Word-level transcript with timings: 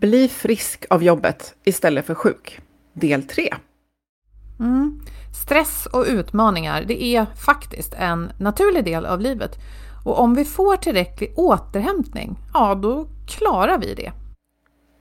Bli 0.00 0.28
frisk 0.28 0.86
av 0.90 1.02
jobbet 1.02 1.54
istället 1.64 2.06
för 2.06 2.14
sjuk. 2.14 2.60
Del 2.92 3.22
3. 3.22 3.54
Mm. 4.60 5.00
Stress 5.44 5.86
och 5.86 6.04
utmaningar, 6.08 6.84
det 6.84 7.02
är 7.02 7.26
faktiskt 7.46 7.94
en 7.94 8.32
naturlig 8.38 8.84
del 8.84 9.06
av 9.06 9.20
livet. 9.20 9.58
Och 10.04 10.18
om 10.18 10.34
vi 10.34 10.44
får 10.44 10.76
tillräcklig 10.76 11.32
återhämtning, 11.36 12.38
ja 12.54 12.74
då 12.74 13.06
klarar 13.28 13.78
vi 13.78 13.94
det. 13.94 14.12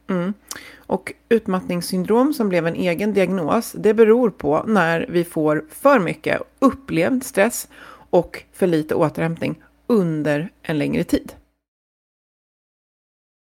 Mm. 0.10 0.34
Och 0.78 1.14
utmattningssyndrom 1.30 2.34
som 2.34 2.50
blev 2.50 2.68
en 2.68 2.76
egen 2.76 3.14
diagnos, 3.14 3.72
det 3.72 3.94
beror 3.94 4.30
på 4.30 4.64
när 4.68 5.06
vi 5.10 5.24
får 5.24 5.66
för 5.70 6.00
mycket 6.00 6.42
upplevd 6.60 7.24
stress 7.24 7.68
och 8.10 8.44
för 8.54 8.68
lite 8.68 8.96
återhämtning 8.96 9.62
under 9.88 10.50
en 10.62 10.78
längre 10.78 11.04
tid. 11.04 11.34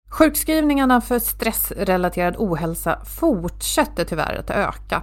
Sjukskrivningarna 0.08 1.00
för 1.00 1.18
stressrelaterad 1.18 2.34
ohälsa 2.38 2.98
fortsätter 3.04 4.04
tyvärr 4.04 4.38
att 4.38 4.50
öka. 4.50 5.02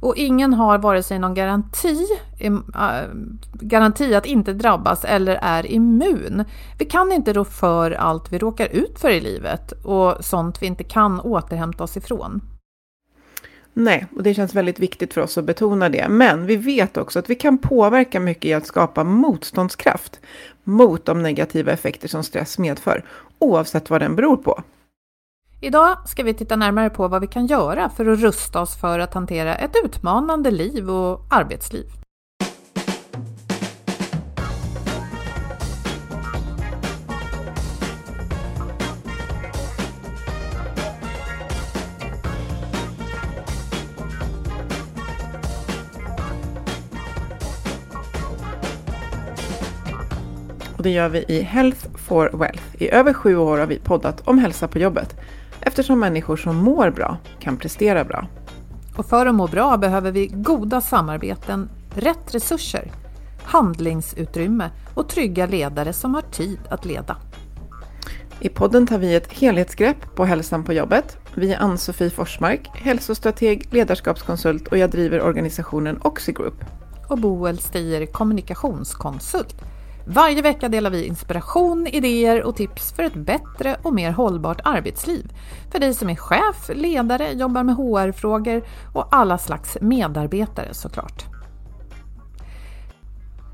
Och 0.00 0.16
ingen 0.16 0.54
har 0.54 0.78
vare 0.78 1.02
sig 1.02 1.18
någon 1.18 1.34
garanti, 1.34 2.06
äh, 2.38 2.50
garanti 3.52 4.14
att 4.14 4.26
inte 4.26 4.52
drabbas 4.52 5.04
eller 5.04 5.38
är 5.42 5.66
immun. 5.66 6.44
Vi 6.78 6.84
kan 6.84 7.12
inte 7.12 7.32
rå 7.32 7.44
för 7.44 7.90
allt 7.90 8.32
vi 8.32 8.38
råkar 8.38 8.66
ut 8.66 8.98
för 8.98 9.10
i 9.10 9.20
livet 9.20 9.72
och 9.72 10.24
sånt 10.24 10.62
vi 10.62 10.66
inte 10.66 10.84
kan 10.84 11.20
återhämta 11.20 11.84
oss 11.84 11.96
ifrån. 11.96 12.40
Nej, 13.76 14.06
och 14.16 14.22
det 14.22 14.34
känns 14.34 14.54
väldigt 14.54 14.80
viktigt 14.80 15.14
för 15.14 15.20
oss 15.20 15.38
att 15.38 15.44
betona 15.44 15.88
det. 15.88 16.08
Men 16.08 16.46
vi 16.46 16.56
vet 16.56 16.96
också 16.96 17.18
att 17.18 17.30
vi 17.30 17.34
kan 17.34 17.58
påverka 17.58 18.20
mycket 18.20 18.44
i 18.44 18.54
att 18.54 18.66
skapa 18.66 19.04
motståndskraft 19.04 20.20
mot 20.64 21.04
de 21.04 21.22
negativa 21.22 21.72
effekter 21.72 22.08
som 22.08 22.24
stress 22.24 22.58
medför, 22.58 23.04
oavsett 23.38 23.90
vad 23.90 24.00
den 24.00 24.16
beror 24.16 24.36
på. 24.36 24.62
Idag 25.60 26.08
ska 26.08 26.22
vi 26.22 26.34
titta 26.34 26.56
närmare 26.56 26.90
på 26.90 27.08
vad 27.08 27.20
vi 27.20 27.26
kan 27.26 27.46
göra 27.46 27.90
för 27.90 28.06
att 28.06 28.18
rusta 28.18 28.60
oss 28.60 28.80
för 28.80 28.98
att 28.98 29.14
hantera 29.14 29.56
ett 29.56 29.76
utmanande 29.84 30.50
liv 30.50 30.90
och 30.90 31.20
arbetsliv. 31.30 32.03
Det 50.84 50.90
gör 50.90 51.08
vi 51.08 51.24
i 51.28 51.42
Health 51.42 51.86
for 51.94 52.30
Wealth. 52.32 52.62
I 52.78 52.90
över 52.90 53.12
sju 53.12 53.36
år 53.36 53.58
har 53.58 53.66
vi 53.66 53.78
poddat 53.78 54.28
om 54.28 54.38
hälsa 54.38 54.68
på 54.68 54.78
jobbet 54.78 55.16
eftersom 55.60 56.00
människor 56.00 56.36
som 56.36 56.56
mår 56.56 56.90
bra 56.90 57.16
kan 57.40 57.56
prestera 57.56 58.04
bra. 58.04 58.26
Och 58.96 59.06
för 59.06 59.26
att 59.26 59.34
må 59.34 59.46
bra 59.46 59.76
behöver 59.76 60.10
vi 60.12 60.26
goda 60.26 60.80
samarbeten, 60.80 61.70
rätt 61.94 62.34
resurser, 62.34 62.92
handlingsutrymme 63.42 64.70
och 64.94 65.08
trygga 65.08 65.46
ledare 65.46 65.92
som 65.92 66.14
har 66.14 66.22
tid 66.22 66.58
att 66.68 66.84
leda. 66.84 67.16
I 68.40 68.48
podden 68.48 68.86
tar 68.86 68.98
vi 68.98 69.14
ett 69.14 69.32
helhetsgrepp 69.32 70.14
på 70.14 70.24
hälsan 70.24 70.64
på 70.64 70.72
jobbet. 70.72 71.18
Vi 71.34 71.52
är 71.52 71.62
Ann-Sofie 71.62 72.10
Forsmark, 72.10 72.70
hälsostrateg, 72.74 73.68
ledarskapskonsult 73.70 74.68
och 74.68 74.78
jag 74.78 74.90
driver 74.90 75.20
organisationen 75.20 76.00
Oxigroup. 76.02 76.64
Och 77.08 77.18
Boel 77.18 77.58
Stier, 77.58 78.06
kommunikationskonsult 78.06 79.64
varje 80.06 80.42
vecka 80.42 80.68
delar 80.68 80.90
vi 80.90 81.04
inspiration, 81.04 81.86
idéer 81.86 82.42
och 82.42 82.56
tips 82.56 82.92
för 82.92 83.02
ett 83.02 83.14
bättre 83.14 83.76
och 83.82 83.94
mer 83.94 84.12
hållbart 84.12 84.60
arbetsliv. 84.64 85.32
För 85.72 85.78
dig 85.78 85.94
som 85.94 86.10
är 86.10 86.16
chef, 86.16 86.70
ledare, 86.74 87.32
jobbar 87.32 87.62
med 87.62 87.74
HR-frågor 87.74 88.64
och 88.94 89.08
alla 89.10 89.38
slags 89.38 89.78
medarbetare 89.80 90.74
såklart. 90.74 91.24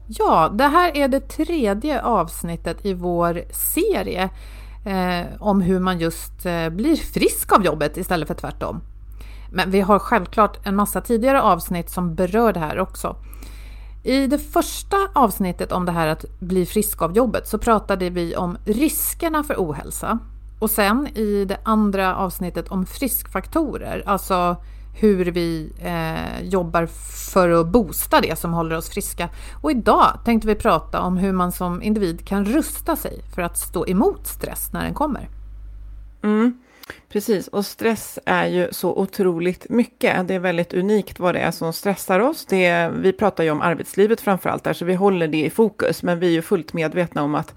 Ja, 0.09 0.51
det 0.55 0.65
här 0.65 0.97
är 0.97 1.09
det 1.09 1.21
tredje 1.21 2.03
avsnittet 2.03 2.87
i 2.87 2.95
vår 2.95 3.43
serie 3.53 4.31
eh, 4.87 5.27
om 5.41 5.61
hur 5.61 5.81
man 5.81 5.99
just 5.99 6.47
eh, 6.47 6.69
blir 6.69 6.97
frisk 6.97 7.53
av 7.53 7.65
jobbet 7.65 7.97
istället 7.97 8.29
för 8.29 8.35
tvärtom. 8.35 8.81
Men 9.53 9.71
vi 9.71 9.81
har 9.81 9.99
självklart 9.99 10.67
en 10.67 10.77
massa 10.77 11.01
tidigare 11.01 11.43
avsnitt 11.43 11.91
som 11.91 12.15
berör 12.15 12.53
det 12.53 12.61
här 12.61 12.79
också. 12.79 13.17
I 14.03 14.27
det 14.27 14.39
första 14.39 14.97
avsnittet 15.13 15.73
om 15.73 15.87
det 15.87 15.93
här 15.93 16.07
att 16.07 16.25
bli 16.39 16.67
frisk 16.67 17.03
av 17.03 17.17
jobbet 17.17 17.49
så 17.49 17.59
pratade 17.59 18.11
vi 18.11 18.37
om 18.37 18.59
riskerna 18.65 19.45
för 19.45 19.55
ohälsa. 19.55 20.19
Och 20.59 20.71
sen 20.71 21.09
i 21.15 21.45
det 21.45 21.59
andra 21.63 22.17
avsnittet 22.17 22.69
om 22.69 22.87
friskfaktorer, 22.87 24.03
alltså 24.07 24.57
hur 24.95 25.25
vi 25.25 25.73
eh, 25.79 26.43
jobbar 26.43 26.87
för 27.33 27.51
att 27.51 27.67
boosta 27.67 28.21
det 28.21 28.39
som 28.39 28.53
håller 28.53 28.77
oss 28.77 28.89
friska. 28.89 29.29
Och 29.61 29.71
idag 29.71 30.19
tänkte 30.25 30.49
vi 30.49 30.55
prata 30.55 31.01
om 31.01 31.17
hur 31.17 31.33
man 31.33 31.53
som 31.53 31.83
individ 31.83 32.27
kan 32.27 32.45
rusta 32.45 32.97
sig 32.97 33.23
för 33.35 33.43
att 33.43 33.59
stå 33.59 33.87
emot 33.87 34.27
stress 34.27 34.73
när 34.73 34.85
den 34.85 34.95
kommer. 34.95 35.29
Mm. 36.23 36.61
Precis, 37.09 37.49
och 37.49 37.67
stress 37.67 38.19
är 38.25 38.47
ju 38.47 38.69
så 38.71 38.97
otroligt 38.97 39.67
mycket. 39.71 40.29
Det 40.29 40.35
är 40.35 40.39
väldigt 40.39 40.75
unikt 40.75 41.21
vad 41.21 41.35
det 41.35 41.41
är 41.41 41.51
som 41.51 41.73
stressar 41.73 42.21
oss. 42.21 42.47
Det 42.47 42.65
är, 42.65 42.91
vi 42.91 43.13
pratar 43.13 43.45
ju 43.45 43.51
om 43.51 43.61
arbetslivet 43.61 44.21
framför 44.21 44.51
allt 44.51 44.65
där, 44.65 44.73
så 44.73 44.85
vi 44.85 44.95
håller 44.95 45.29
det 45.29 45.45
i 45.45 45.51
fokus. 45.51 46.03
Men 46.03 46.21
vi 46.21 46.27
är 46.27 46.31
ju 46.31 46.43
fullt 46.43 46.73
medvetna 46.73 47.23
om 47.23 47.35
att 47.35 47.55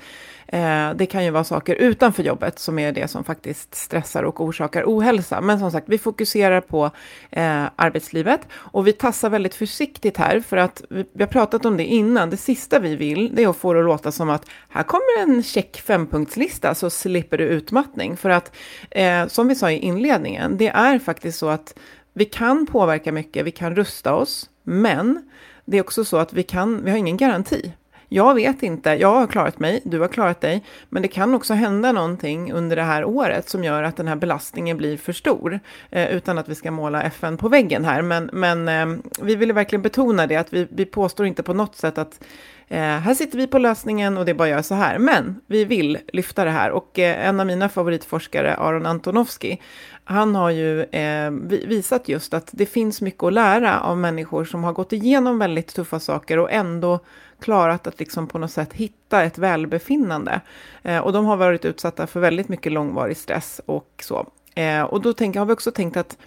Eh, 0.48 0.94
det 0.96 1.06
kan 1.06 1.26
ju 1.26 1.30
vara 1.30 1.44
saker 1.44 1.76
utanför 1.76 2.24
jobbet 2.24 2.60
som 2.60 2.80
är 2.80 2.92
det 2.92 3.08
som 3.08 3.24
faktiskt 3.24 3.76
stressar 3.76 4.24
och 4.24 4.42
orsakar 4.42 4.84
ohälsa. 4.84 5.42
Men 5.42 5.60
som 5.60 5.72
sagt, 5.72 5.90
vi 5.90 5.98
fokuserar 5.98 6.62
på 6.62 6.92
eh, 7.32 7.64
arbetslivet 7.76 8.42
och 8.52 8.88
vi 8.88 8.94
tassar 8.94 9.30
väldigt 9.30 9.56
försiktigt 9.56 10.18
här 10.18 10.40
för 10.40 10.58
att 10.58 10.82
vi, 10.90 11.06
vi, 11.14 11.24
har 11.24 11.30
pratat 11.30 11.66
om 11.66 11.78
det 11.78 11.86
innan. 11.86 12.30
Det 12.30 12.38
sista 12.38 12.80
vi 12.80 12.96
vill 12.96 13.36
det 13.36 13.44
är 13.44 13.48
att 13.48 13.58
få 13.58 13.74
det 13.74 13.80
att 13.80 13.86
låta 13.86 14.12
som 14.12 14.30
att 14.30 14.46
här 14.70 14.84
kommer 14.84 15.22
en 15.22 15.44
check 15.44 15.82
fempunktslista 15.82 16.76
så 16.76 16.90
slipper 16.90 17.38
du 17.38 17.44
utmattning. 17.44 18.18
För 18.18 18.30
att 18.30 18.56
eh, 18.92 19.28
som 19.28 19.48
vi 19.48 19.56
sa 19.56 19.72
i 19.72 19.78
inledningen, 19.78 20.58
det 20.58 20.68
är 20.68 21.00
faktiskt 21.00 21.40
så 21.40 21.50
att 21.50 21.76
vi 22.14 22.26
kan 22.26 22.66
påverka 22.66 23.12
mycket, 23.12 23.46
vi 23.46 23.52
kan 23.52 23.76
rusta 23.76 24.14
oss, 24.14 24.50
men 24.64 25.30
det 25.66 25.78
är 25.78 25.82
också 25.82 26.06
så 26.06 26.18
att 26.18 26.34
vi, 26.34 26.44
kan, 26.44 26.84
vi 26.84 26.92
har 26.92 26.98
ingen 26.98 27.18
garanti 27.18 27.74
jag 28.14 28.34
vet 28.36 28.64
inte, 28.64 28.90
jag 28.90 29.14
har 29.14 29.28
klarat 29.28 29.60
mig, 29.60 29.82
du 29.84 30.00
har 30.00 30.08
klarat 30.08 30.42
dig, 30.42 30.64
men 30.90 31.02
det 31.02 31.08
kan 31.08 31.34
också 31.34 31.54
hända 31.54 31.92
någonting 31.92 32.54
under 32.54 32.76
det 32.76 32.84
här 32.84 33.06
året 33.06 33.50
som 33.50 33.64
gör 33.64 33.84
att 33.84 33.98
den 33.98 34.08
här 34.08 34.16
belastningen 34.16 34.78
blir 34.78 34.98
för 34.98 35.14
stor, 35.14 35.60
eh, 35.90 36.16
utan 36.16 36.38
att 36.38 36.50
vi 36.50 36.56
ska 36.56 36.72
måla 36.72 37.04
FN 37.04 37.38
på 37.38 37.50
väggen 37.50 37.86
här. 37.86 38.02
Men, 38.02 38.30
men 38.34 38.68
eh, 38.68 38.98
vi 39.22 39.36
vill 39.36 39.54
verkligen 39.54 39.82
betona 39.82 40.28
det, 40.28 40.36
att 40.36 40.54
vi, 40.54 40.68
vi 40.72 40.86
påstår 40.86 41.26
inte 41.26 41.44
på 41.44 41.54
något 41.54 41.76
sätt 41.76 41.98
att 41.98 42.24
eh, 42.68 42.80
här 42.80 43.14
sitter 43.14 43.38
vi 43.38 43.48
på 43.48 43.58
lösningen 43.58 44.18
och 44.18 44.26
det 44.26 44.32
är 44.32 44.36
bara 44.36 44.44
att 44.44 44.50
göra 44.50 44.64
så 44.64 44.76
här. 44.76 45.00
Men 45.00 45.42
vi 45.48 45.66
vill 45.66 45.98
lyfta 46.14 46.44
det 46.44 46.52
här 46.52 46.72
och 46.72 47.00
eh, 47.00 47.28
en 47.28 47.40
av 47.40 47.46
mina 47.46 47.70
favoritforskare, 47.70 48.56
Aron 48.56 48.86
Antonovsky, 48.86 49.58
han 50.04 50.36
har 50.36 50.50
ju 50.50 50.84
eh, 50.84 51.32
visat 51.68 52.10
just 52.10 52.34
att 52.34 52.50
det 52.52 52.66
finns 52.66 53.02
mycket 53.02 53.24
att 53.24 53.34
lära 53.34 53.80
av 53.80 53.98
människor 53.98 54.46
som 54.46 54.64
har 54.64 54.74
gått 54.74 54.94
igenom 54.94 55.40
väldigt 55.40 55.68
tuffa 55.76 56.00
saker 56.00 56.40
och 56.40 56.52
ändå 56.52 57.00
klarat 57.44 57.88
att 57.88 58.00
liksom 58.00 58.28
på 58.28 58.38
något 58.38 58.52
sätt 58.52 58.74
hitta 58.74 59.24
ett 59.24 59.38
välbefinnande. 59.38 60.42
Eh, 60.84 60.98
och 60.98 61.14
de 61.14 61.26
har 61.26 61.38
varit 61.38 61.66
utsatta 61.66 62.08
för 62.08 62.20
väldigt 62.20 62.50
mycket 62.50 62.72
långvarig 62.72 63.18
stress 63.18 63.62
och 63.66 63.90
så. 64.02 64.28
Eh, 64.56 64.82
och 64.82 65.02
då 65.02 65.14
tänk, 65.14 65.36
har 65.36 65.46
vi 65.46 65.54
också 65.54 65.72
tänkt 65.72 65.98
att 65.98 66.18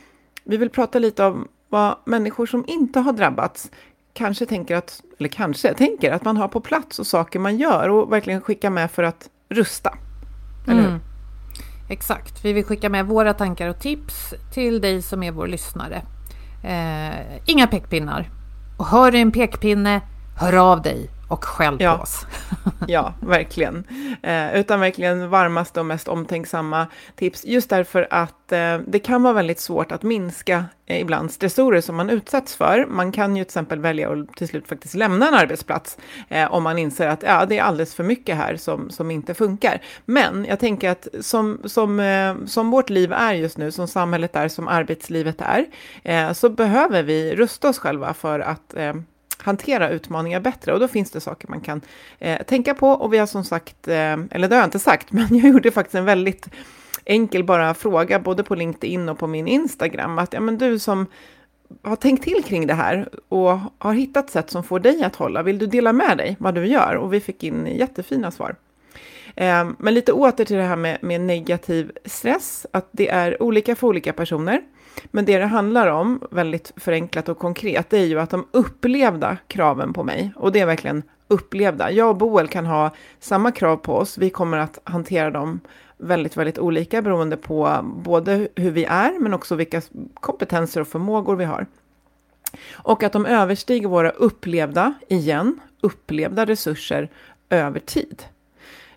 vi 0.44 0.56
vill 0.56 0.70
prata 0.70 0.98
lite 0.98 1.24
om 1.24 1.48
vad 1.68 1.96
människor 2.04 2.46
som 2.46 2.64
inte 2.66 3.00
har 3.00 3.12
drabbats 3.12 3.70
kanske 4.12 4.46
tänker 4.46 4.76
att, 4.76 5.02
eller 5.18 5.28
kanske 5.28 5.74
tänker 5.74 6.12
att 6.12 6.24
man 6.24 6.36
har 6.36 6.48
på 6.48 6.60
plats 6.60 6.98
och 6.98 7.06
saker 7.06 7.38
man 7.38 7.56
gör 7.56 7.88
och 7.88 8.12
verkligen 8.12 8.40
skicka 8.40 8.70
med 8.70 8.90
för 8.90 9.02
att 9.02 9.28
rusta. 9.48 9.98
Eller 10.68 10.80
hur? 10.80 10.88
Mm. 10.88 11.00
Exakt, 11.90 12.44
vi 12.44 12.52
vill 12.52 12.64
skicka 12.64 12.88
med 12.88 13.06
våra 13.06 13.34
tankar 13.34 13.68
och 13.68 13.80
tips 13.80 14.34
till 14.54 14.80
dig 14.80 15.02
som 15.02 15.22
är 15.22 15.32
vår 15.32 15.46
lyssnare. 15.46 16.02
Eh, 16.64 17.40
inga 17.46 17.66
pekpinnar. 17.66 18.30
Och 18.76 18.86
hör 18.86 19.12
du 19.12 19.18
en 19.18 19.32
pekpinne, 19.32 20.00
hör 20.36 20.56
av 20.72 20.82
dig 20.82 21.10
och 21.28 21.44
skäll 21.44 21.76
ja. 21.80 21.96
på 21.96 22.02
oss. 22.02 22.26
ja, 22.88 23.14
verkligen. 23.20 23.84
Eh, 24.22 24.54
utan 24.54 24.80
verkligen 24.80 25.30
varmaste 25.30 25.80
och 25.80 25.86
mest 25.86 26.08
omtänksamma 26.08 26.86
tips. 27.16 27.44
Just 27.44 27.70
därför 27.70 28.06
att 28.10 28.52
eh, 28.52 28.78
det 28.86 28.98
kan 28.98 29.22
vara 29.22 29.32
väldigt 29.34 29.60
svårt 29.60 29.92
att 29.92 30.02
minska 30.02 30.64
eh, 30.86 31.00
ibland 31.00 31.32
stressorer 31.32 31.80
som 31.80 31.96
man 31.96 32.10
utsätts 32.10 32.56
för. 32.56 32.86
Man 32.86 33.12
kan 33.12 33.36
ju 33.36 33.44
till 33.44 33.48
exempel 33.48 33.80
välja 33.80 34.12
att 34.12 34.36
till 34.36 34.48
slut 34.48 34.68
faktiskt 34.68 34.94
lämna 34.94 35.28
en 35.28 35.34
arbetsplats 35.34 35.98
eh, 36.28 36.52
om 36.52 36.62
man 36.62 36.78
inser 36.78 37.08
att 37.08 37.22
ja, 37.22 37.46
det 37.46 37.58
är 37.58 37.62
alldeles 37.62 37.94
för 37.94 38.04
mycket 38.04 38.36
här 38.36 38.56
som, 38.56 38.90
som 38.90 39.10
inte 39.10 39.34
funkar. 39.34 39.82
Men 40.04 40.44
jag 40.48 40.60
tänker 40.60 40.90
att 40.90 41.08
som, 41.20 41.60
som, 41.64 42.00
eh, 42.00 42.34
som 42.46 42.70
vårt 42.70 42.90
liv 42.90 43.12
är 43.12 43.34
just 43.34 43.58
nu, 43.58 43.72
som 43.72 43.88
samhället 43.88 44.36
är, 44.36 44.48
som 44.48 44.68
arbetslivet 44.68 45.40
är, 45.40 45.66
eh, 46.04 46.32
så 46.32 46.48
behöver 46.48 47.02
vi 47.02 47.36
rusta 47.36 47.68
oss 47.68 47.78
själva 47.78 48.14
för 48.14 48.40
att 48.40 48.74
hantera 49.38 49.88
utmaningar 49.88 50.40
bättre. 50.40 50.72
Och 50.72 50.80
då 50.80 50.88
finns 50.88 51.10
det 51.10 51.20
saker 51.20 51.48
man 51.48 51.60
kan 51.60 51.80
eh, 52.18 52.42
tänka 52.42 52.74
på. 52.74 52.88
Och 52.88 53.12
vi 53.12 53.18
har 53.18 53.26
som 53.26 53.44
sagt, 53.44 53.88
eh, 53.88 54.16
eller 54.30 54.48
det 54.48 54.54
har 54.54 54.60
jag 54.60 54.66
inte 54.66 54.78
sagt, 54.78 55.12
men 55.12 55.38
jag 55.38 55.48
gjorde 55.48 55.70
faktiskt 55.70 55.94
en 55.94 56.04
väldigt 56.04 56.48
enkel 57.04 57.44
bara 57.44 57.74
fråga 57.74 58.18
både 58.18 58.42
på 58.42 58.54
LinkedIn 58.54 59.08
och 59.08 59.18
på 59.18 59.26
min 59.26 59.46
Instagram. 59.46 60.18
Att 60.18 60.32
ja, 60.32 60.40
men 60.40 60.58
du 60.58 60.78
som 60.78 61.06
har 61.82 61.96
tänkt 61.96 62.24
till 62.24 62.44
kring 62.44 62.66
det 62.66 62.74
här 62.74 63.08
och 63.28 63.58
har 63.78 63.92
hittat 63.92 64.30
sätt 64.30 64.50
som 64.50 64.62
får 64.62 64.80
dig 64.80 65.04
att 65.04 65.16
hålla, 65.16 65.42
vill 65.42 65.58
du 65.58 65.66
dela 65.66 65.92
med 65.92 66.18
dig 66.18 66.36
vad 66.38 66.54
du 66.54 66.66
gör? 66.66 66.94
Och 66.94 67.12
vi 67.12 67.20
fick 67.20 67.44
in 67.44 67.66
jättefina 67.66 68.30
svar. 68.30 68.56
Ehm, 69.36 69.76
men 69.78 69.94
lite 69.94 70.12
åter 70.12 70.44
till 70.44 70.56
det 70.56 70.62
här 70.62 70.76
med, 70.76 70.98
med 71.02 71.20
negativ 71.20 71.92
stress, 72.04 72.66
att 72.72 72.88
det 72.92 73.08
är 73.08 73.42
olika 73.42 73.76
för 73.76 73.86
olika 73.86 74.12
personer. 74.12 74.62
Men 75.04 75.24
det 75.24 75.38
det 75.38 75.46
handlar 75.46 75.86
om, 75.86 76.20
väldigt 76.30 76.72
förenklat 76.76 77.28
och 77.28 77.38
konkret, 77.38 77.90
det 77.90 77.98
är 77.98 78.06
ju 78.06 78.20
att 78.20 78.30
de 78.30 78.46
upplevda 78.50 79.36
kraven 79.48 79.92
på 79.92 80.04
mig, 80.04 80.32
och 80.36 80.52
det 80.52 80.60
är 80.60 80.66
verkligen 80.66 81.02
upplevda. 81.28 81.90
Jag 81.90 82.10
och 82.10 82.16
Boel 82.16 82.48
kan 82.48 82.66
ha 82.66 82.90
samma 83.20 83.52
krav 83.52 83.76
på 83.76 83.96
oss, 83.96 84.18
vi 84.18 84.30
kommer 84.30 84.58
att 84.58 84.78
hantera 84.84 85.30
dem 85.30 85.60
väldigt, 85.96 86.36
väldigt 86.36 86.58
olika 86.58 87.02
beroende 87.02 87.36
på 87.36 87.80
både 87.82 88.48
hur 88.56 88.70
vi 88.70 88.84
är, 88.84 89.20
men 89.20 89.34
också 89.34 89.54
vilka 89.54 89.82
kompetenser 90.14 90.80
och 90.80 90.88
förmågor 90.88 91.36
vi 91.36 91.44
har. 91.44 91.66
Och 92.72 93.02
att 93.02 93.12
de 93.12 93.26
överstiger 93.26 93.88
våra 93.88 94.10
upplevda, 94.10 94.94
igen, 95.08 95.60
upplevda 95.80 96.46
resurser 96.46 97.10
över 97.50 97.80
tid. 97.80 98.24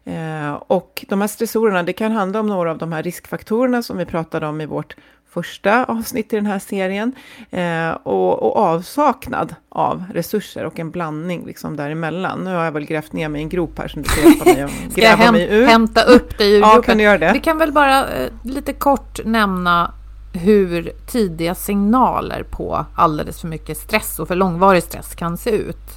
Eh, 0.05 0.53
och 0.53 1.05
de 1.09 1.21
här 1.21 1.27
stressorerna, 1.27 1.83
det 1.83 1.93
kan 1.93 2.11
handla 2.11 2.39
om 2.39 2.47
några 2.47 2.71
av 2.71 2.77
de 2.77 2.91
här 2.91 3.03
riskfaktorerna 3.03 3.83
som 3.83 3.97
vi 3.97 4.05
pratade 4.05 4.47
om 4.47 4.61
i 4.61 4.65
vårt 4.65 4.95
första 5.29 5.83
avsnitt 5.85 6.33
i 6.33 6.35
den 6.35 6.45
här 6.45 6.59
serien. 6.59 7.15
Eh, 7.51 7.89
och, 7.89 8.43
och, 8.43 8.57
avsaknad 8.57 9.55
av 9.69 10.03
resurser 10.13 10.65
och 10.65 10.79
en 10.79 10.91
blandning 10.91 11.45
liksom 11.45 11.75
däremellan. 11.75 12.43
Nu 12.43 12.55
har 12.55 12.63
jag 12.63 12.71
väl 12.71 12.85
grävt 12.85 13.13
ner 13.13 13.29
mig 13.29 13.41
i 13.41 13.43
en 13.43 13.49
grop 13.49 13.77
här 13.77 13.87
som 13.87 14.01
du 14.01 14.09
ska 14.09 14.21
hjälpa 14.21 14.45
mig 14.45 14.61
att 14.61 14.95
gräva 14.95 15.23
häm 15.23 15.33
mig 15.33 15.47
ur. 15.51 15.67
hämta 15.67 16.03
upp 16.03 16.37
dig 16.37 16.55
ur 16.55 16.59
Ja, 16.59 16.81
kan 16.81 16.97
du 16.97 17.03
göra 17.03 17.17
det? 17.17 17.31
Vi 17.33 17.39
kan 17.39 17.57
väl 17.57 17.71
bara 17.71 18.07
eh, 18.07 18.29
lite 18.43 18.73
kort 18.73 19.19
nämna 19.25 19.93
hur 20.33 20.91
tidiga 21.07 21.55
signaler 21.55 22.43
på 22.43 22.85
alldeles 22.95 23.41
för 23.41 23.47
mycket 23.47 23.77
stress 23.77 24.19
och 24.19 24.27
för 24.27 24.35
långvarig 24.35 24.83
stress 24.83 25.15
kan 25.15 25.37
se 25.37 25.49
ut. 25.49 25.87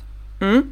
Mm. 0.40 0.62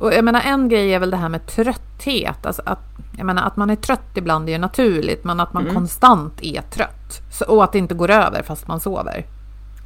Och 0.00 0.14
jag 0.14 0.24
menar 0.24 0.40
en 0.40 0.68
grej 0.68 0.94
är 0.94 0.98
väl 0.98 1.10
det 1.10 1.16
här 1.16 1.28
med 1.28 1.46
trötthet. 1.46 2.46
Alltså 2.46 2.62
att, 2.66 2.78
jag 3.16 3.26
menar 3.26 3.46
att 3.46 3.56
man 3.56 3.70
är 3.70 3.76
trött 3.76 4.16
ibland 4.16 4.48
är 4.48 4.52
ju 4.52 4.58
naturligt, 4.58 5.24
men 5.24 5.40
att 5.40 5.52
man 5.52 5.62
mm. 5.62 5.74
konstant 5.74 6.42
är 6.42 6.62
trött. 6.62 7.22
Så, 7.32 7.44
och 7.44 7.64
att 7.64 7.72
det 7.72 7.78
inte 7.78 7.94
går 7.94 8.10
över 8.10 8.42
fast 8.42 8.68
man 8.68 8.80
sover. 8.80 9.26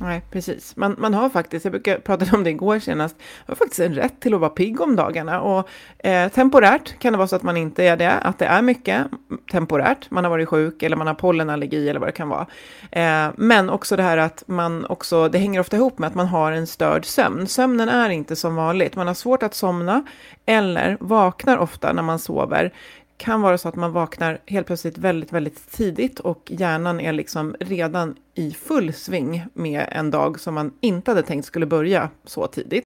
Nej, 0.01 0.23
precis. 0.31 0.77
Man, 0.77 0.97
man 0.99 1.15
har 1.15 1.29
faktiskt, 1.29 1.65
jag 1.65 1.73
brukar 1.73 1.99
prata 1.99 2.37
om 2.37 2.45
det 2.45 2.51
igår 2.51 2.79
senast, 2.79 3.17
man 3.19 3.45
har 3.47 3.55
faktiskt 3.55 3.81
en 3.81 3.95
rätt 3.95 4.21
till 4.21 4.35
att 4.35 4.41
vara 4.41 4.51
pigg 4.51 4.81
om 4.81 4.97
dagarna. 4.97 5.41
Och 5.41 5.69
eh, 5.99 6.29
temporärt 6.29 6.99
kan 6.99 7.13
det 7.13 7.17
vara 7.17 7.29
så 7.29 7.37
att 7.37 7.43
man 7.43 7.57
inte 7.57 7.85
är 7.85 7.97
det, 7.97 8.13
att 8.13 8.39
det 8.39 8.47
är 8.47 8.63
mycket 8.63 9.07
temporärt. 9.51 10.11
Man 10.11 10.25
har 10.25 10.31
varit 10.31 10.49
sjuk 10.49 10.83
eller 10.83 10.97
man 10.97 11.07
har 11.07 11.15
pollenallergi 11.15 11.89
eller 11.89 12.01
vad 12.01 12.09
det 12.09 12.13
kan 12.13 12.29
vara. 12.29 12.47
Eh, 12.91 13.33
men 13.37 13.71
också 13.71 13.97
det 13.97 14.03
här 14.03 14.17
att 14.19 14.43
man 14.47 14.87
också, 14.87 15.29
det 15.29 15.39
hänger 15.39 15.61
ofta 15.61 15.77
ihop 15.77 15.99
med 15.99 16.07
att 16.07 16.15
man 16.15 16.27
har 16.27 16.53
en 16.53 16.67
störd 16.67 17.05
sömn. 17.05 17.47
Sömnen 17.47 17.89
är 17.89 18.11
inte 18.11 18.37
som 18.37 18.57
vanligt. 18.57 18.97
Man 18.97 19.07
har 19.07 19.15
svårt 19.15 19.43
att 19.43 19.55
somna 19.55 20.05
eller 20.47 20.97
vaknar 21.01 21.59
ofta 21.59 21.93
när 21.93 22.03
man 22.03 22.19
sover 22.19 22.73
kan 23.17 23.41
vara 23.41 23.59
så 23.59 23.69
att 23.69 23.77
man 23.77 23.93
vaknar 23.93 24.41
helt 24.47 24.67
plötsligt 24.67 24.99
väldigt, 24.99 25.33
väldigt 25.33 25.73
tidigt 25.73 26.21
och 26.21 26.51
hjärnan 26.51 27.01
är 27.01 27.13
liksom 27.13 27.57
redan 27.61 28.17
i 28.35 28.51
full 28.51 28.93
sving 28.93 29.45
med 29.55 29.89
en 29.91 30.11
dag 30.11 30.41
som 30.41 30.55
man 30.55 30.73
inte 30.81 31.11
hade 31.11 31.23
tänkt 31.23 31.47
skulle 31.47 31.67
börja 31.67 32.11
så 32.25 32.47
tidigt. 32.47 32.85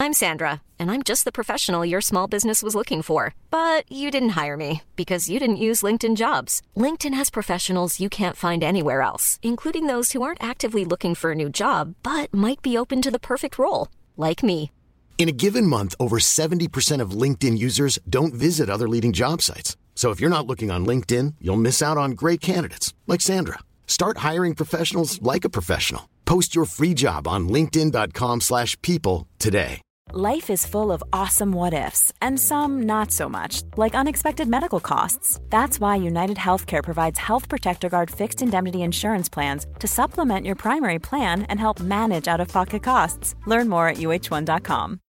I'm 0.00 0.12
Sandra 0.14 0.60
and 0.78 0.92
I'm 0.92 1.02
just 1.02 1.24
the 1.24 1.32
professional 1.32 1.84
your 1.84 2.00
small 2.00 2.28
business 2.28 2.62
was 2.62 2.74
looking 2.74 3.02
for. 3.02 3.34
But 3.50 3.84
you 3.90 4.12
didn't 4.12 4.44
hire 4.44 4.56
me 4.56 4.82
because 4.94 5.32
you 5.32 5.40
didn't 5.40 5.64
use 5.68 5.82
LinkedIn 5.86 6.16
jobs. 6.16 6.62
LinkedIn 6.76 7.14
has 7.14 7.30
professionals 7.30 8.00
you 8.00 8.08
can't 8.08 8.36
find 8.36 8.62
anywhere 8.62 9.02
else, 9.02 9.40
including 9.42 9.86
those 9.86 10.12
who 10.12 10.22
aren't 10.22 10.42
actively 10.42 10.84
looking 10.84 11.16
for 11.16 11.32
a 11.32 11.34
new 11.34 11.50
job 11.50 11.94
but 12.02 12.32
might 12.32 12.62
be 12.62 12.78
open 12.78 13.02
to 13.02 13.10
the 13.10 13.18
perfect 13.18 13.58
role, 13.58 13.88
like 14.16 14.44
me. 14.44 14.70
In 15.18 15.28
a 15.28 15.32
given 15.32 15.66
month, 15.66 15.96
over 15.98 16.20
70% 16.20 17.00
of 17.02 17.10
LinkedIn 17.10 17.58
users 17.58 17.98
don't 18.08 18.32
visit 18.32 18.70
other 18.70 18.88
leading 18.88 19.12
job 19.12 19.42
sites. 19.42 19.76
So 19.96 20.10
if 20.10 20.20
you're 20.20 20.30
not 20.30 20.46
looking 20.46 20.70
on 20.70 20.86
LinkedIn, 20.86 21.34
you'll 21.40 21.56
miss 21.56 21.82
out 21.82 21.98
on 21.98 22.12
great 22.12 22.40
candidates 22.40 22.94
like 23.08 23.20
Sandra. 23.20 23.58
Start 23.88 24.18
hiring 24.18 24.54
professionals 24.54 25.20
like 25.20 25.44
a 25.44 25.50
professional. 25.50 26.08
Post 26.24 26.54
your 26.54 26.66
free 26.66 26.94
job 26.94 27.26
on 27.26 27.48
linkedin.com/people 27.48 29.26
today. 29.38 29.80
Life 30.12 30.50
is 30.50 30.64
full 30.64 30.90
of 30.90 31.02
awesome 31.12 31.52
what 31.52 31.74
ifs 31.74 32.12
and 32.22 32.40
some 32.40 32.86
not 32.86 33.10
so 33.10 33.28
much, 33.28 33.62
like 33.76 33.94
unexpected 33.94 34.48
medical 34.48 34.80
costs. 34.80 35.40
That's 35.50 35.80
why 35.80 35.96
United 35.96 36.38
Healthcare 36.38 36.82
provides 36.82 37.18
Health 37.18 37.48
Protector 37.48 37.88
Guard 37.88 38.10
fixed 38.10 38.40
indemnity 38.40 38.82
insurance 38.82 39.28
plans 39.28 39.66
to 39.80 39.86
supplement 39.86 40.46
your 40.46 40.56
primary 40.56 40.98
plan 40.98 41.42
and 41.50 41.60
help 41.60 41.80
manage 41.80 42.28
out-of-pocket 42.28 42.82
costs. 42.82 43.34
Learn 43.46 43.68
more 43.68 43.88
at 43.88 43.98
uh1.com. 43.98 45.00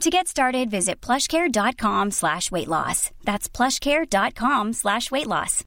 To 0.00 0.10
get 0.10 0.28
started, 0.28 0.70
visit 0.70 1.06
plushcare.com 1.06 2.10
slash 2.10 2.50
weight 2.50 2.68
loss. 2.68 3.10
That's 3.24 3.56
plushcare.com 3.56 4.72
slash 4.72 5.00
weight 5.10 5.26
loss. 5.26 5.64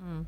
Mm. 0.00 0.26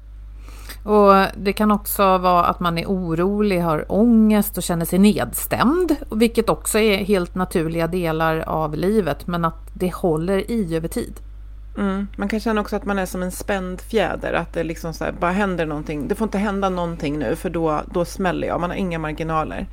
Och 0.85 1.27
det 1.37 1.53
kan 1.53 1.71
också 1.71 2.19
vara 2.19 2.45
att 2.45 2.61
man 2.61 2.79
är 2.79 2.87
orolig, 2.87 3.61
har 3.61 3.93
ångest 3.93 4.57
och 4.57 4.63
känner 4.63 4.85
sig 4.85 4.99
nedstämd, 4.99 5.97
vilket 6.11 6.49
också 6.49 6.79
är 6.79 7.05
helt 7.05 7.35
naturliga 7.35 7.87
delar 7.87 8.39
av 8.39 8.75
livet, 8.75 9.27
men 9.27 9.45
att 9.45 9.71
det 9.75 9.95
håller 9.95 10.51
i 10.51 10.77
över 10.77 10.89
tid. 10.89 11.21
Mm. 11.79 12.09
Man 12.17 12.29
kan 12.29 12.41
känna 12.41 12.61
också 12.61 12.77
att 12.77 12.85
man 12.85 12.99
är 12.99 13.07
som 13.07 13.23
en 13.23 13.33
spänd 13.33 13.81
fjäder, 13.81 14.33
att 14.33 14.53
det 14.53 14.65
liksom 14.65 14.95
så 14.95 15.05
här, 15.05 15.13
bara 15.13 15.33
händer 15.33 15.67
någonting. 15.67 16.09
Det 16.09 16.15
får 16.15 16.25
inte 16.25 16.39
hända 16.39 16.69
någonting 16.69 17.19
nu, 17.19 17.37
för 17.37 17.51
då, 17.51 17.81
då 17.93 18.05
smäller 18.05 18.49
jag. 18.49 18.61
Man 18.61 18.71
har 18.71 18.77
inga 18.77 18.99
marginaler. 18.99 19.67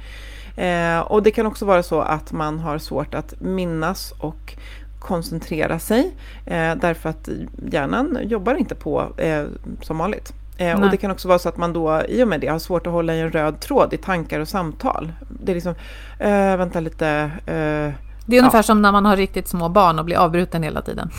Eh, 0.55 0.99
och 0.99 1.23
det 1.23 1.31
kan 1.31 1.45
också 1.45 1.65
vara 1.65 1.83
så 1.83 2.01
att 2.01 2.31
man 2.31 2.59
har 2.59 2.77
svårt 2.77 3.13
att 3.13 3.33
minnas 3.41 4.13
och 4.19 4.55
koncentrera 4.99 5.79
sig 5.79 6.15
eh, 6.45 6.75
därför 6.75 7.09
att 7.09 7.29
hjärnan 7.71 8.17
jobbar 8.23 8.55
inte 8.55 8.75
på 8.75 9.07
eh, 9.17 9.43
som 9.81 9.97
vanligt. 9.97 10.33
Eh, 10.57 10.81
och 10.81 10.89
det 10.89 10.97
kan 10.97 11.11
också 11.11 11.27
vara 11.27 11.39
så 11.39 11.49
att 11.49 11.57
man 11.57 11.73
då 11.73 12.01
i 12.07 12.23
och 12.23 12.27
med 12.27 12.39
det 12.39 12.47
har 12.47 12.59
svårt 12.59 12.87
att 12.87 12.93
hålla 12.93 13.15
i 13.15 13.21
en 13.21 13.31
röd 13.31 13.59
tråd 13.59 13.93
i 13.93 13.97
tankar 13.97 14.39
och 14.39 14.47
samtal. 14.47 15.13
Det 15.29 15.51
är 15.51 15.53
liksom, 15.53 15.75
äh, 16.19 16.57
vänta 16.57 16.79
lite. 16.79 17.07
Äh, 17.45 17.93
det 18.25 18.35
är 18.35 18.39
ungefär 18.39 18.57
ja. 18.57 18.63
som 18.63 18.81
när 18.81 18.91
man 18.91 19.05
har 19.05 19.17
riktigt 19.17 19.47
små 19.47 19.69
barn 19.69 19.99
och 19.99 20.05
blir 20.05 20.17
avbruten 20.17 20.63
hela 20.63 20.81
tiden. 20.81 21.09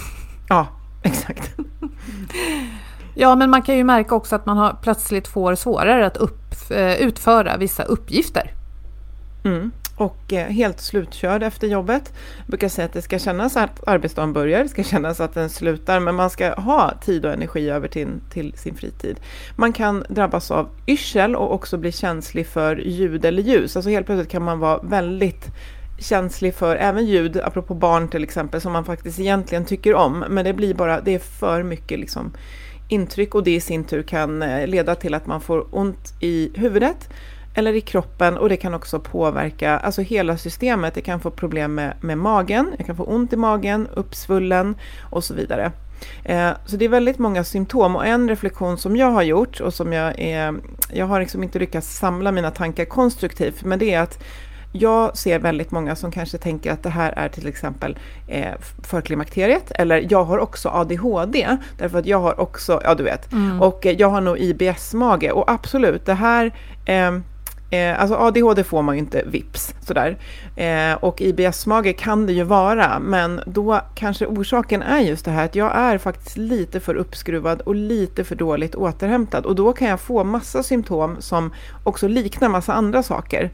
Ja, 0.48 0.66
exakt. 1.02 1.56
ja, 3.14 3.34
men 3.34 3.50
man 3.50 3.62
kan 3.62 3.76
ju 3.76 3.84
märka 3.84 4.14
också 4.14 4.36
att 4.36 4.46
man 4.46 4.56
har, 4.56 4.76
plötsligt 4.82 5.28
får 5.28 5.54
svårare 5.54 6.06
att 6.06 6.16
upp, 6.16 6.54
utföra 6.98 7.56
vissa 7.56 7.82
uppgifter. 7.82 8.50
Mm. 9.44 9.70
Och 9.96 10.32
eh, 10.32 10.46
helt 10.46 10.80
slutkörd 10.80 11.42
efter 11.42 11.66
jobbet. 11.66 12.12
Jag 12.38 12.46
brukar 12.46 12.68
säga 12.68 12.86
att 12.86 12.92
det 12.92 13.02
ska 13.02 13.18
kännas 13.18 13.56
att 13.56 13.88
arbetsdagen 13.88 14.32
börjar, 14.32 14.62
det 14.62 14.68
ska 14.68 14.82
kännas 14.82 15.20
att 15.20 15.34
den 15.34 15.50
slutar, 15.50 16.00
men 16.00 16.14
man 16.14 16.30
ska 16.30 16.54
ha 16.54 16.94
tid 17.04 17.26
och 17.26 17.32
energi 17.32 17.70
över 17.70 17.88
till, 17.88 18.08
till 18.32 18.52
sin 18.56 18.74
fritid. 18.74 19.20
Man 19.56 19.72
kan 19.72 20.04
drabbas 20.08 20.50
av 20.50 20.68
yrsel 20.86 21.36
och 21.36 21.52
också 21.54 21.78
bli 21.78 21.92
känslig 21.92 22.46
för 22.46 22.76
ljud 22.76 23.24
eller 23.24 23.42
ljus. 23.42 23.76
Alltså 23.76 23.90
helt 23.90 24.06
plötsligt 24.06 24.30
kan 24.30 24.42
man 24.42 24.58
vara 24.58 24.80
väldigt 24.82 25.46
känslig 25.98 26.54
för 26.54 26.76
även 26.76 27.06
ljud, 27.06 27.40
apropå 27.44 27.74
barn 27.74 28.08
till 28.08 28.22
exempel, 28.22 28.60
som 28.60 28.72
man 28.72 28.84
faktiskt 28.84 29.20
egentligen 29.20 29.64
tycker 29.64 29.94
om, 29.94 30.24
men 30.28 30.44
det 30.44 30.52
blir 30.52 30.74
bara, 30.74 31.00
det 31.00 31.14
är 31.14 31.18
för 31.18 31.62
mycket 31.62 31.98
liksom 31.98 32.32
intryck 32.88 33.34
och 33.34 33.44
det 33.44 33.54
i 33.54 33.60
sin 33.60 33.84
tur 33.84 34.02
kan 34.02 34.42
eh, 34.42 34.66
leda 34.66 34.94
till 34.94 35.14
att 35.14 35.26
man 35.26 35.40
får 35.40 35.66
ont 35.70 36.14
i 36.20 36.50
huvudet, 36.54 37.08
eller 37.54 37.72
i 37.72 37.80
kroppen 37.80 38.38
och 38.38 38.48
det 38.48 38.56
kan 38.56 38.74
också 38.74 39.00
påverka 39.00 39.78
alltså 39.78 40.02
hela 40.02 40.36
systemet. 40.36 40.94
Det 40.94 41.00
kan 41.00 41.20
få 41.20 41.30
problem 41.30 41.74
med, 41.74 41.94
med 42.00 42.18
magen, 42.18 42.74
jag 42.78 42.86
kan 42.86 42.96
få 42.96 43.04
ont 43.04 43.32
i 43.32 43.36
magen, 43.36 43.88
uppsvullen 43.94 44.76
och 45.10 45.24
så 45.24 45.34
vidare. 45.34 45.72
Eh, 46.24 46.50
så 46.66 46.76
det 46.76 46.84
är 46.84 46.88
väldigt 46.88 47.18
många 47.18 47.44
symptom 47.44 47.96
och 47.96 48.06
en 48.06 48.28
reflektion 48.28 48.78
som 48.78 48.96
jag 48.96 49.10
har 49.10 49.22
gjort 49.22 49.60
och 49.60 49.74
som 49.74 49.92
jag 49.92 50.18
är, 50.18 50.54
jag 50.92 51.06
har 51.06 51.20
liksom 51.20 51.42
inte 51.42 51.58
lyckats 51.58 51.98
samla 51.98 52.32
mina 52.32 52.50
tankar 52.50 52.84
konstruktivt, 52.84 53.64
men 53.64 53.78
det 53.78 53.94
är 53.94 54.00
att 54.00 54.22
jag 54.76 55.16
ser 55.16 55.38
väldigt 55.38 55.70
många 55.70 55.96
som 55.96 56.10
kanske 56.10 56.38
tänker 56.38 56.72
att 56.72 56.82
det 56.82 56.90
här 56.90 57.12
är 57.16 57.28
till 57.28 57.46
exempel 57.46 57.98
eh, 58.28 58.54
förklimakteriet, 58.82 59.70
eller 59.70 60.06
jag 60.10 60.24
har 60.24 60.38
också 60.38 60.68
ADHD, 60.68 61.48
därför 61.78 61.98
att 61.98 62.06
jag 62.06 62.20
har 62.20 62.40
också, 62.40 62.80
ja 62.84 62.94
du 62.94 63.04
vet, 63.04 63.32
mm. 63.32 63.62
och 63.62 63.86
jag 63.98 64.08
har 64.08 64.20
nog 64.20 64.38
IBS-mage, 64.38 65.32
och 65.32 65.50
absolut, 65.50 66.06
det 66.06 66.14
här 66.14 66.52
eh, 66.84 67.18
Eh, 67.74 68.00
alltså 68.00 68.16
ADHD 68.16 68.64
får 68.64 68.82
man 68.82 68.94
ju 68.94 68.98
inte 68.98 69.22
vips 69.26 69.74
sådär. 69.80 70.18
Eh, 70.56 70.94
och 70.94 71.20
IBS-mage 71.20 71.92
kan 71.92 72.26
det 72.26 72.32
ju 72.32 72.42
vara, 72.42 72.98
men 72.98 73.40
då 73.46 73.80
kanske 73.94 74.26
orsaken 74.26 74.82
är 74.82 75.00
just 75.00 75.24
det 75.24 75.30
här 75.30 75.44
att 75.44 75.54
jag 75.54 75.76
är 75.76 75.98
faktiskt 75.98 76.36
lite 76.36 76.80
för 76.80 76.94
uppskruvad 76.94 77.60
och 77.60 77.74
lite 77.74 78.24
för 78.24 78.36
dåligt 78.36 78.74
återhämtad. 78.74 79.46
Och 79.46 79.54
då 79.54 79.72
kan 79.72 79.88
jag 79.88 80.00
få 80.00 80.24
massa 80.24 80.62
symptom 80.62 81.16
som 81.20 81.52
också 81.84 82.08
liknar 82.08 82.48
massa 82.48 82.72
andra 82.72 83.02
saker. 83.02 83.50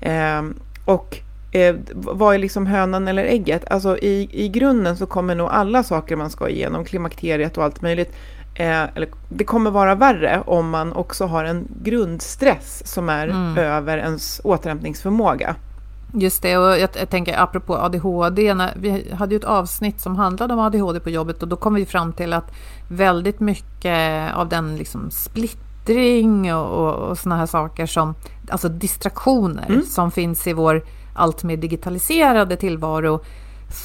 Eh, 0.00 0.42
och 0.84 1.18
eh, 1.52 1.76
vad 1.94 2.34
är 2.34 2.38
liksom 2.38 2.66
hönan 2.66 3.08
eller 3.08 3.24
ägget? 3.24 3.64
Alltså 3.70 3.98
i, 3.98 4.28
i 4.32 4.48
grunden 4.48 4.96
så 4.96 5.06
kommer 5.06 5.34
nog 5.34 5.48
alla 5.50 5.82
saker 5.82 6.16
man 6.16 6.30
ska 6.30 6.48
igenom, 6.48 6.84
klimakteriet 6.84 7.58
och 7.58 7.64
allt 7.64 7.82
möjligt, 7.82 8.16
Eh, 8.58 8.82
eller, 8.94 9.08
det 9.28 9.44
kommer 9.44 9.70
vara 9.70 9.94
värre 9.94 10.42
om 10.46 10.70
man 10.70 10.92
också 10.92 11.26
har 11.26 11.44
en 11.44 11.68
grundstress 11.82 12.82
som 12.92 13.08
är 13.08 13.28
mm. 13.28 13.58
över 13.58 13.98
ens 13.98 14.40
återhämtningsförmåga. 14.44 15.56
Just 16.12 16.42
det, 16.42 16.56
och 16.56 16.78
jag, 16.78 16.88
jag, 17.00 17.10
tänker 17.10 17.42
apropå 17.42 17.76
ADHD, 17.76 18.54
när, 18.54 18.74
vi 18.76 19.12
hade 19.12 19.34
ju 19.34 19.38
ett 19.38 19.44
avsnitt 19.44 20.00
som 20.00 20.16
handlade 20.16 20.54
om 20.54 20.60
ADHD 20.60 21.00
på 21.00 21.10
jobbet 21.10 21.42
och 21.42 21.48
då 21.48 21.56
kom 21.56 21.74
vi 21.74 21.86
fram 21.86 22.12
till 22.12 22.32
att 22.32 22.50
väldigt 22.88 23.40
mycket 23.40 24.34
av 24.34 24.48
den 24.48 24.76
liksom 24.76 25.10
splittring 25.10 26.54
och, 26.54 26.66
och, 26.66 26.94
och 26.94 27.18
såna 27.18 27.36
här 27.36 27.46
saker 27.46 27.86
som, 27.86 28.14
alltså 28.50 28.68
distraktioner 28.68 29.66
mm. 29.68 29.82
som 29.82 30.10
finns 30.10 30.46
i 30.46 30.52
vår 30.52 30.84
allt 31.14 31.44
mer 31.44 31.56
digitaliserade 31.56 32.56
tillvaro 32.56 33.20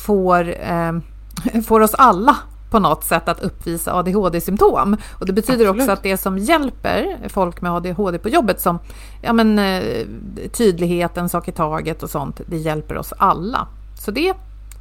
får, 0.05 0.55
eh, 0.59 0.91
får 1.67 1.79
oss 1.79 1.93
alla 1.93 2.37
på 2.73 2.79
något 2.79 3.03
sätt 3.03 3.27
att 3.29 3.39
uppvisa 3.39 3.93
ADHD-symptom. 3.93 4.97
Och 5.19 5.25
det 5.25 5.33
betyder 5.33 5.65
Absolut. 5.65 5.81
också 5.81 5.91
att 5.91 6.03
det 6.03 6.17
som 6.17 6.37
hjälper 6.37 7.17
folk 7.29 7.61
med 7.61 7.71
ADHD 7.71 8.17
på 8.17 8.29
jobbet 8.29 8.61
som 8.61 8.79
ja, 9.21 9.33
men, 9.33 9.59
eh, 9.59 10.05
tydlighet, 10.51 11.17
en 11.17 11.29
sak 11.29 11.47
i 11.47 11.51
taget 11.51 12.03
och 12.03 12.09
sånt, 12.09 12.41
det 12.45 12.57
hjälper 12.57 12.97
oss 12.97 13.13
alla. 13.17 13.67
Så 14.05 14.11
det 14.11 14.33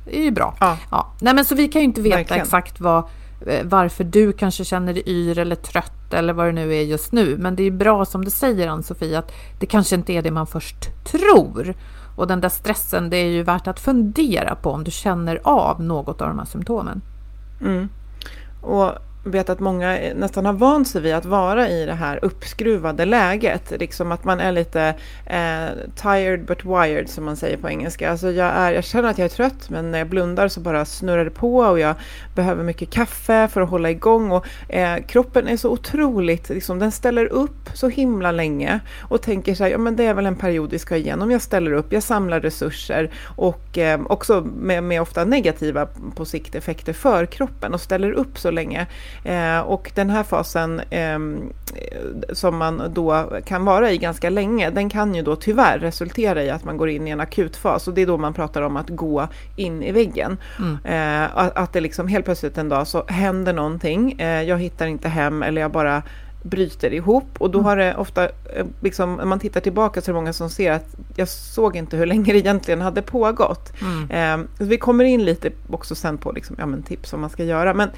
är 0.07 0.23
ju 0.23 0.31
bra. 0.31 0.55
Ja. 0.61 0.77
ja. 0.91 1.13
Nej, 1.21 1.35
men 1.35 1.45
så 1.45 1.55
vi 1.55 1.69
kan 1.69 1.83
ju 1.83 1.85
inte 1.85 2.01
veta 2.01 2.17
Verkligen. 2.17 2.43
exakt 2.43 2.81
vad, 2.81 3.05
eh, 3.47 3.65
varför 3.65 4.05
du 4.05 4.33
kanske 4.33 4.65
känner 4.65 4.95
dig 4.95 5.03
yr 5.07 5.39
eller 5.39 5.57
trött 5.57 6.15
eller 6.15 6.33
vad 6.33 6.47
det 6.47 6.53
nu 6.53 6.75
är 6.75 6.83
just 6.83 7.13
nu. 7.13 7.37
Men 7.39 7.57
det 7.57 7.63
är 7.63 7.71
bra 7.71 8.05
som 8.05 8.25
du 8.25 8.31
säger 8.31 8.69
Ann-Sofie 8.69 9.19
att 9.19 9.33
det 9.61 9.67
kanske 9.67 9.95
inte 9.95 10.13
är 10.13 10.23
det 10.23 10.31
man 10.31 10.47
först 10.47 11.05
tror. 11.05 11.75
Och 12.17 12.27
den 12.27 12.41
där 12.41 12.49
stressen, 12.49 13.11
det 13.11 13.17
är 13.17 13.31
ju 13.31 13.43
värt 13.43 13.67
att 13.67 13.81
fundera 13.81 14.55
på 14.55 14.71
om 14.71 14.85
du 14.85 14.91
känner 14.91 15.41
av 15.45 15.83
något 15.83 16.21
av 16.21 16.29
de 16.29 16.39
här 16.39 16.47
symptomen. 16.47 17.03
Mm. 17.63 17.89
Och 18.61 18.99
vet 19.25 19.49
att 19.49 19.61
många 19.61 19.99
nästan 20.15 20.47
har 20.47 20.53
vant 20.53 20.89
sig 20.89 21.01
vid 21.01 21.15
att 21.15 21.25
vara 21.25 21.69
i 21.69 21.87
det 21.87 21.95
här 21.95 22.19
uppskruvade 22.25 23.05
läget. 23.05 23.73
Liksom 23.81 24.13
att 24.13 24.25
man 24.25 24.41
är 24.41 24.53
lite 24.53 24.95
eh, 25.27 25.67
tired 26.03 26.45
but 26.45 26.65
wired 26.65 27.09
som 27.09 27.25
man 27.25 27.37
säger 27.37 27.57
på 27.57 27.69
engelska. 27.69 28.11
Alltså 28.11 28.31
jag, 28.31 28.47
är, 28.47 28.73
jag 28.73 28.85
känner 28.85 29.09
att 29.09 29.19
jag 29.19 29.25
är 29.25 29.29
trött 29.29 29.71
men 29.71 29.91
när 29.91 29.99
jag 29.99 30.09
blundar 30.09 30.49
så 30.49 30.61
bara 30.61 30.85
snurrar 30.85 31.25
det 31.25 31.31
på 31.31 31.57
och 31.57 31.79
jag 31.79 31.95
behöver 32.35 32.65
mycket 32.65 32.91
kaffe 32.91 33.49
för 33.49 33.61
att 33.61 33.71
hålla 33.71 33.91
igång. 33.91 34.31
Och, 34.33 34.47
eh, 34.69 35.03
kroppen 35.03 35.49
är 35.49 35.57
så 35.57 35.71
otroligt, 35.71 36.49
liksom, 36.49 36.79
den 36.79 36.93
ställer 36.93 37.27
upp 37.27 37.71
så 37.75 37.89
himla 37.89 38.33
länge 38.33 38.81
och 39.01 39.23
tänker 39.23 39.55
så 39.55 39.65
här, 39.65 39.71
ja 39.71 39.79
men 39.79 39.97
det 39.97 40.05
är 40.05 40.15
väl 40.15 40.27
en 40.27 40.37
period 40.37 40.71
vi 40.71 40.79
ska 40.79 40.97
igenom. 40.97 41.31
Jag 41.31 41.43
ställer 41.43 41.73
upp, 41.73 41.93
jag 41.93 42.03
samlar 42.03 42.41
resurser 42.41 43.11
och 43.37 43.79
eh, 43.79 44.01
också 44.07 44.41
med, 44.41 44.85
med 44.85 45.03
ofta 45.03 45.25
negativa 45.25 45.89
på 46.15 46.25
sikt 46.25 46.55
effekter 46.55 46.93
för 46.93 47.27
kroppen 47.27 47.75
och 47.75 47.81
ställer 47.81 48.13
upp 48.13 48.39
så 48.39 48.51
länge. 48.51 48.87
Eh, 49.25 49.61
och 49.61 49.93
den 49.95 50.11
här 50.11 50.23
fasen 50.23 50.81
eh, 50.91 51.19
som 52.33 52.57
man 52.57 52.83
då 52.95 53.31
kan 53.45 53.65
vara 53.65 53.91
i 53.91 53.99
ganska 53.99 54.31
länge, 54.31 54.71
den 54.71 54.91
kan 54.91 55.15
ju 55.15 55.23
då 55.23 55.37
tyvärr 55.37 55.79
resultera 55.79 56.43
i 56.43 56.51
att 56.51 56.65
man 56.65 56.77
går 56.77 56.89
in 56.89 57.09
i 57.09 57.11
en 57.11 57.21
akutfas 57.21 57.89
och 57.89 57.95
det 57.95 58.03
är 58.03 58.07
då 58.07 58.19
man 58.19 58.35
pratar 58.35 58.63
om 58.63 58.77
att 58.77 58.89
gå 58.89 59.29
in 59.57 59.83
i 59.83 59.93
väggen. 59.93 60.37
Mm. 60.59 61.25
Eh, 61.25 61.31
att 61.35 61.73
det 61.73 61.81
liksom 61.81 62.09
helt 62.09 62.25
plötsligt 62.25 62.59
en 62.59 62.69
dag 62.69 62.87
så 62.87 63.05
händer 63.07 63.53
någonting, 63.53 64.13
eh, 64.13 64.43
jag 64.43 64.59
hittar 64.59 64.87
inte 64.87 65.09
hem 65.09 65.43
eller 65.43 65.61
jag 65.61 65.71
bara 65.71 66.03
bryter 66.43 66.93
ihop 66.93 67.29
och 67.39 67.51
då 67.51 67.59
mm. 67.59 67.67
har 67.67 67.77
det 67.77 67.95
ofta, 67.95 68.25
eh, 68.25 68.67
liksom, 68.81 69.15
när 69.15 69.25
man 69.25 69.41
tittar 69.41 69.61
tillbaka 69.61 70.01
så 70.01 70.11
är 70.11 70.13
det 70.13 70.21
många 70.21 70.33
som 70.33 70.51
ser 70.51 70.73
att 70.73 70.95
jag 71.17 71.29
såg 71.29 71.77
inte 71.77 71.97
hur 71.97 72.07
länge 72.07 72.33
det 72.33 72.39
egentligen 72.39 72.81
hade 72.81 73.03
pågått. 73.03 73.73
Mm. 73.81 74.41
Eh, 74.41 74.47
vi 74.59 74.79
kommer 74.79 75.05
in 75.05 75.25
lite 75.25 75.51
också 75.71 75.95
sen 75.95 76.19
på 76.19 76.33
liksom, 76.33 76.57
ja, 76.59 76.67
men 76.67 76.83
tips 76.83 77.13
vad 77.13 77.21
man 77.21 77.31
ska 77.31 77.45
göra. 77.45 77.75
Men 77.75 77.91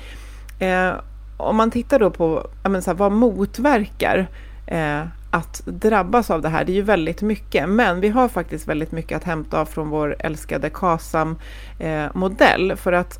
eh, 0.71 0.95
om 1.37 1.57
man 1.57 1.71
tittar 1.71 1.99
då 1.99 2.11
på 2.11 2.47
menar, 2.63 2.81
så 2.81 2.91
här, 2.91 2.99
vad 2.99 3.13
motverkar 3.13 4.27
eh, 4.67 5.01
att 5.31 5.63
drabbas 5.65 6.31
av 6.31 6.43
det 6.43 6.49
här, 6.49 6.65
det 6.65 6.73
är 6.73 6.75
ju 6.75 6.83
väldigt 6.83 7.23
mycket, 7.23 7.69
men 7.69 8.01
vi 8.01 8.09
har 8.09 8.29
faktiskt 8.29 8.69
väldigt 8.69 8.93
mycket 8.93 9.17
att 9.17 9.25
hämta 9.25 9.67
från 9.67 9.89
vår 9.89 10.17
älskade 10.19 10.71
KASAM-modell, 10.71 12.71
eh, 12.71 12.77
för 12.77 12.93
att 12.93 13.19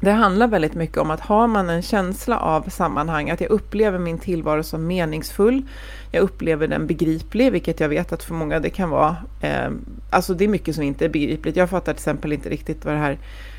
det 0.00 0.10
handlar 0.10 0.48
väldigt 0.48 0.74
mycket 0.74 0.98
om 0.98 1.10
att 1.10 1.20
har 1.20 1.46
man 1.46 1.70
en 1.70 1.82
känsla 1.82 2.38
av 2.38 2.68
sammanhang, 2.68 3.30
att 3.30 3.40
jag 3.40 3.50
upplever 3.50 3.98
min 3.98 4.18
tillvaro 4.18 4.62
som 4.62 4.86
meningsfull, 4.86 5.62
jag 6.10 6.22
upplever 6.22 6.68
den 6.68 6.86
begriplig, 6.86 7.52
vilket 7.52 7.80
jag 7.80 7.88
vet 7.88 8.12
att 8.12 8.24
för 8.24 8.34
många 8.34 8.60
det 8.60 8.70
kan 8.70 8.90
vara, 8.90 9.16
eh, 9.40 9.70
alltså 10.10 10.34
det 10.34 10.44
är 10.44 10.48
mycket 10.48 10.74
som 10.74 10.84
inte 10.84 11.04
är 11.04 11.08
begripligt. 11.08 11.56
Jag 11.56 11.70
fattar 11.70 11.92
till 11.92 12.00
exempel 12.00 12.32
inte 12.32 12.48
riktigt 12.48 12.84
vad 12.84 12.94
det 12.94 13.00
här 13.00 13.18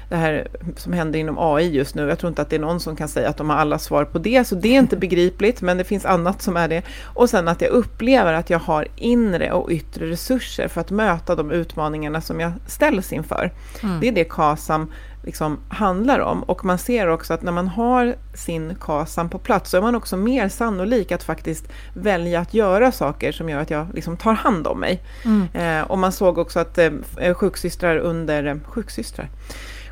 det 0.09 0.15
här 0.15 0.47
som 0.75 0.93
händer 0.93 1.19
inom 1.19 1.35
AI 1.39 1.69
just 1.69 1.95
nu. 1.95 2.09
Jag 2.09 2.19
tror 2.19 2.29
inte 2.29 2.41
att 2.41 2.49
det 2.49 2.55
är 2.55 2.59
någon 2.59 2.79
som 2.79 2.95
kan 2.95 3.07
säga 3.07 3.29
att 3.29 3.37
de 3.37 3.49
har 3.49 3.57
alla 3.57 3.79
svar 3.79 4.05
på 4.05 4.19
det, 4.19 4.47
så 4.47 4.55
det 4.55 4.75
är 4.75 4.79
inte 4.79 4.97
begripligt, 5.07 5.61
men 5.61 5.77
det 5.77 5.83
finns 5.83 6.05
annat 6.05 6.41
som 6.41 6.57
är 6.57 6.67
det. 6.67 6.81
Och 7.03 7.29
sen 7.29 7.47
att 7.47 7.61
jag 7.61 7.71
upplever 7.71 8.33
att 8.33 8.49
jag 8.49 8.59
har 8.59 8.87
inre 8.95 9.51
och 9.51 9.71
yttre 9.71 10.09
resurser 10.09 10.67
för 10.67 10.81
att 10.81 10.91
möta 10.91 11.35
de 11.35 11.51
utmaningarna 11.51 12.21
som 12.21 12.39
jag 12.39 12.51
ställs 12.67 13.13
inför. 13.13 13.51
Mm. 13.83 13.99
Det 13.99 14.07
är 14.07 14.11
det 14.11 14.23
KASAM 14.23 14.91
liksom 15.23 15.59
handlar 15.69 16.19
om. 16.19 16.43
Och 16.43 16.65
man 16.65 16.77
ser 16.77 17.07
också 17.07 17.33
att 17.33 17.41
när 17.41 17.51
man 17.51 17.67
har 17.67 18.15
sin 18.33 18.75
KASAM 18.75 19.29
på 19.29 19.39
plats 19.39 19.71
så 19.71 19.77
är 19.77 19.81
man 19.81 19.95
också 19.95 20.17
mer 20.17 20.49
sannolik 20.49 21.11
att 21.11 21.23
faktiskt 21.23 21.67
välja 21.93 22.39
att 22.39 22.53
göra 22.53 22.91
saker 22.91 23.31
som 23.31 23.49
gör 23.49 23.59
att 23.59 23.69
jag 23.69 23.87
liksom 23.93 24.17
tar 24.17 24.33
hand 24.33 24.67
om 24.67 24.79
mig. 24.79 25.03
Mm. 25.25 25.47
Eh, 25.53 25.91
och 25.91 25.97
man 25.97 26.11
såg 26.11 26.37
också 26.37 26.59
att 26.59 26.77
eh, 26.77 27.33
sjuksystrar 27.33 27.97
under, 27.97 28.45
eh, 28.45 28.55
sjuksystrar, 28.65 29.29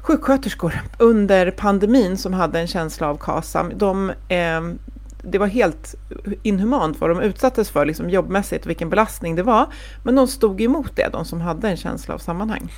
sjuksköterskor 0.08 0.82
under 1.00 1.52
pandemin 1.52 2.18
som 2.18 2.34
hade 2.34 2.60
en 2.60 2.68
känsla 2.68 3.10
av 3.10 3.18
KASAM, 3.18 3.72
de, 3.76 4.10
eh, 4.10 4.62
det 5.22 5.38
var 5.38 5.48
helt 5.48 5.96
inhumant 6.44 7.02
vad 7.02 7.10
de 7.10 7.20
utsattes 7.20 7.70
för 7.70 7.86
liksom 7.86 8.10
jobbmässigt, 8.10 8.66
vilken 8.66 8.90
belastning 8.90 9.36
det 9.36 9.44
var. 9.44 9.66
Men 10.04 10.16
de 10.16 10.28
stod 10.28 10.62
emot 10.62 10.92
det, 10.96 11.10
de 11.12 11.26
som 11.26 11.42
hade 11.42 11.70
en 11.70 11.78
känsla 11.78 12.14
av 12.14 12.18
sammanhang. 12.18 12.72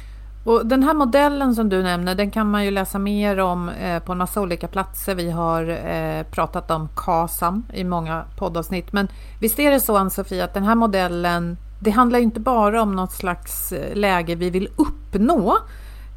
Och 0.43 0.65
den 0.65 0.83
här 0.83 0.93
modellen 0.93 1.55
som 1.55 1.69
du 1.69 1.83
nämner, 1.83 2.15
den 2.15 2.31
kan 2.31 2.51
man 2.51 2.65
ju 2.65 2.71
läsa 2.71 2.99
mer 2.99 3.39
om 3.39 3.69
eh, 3.69 3.99
på 3.99 4.11
en 4.11 4.17
massa 4.17 4.41
olika 4.41 4.67
platser. 4.67 5.15
Vi 5.15 5.31
har 5.31 5.69
eh, 5.69 6.23
pratat 6.23 6.71
om 6.71 6.89
KASAM 6.95 7.65
i 7.73 7.83
många 7.83 8.23
poddavsnitt. 8.37 8.93
Men 8.93 9.07
visst 9.39 9.59
är 9.59 9.71
det 9.71 9.79
så 9.79 9.97
Ann-Sofie 9.97 10.43
att 10.43 10.53
den 10.53 10.63
här 10.63 10.75
modellen, 10.75 11.57
det 11.79 11.91
handlar 11.91 12.19
inte 12.19 12.39
bara 12.39 12.81
om 12.81 12.95
något 12.95 13.11
slags 13.11 13.71
eh, 13.71 13.95
läge 13.95 14.35
vi 14.35 14.49
vill 14.49 14.69
uppnå 14.75 15.57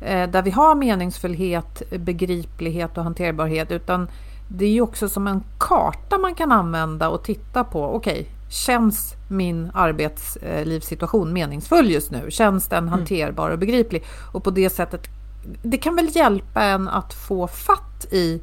där 0.05 0.43
vi 0.43 0.51
har 0.51 0.75
meningsfullhet, 0.75 1.83
begriplighet 1.91 2.99
och 2.99 3.05
hanterbarhet, 3.05 3.73
utan 3.73 4.09
det 4.49 4.65
är 4.65 4.71
ju 4.71 4.81
också 4.81 5.09
som 5.09 5.27
en 5.27 5.43
karta 5.59 6.19
man 6.19 6.35
kan 6.35 6.53
använda 6.53 7.09
och 7.09 7.25
titta 7.25 7.65
på. 7.65 7.85
Okej, 7.85 8.13
okay, 8.13 8.27
känns 8.51 9.15
min 9.29 9.71
arbetslivssituation 9.75 11.33
meningsfull 11.33 11.91
just 11.91 12.11
nu? 12.11 12.31
Känns 12.31 12.69
den 12.69 12.79
mm. 12.79 12.93
hanterbar 12.93 13.51
och 13.51 13.59
begriplig? 13.59 14.05
Och 14.33 14.45
på 14.45 14.51
det 14.51 14.71
sättet, 14.71 15.09
det 15.63 15.79
kan 15.79 15.97
väl 15.97 16.17
hjälpa 16.17 16.63
en 16.65 16.89
att 16.89 17.15
få 17.15 17.47
fatt 17.47 18.07
i 18.11 18.41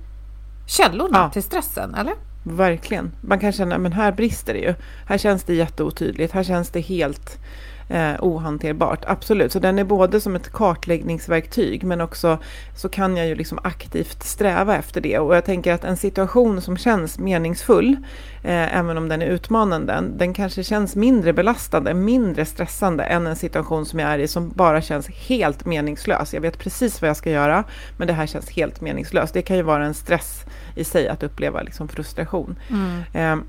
källorna 0.67 1.17
ja. 1.17 1.29
till 1.29 1.43
stressen, 1.43 1.95
eller? 1.95 2.13
Verkligen. 2.43 3.11
Man 3.21 3.39
kan 3.39 3.51
känna, 3.51 3.77
men 3.77 3.91
här 3.91 4.11
brister 4.11 4.53
det 4.53 4.59
ju. 4.59 4.73
Här 5.05 5.17
känns 5.17 5.43
det 5.43 5.53
jätteotydligt. 5.53 6.33
Här 6.33 6.43
känns 6.43 6.69
det 6.69 6.81
helt 6.81 7.37
eh, 7.89 8.15
ohanterbart. 8.19 9.03
Absolut, 9.07 9.51
så 9.51 9.59
den 9.59 9.79
är 9.79 9.83
både 9.83 10.21
som 10.21 10.35
ett 10.35 10.51
kartläggningsverktyg 10.51 11.83
men 11.83 12.01
också 12.01 12.37
så 12.75 12.89
kan 12.89 13.17
jag 13.17 13.27
ju 13.27 13.35
liksom 13.35 13.59
aktivt 13.63 14.23
sträva 14.23 14.77
efter 14.77 15.01
det. 15.01 15.19
Och 15.19 15.35
jag 15.35 15.45
tänker 15.45 15.73
att 15.73 15.83
en 15.83 15.97
situation 15.97 16.61
som 16.61 16.77
känns 16.77 17.19
meningsfull, 17.19 17.97
eh, 18.43 18.77
även 18.77 18.97
om 18.97 19.09
den 19.09 19.21
är 19.21 19.25
utmanande, 19.25 20.03
den 20.17 20.33
kanske 20.33 20.63
känns 20.63 20.95
mindre 20.95 21.33
belastande, 21.33 21.93
mindre 21.93 22.45
stressande 22.45 23.03
än 23.03 23.27
en 23.27 23.35
situation 23.35 23.85
som 23.85 23.99
jag 23.99 24.09
är 24.09 24.19
i 24.19 24.27
som 24.27 24.49
bara 24.49 24.81
känns 24.81 25.07
helt 25.07 25.65
meningslös. 25.65 26.33
Jag 26.33 26.41
vet 26.41 26.57
precis 26.57 27.01
vad 27.01 27.09
jag 27.09 27.17
ska 27.17 27.31
göra, 27.31 27.63
men 27.97 28.07
det 28.07 28.13
här 28.13 28.25
känns 28.25 28.49
helt 28.49 28.81
meningslöst. 28.81 29.33
Det 29.33 29.41
kan 29.41 29.57
ju 29.57 29.63
vara 29.63 29.85
en 29.85 29.93
stress 29.93 30.45
i 30.75 30.83
sig 30.83 31.07
att 31.07 31.23
uppleva 31.23 31.61
liksom 31.61 31.87
frustration. 31.87 32.59
Mm. 32.69 33.01
Eh, 33.13 33.45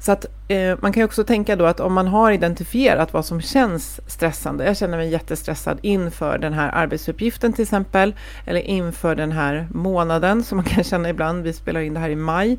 så 0.00 0.12
att 0.12 0.26
eh, 0.48 0.78
man 0.80 0.92
kan 0.92 1.00
ju 1.00 1.04
också 1.04 1.24
tänka 1.24 1.56
då 1.56 1.66
att 1.66 1.80
om 1.80 1.92
man 1.92 2.06
har 2.06 2.32
identifierat 2.32 3.12
vad 3.12 3.24
som 3.24 3.40
känns 3.40 4.00
stressande, 4.06 4.64
jag 4.64 4.76
känner 4.76 4.96
mig 4.96 5.08
jättestressad 5.08 5.78
inför 5.82 6.38
den 6.38 6.52
här 6.52 6.70
arbetsuppgiften 6.74 7.52
till 7.52 7.62
exempel, 7.62 8.14
eller 8.46 8.60
inför 8.60 9.14
den 9.14 9.32
här 9.32 9.68
månaden 9.70 10.44
som 10.44 10.56
man 10.56 10.64
kan 10.64 10.84
känna 10.84 11.08
ibland, 11.08 11.42
vi 11.42 11.52
spelar 11.52 11.80
in 11.80 11.94
det 11.94 12.00
här 12.00 12.10
i 12.10 12.16
maj, 12.16 12.58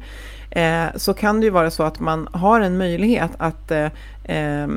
eh, 0.52 0.86
så 0.96 1.14
kan 1.14 1.40
det 1.40 1.46
ju 1.46 1.52
vara 1.52 1.72
så 1.72 1.84
att 1.84 2.00
man 2.00 2.28
har 2.34 2.62
en 2.62 2.78
möjlighet 2.78 3.32
att 3.38 3.72
eh, 3.72 3.86
eh 4.24 4.68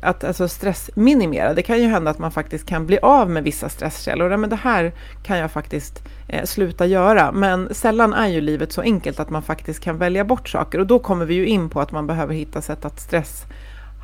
att 0.00 0.24
alltså 0.24 0.48
stressminimera. 0.48 1.54
Det 1.54 1.62
kan 1.62 1.80
ju 1.80 1.88
hända 1.88 2.10
att 2.10 2.18
man 2.18 2.32
faktiskt 2.32 2.66
kan 2.66 2.86
bli 2.86 2.98
av 2.98 3.30
med 3.30 3.44
vissa 3.44 3.68
stresskällor. 3.68 4.36
Men 4.36 4.50
det 4.50 4.56
här 4.56 4.92
kan 5.22 5.38
jag 5.38 5.50
faktiskt 5.50 6.02
eh, 6.28 6.44
sluta 6.44 6.86
göra. 6.86 7.32
Men 7.32 7.74
sällan 7.74 8.12
är 8.12 8.28
ju 8.28 8.40
livet 8.40 8.72
så 8.72 8.80
enkelt 8.80 9.20
att 9.20 9.30
man 9.30 9.42
faktiskt 9.42 9.80
kan 9.80 9.98
välja 9.98 10.24
bort 10.24 10.48
saker. 10.48 10.78
Och 10.78 10.86
då 10.86 10.98
kommer 10.98 11.24
vi 11.24 11.34
ju 11.34 11.46
in 11.46 11.70
på 11.70 11.80
att 11.80 11.92
man 11.92 12.06
behöver 12.06 12.34
hitta 12.34 12.62
sätt 12.62 12.84
att 12.84 13.00
stress 13.00 13.44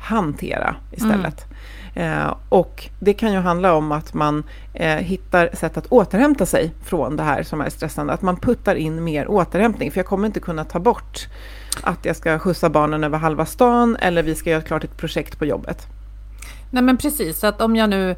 hantera 0.01 0.75
istället. 0.91 1.45
Mm. 1.93 2.19
Eh, 2.19 2.33
och 2.49 2.89
det 2.99 3.13
kan 3.13 3.33
ju 3.33 3.39
handla 3.39 3.73
om 3.73 3.91
att 3.91 4.13
man 4.13 4.43
eh, 4.73 4.95
hittar 4.95 5.49
sätt 5.53 5.77
att 5.77 5.87
återhämta 5.87 6.45
sig 6.45 6.71
från 6.83 7.15
det 7.15 7.23
här 7.23 7.43
som 7.43 7.61
är 7.61 7.69
stressande. 7.69 8.13
Att 8.13 8.21
man 8.21 8.37
puttar 8.37 8.75
in 8.75 9.03
mer 9.03 9.27
återhämtning. 9.27 9.91
För 9.91 9.99
jag 9.99 10.05
kommer 10.05 10.25
inte 10.25 10.39
kunna 10.39 10.63
ta 10.65 10.79
bort 10.79 11.27
att 11.83 12.05
jag 12.05 12.15
ska 12.15 12.39
skjutsa 12.39 12.69
barnen 12.69 13.03
över 13.03 13.17
halva 13.17 13.45
stan 13.45 13.95
eller 13.95 14.23
vi 14.23 14.35
ska 14.35 14.49
göra 14.49 14.61
klart 14.61 14.83
ett 14.83 14.97
projekt 14.97 15.39
på 15.39 15.45
jobbet. 15.45 15.87
Nej 16.71 16.83
men 16.83 16.97
precis, 16.97 17.39
så 17.39 17.47
att 17.47 17.61
om 17.61 17.75
jag 17.75 17.89
nu 17.89 18.15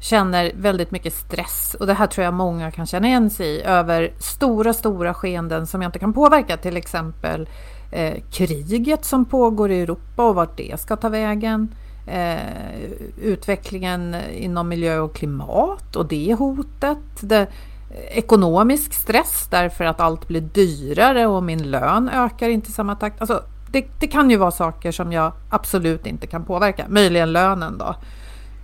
känner 0.00 0.52
väldigt 0.54 0.90
mycket 0.90 1.14
stress 1.14 1.76
och 1.80 1.86
det 1.86 1.94
här 1.94 2.06
tror 2.06 2.24
jag 2.24 2.34
många 2.34 2.70
kan 2.70 2.86
känna 2.86 3.06
igen 3.06 3.30
sig 3.30 3.46
i 3.46 3.62
över 3.62 4.12
stora, 4.18 4.72
stora 4.72 5.14
skeenden 5.14 5.66
som 5.66 5.82
jag 5.82 5.88
inte 5.88 5.98
kan 5.98 6.12
påverka, 6.12 6.56
till 6.56 6.76
exempel 6.76 7.48
eh, 7.90 8.22
kriget 8.30 9.04
som 9.04 9.24
pågår 9.24 9.70
i 9.70 9.80
Europa 9.80 10.28
och 10.28 10.34
vart 10.34 10.56
det 10.56 10.80
ska 10.80 10.96
ta 10.96 11.08
vägen. 11.08 11.74
Eh, 12.06 12.80
utvecklingen 13.22 14.16
inom 14.32 14.68
miljö 14.68 14.98
och 14.98 15.14
klimat 15.14 15.96
och 15.96 16.06
det 16.06 16.34
hotet. 16.34 16.98
Det, 17.20 17.40
eh, 17.40 18.18
ekonomisk 18.18 18.92
stress 18.92 19.46
därför 19.50 19.84
att 19.84 20.00
allt 20.00 20.28
blir 20.28 20.40
dyrare 20.40 21.26
och 21.26 21.42
min 21.42 21.70
lön 21.70 22.08
ökar 22.08 22.48
inte 22.48 22.68
i 22.70 22.72
samma 22.72 22.96
takt. 22.96 23.20
Alltså, 23.20 23.42
det, 23.70 23.86
det 24.00 24.06
kan 24.06 24.30
ju 24.30 24.36
vara 24.36 24.50
saker 24.50 24.92
som 24.92 25.12
jag 25.12 25.32
absolut 25.50 26.06
inte 26.06 26.26
kan 26.26 26.44
påverka, 26.44 26.84
möjligen 26.88 27.32
lönen 27.32 27.78
då. 27.78 27.94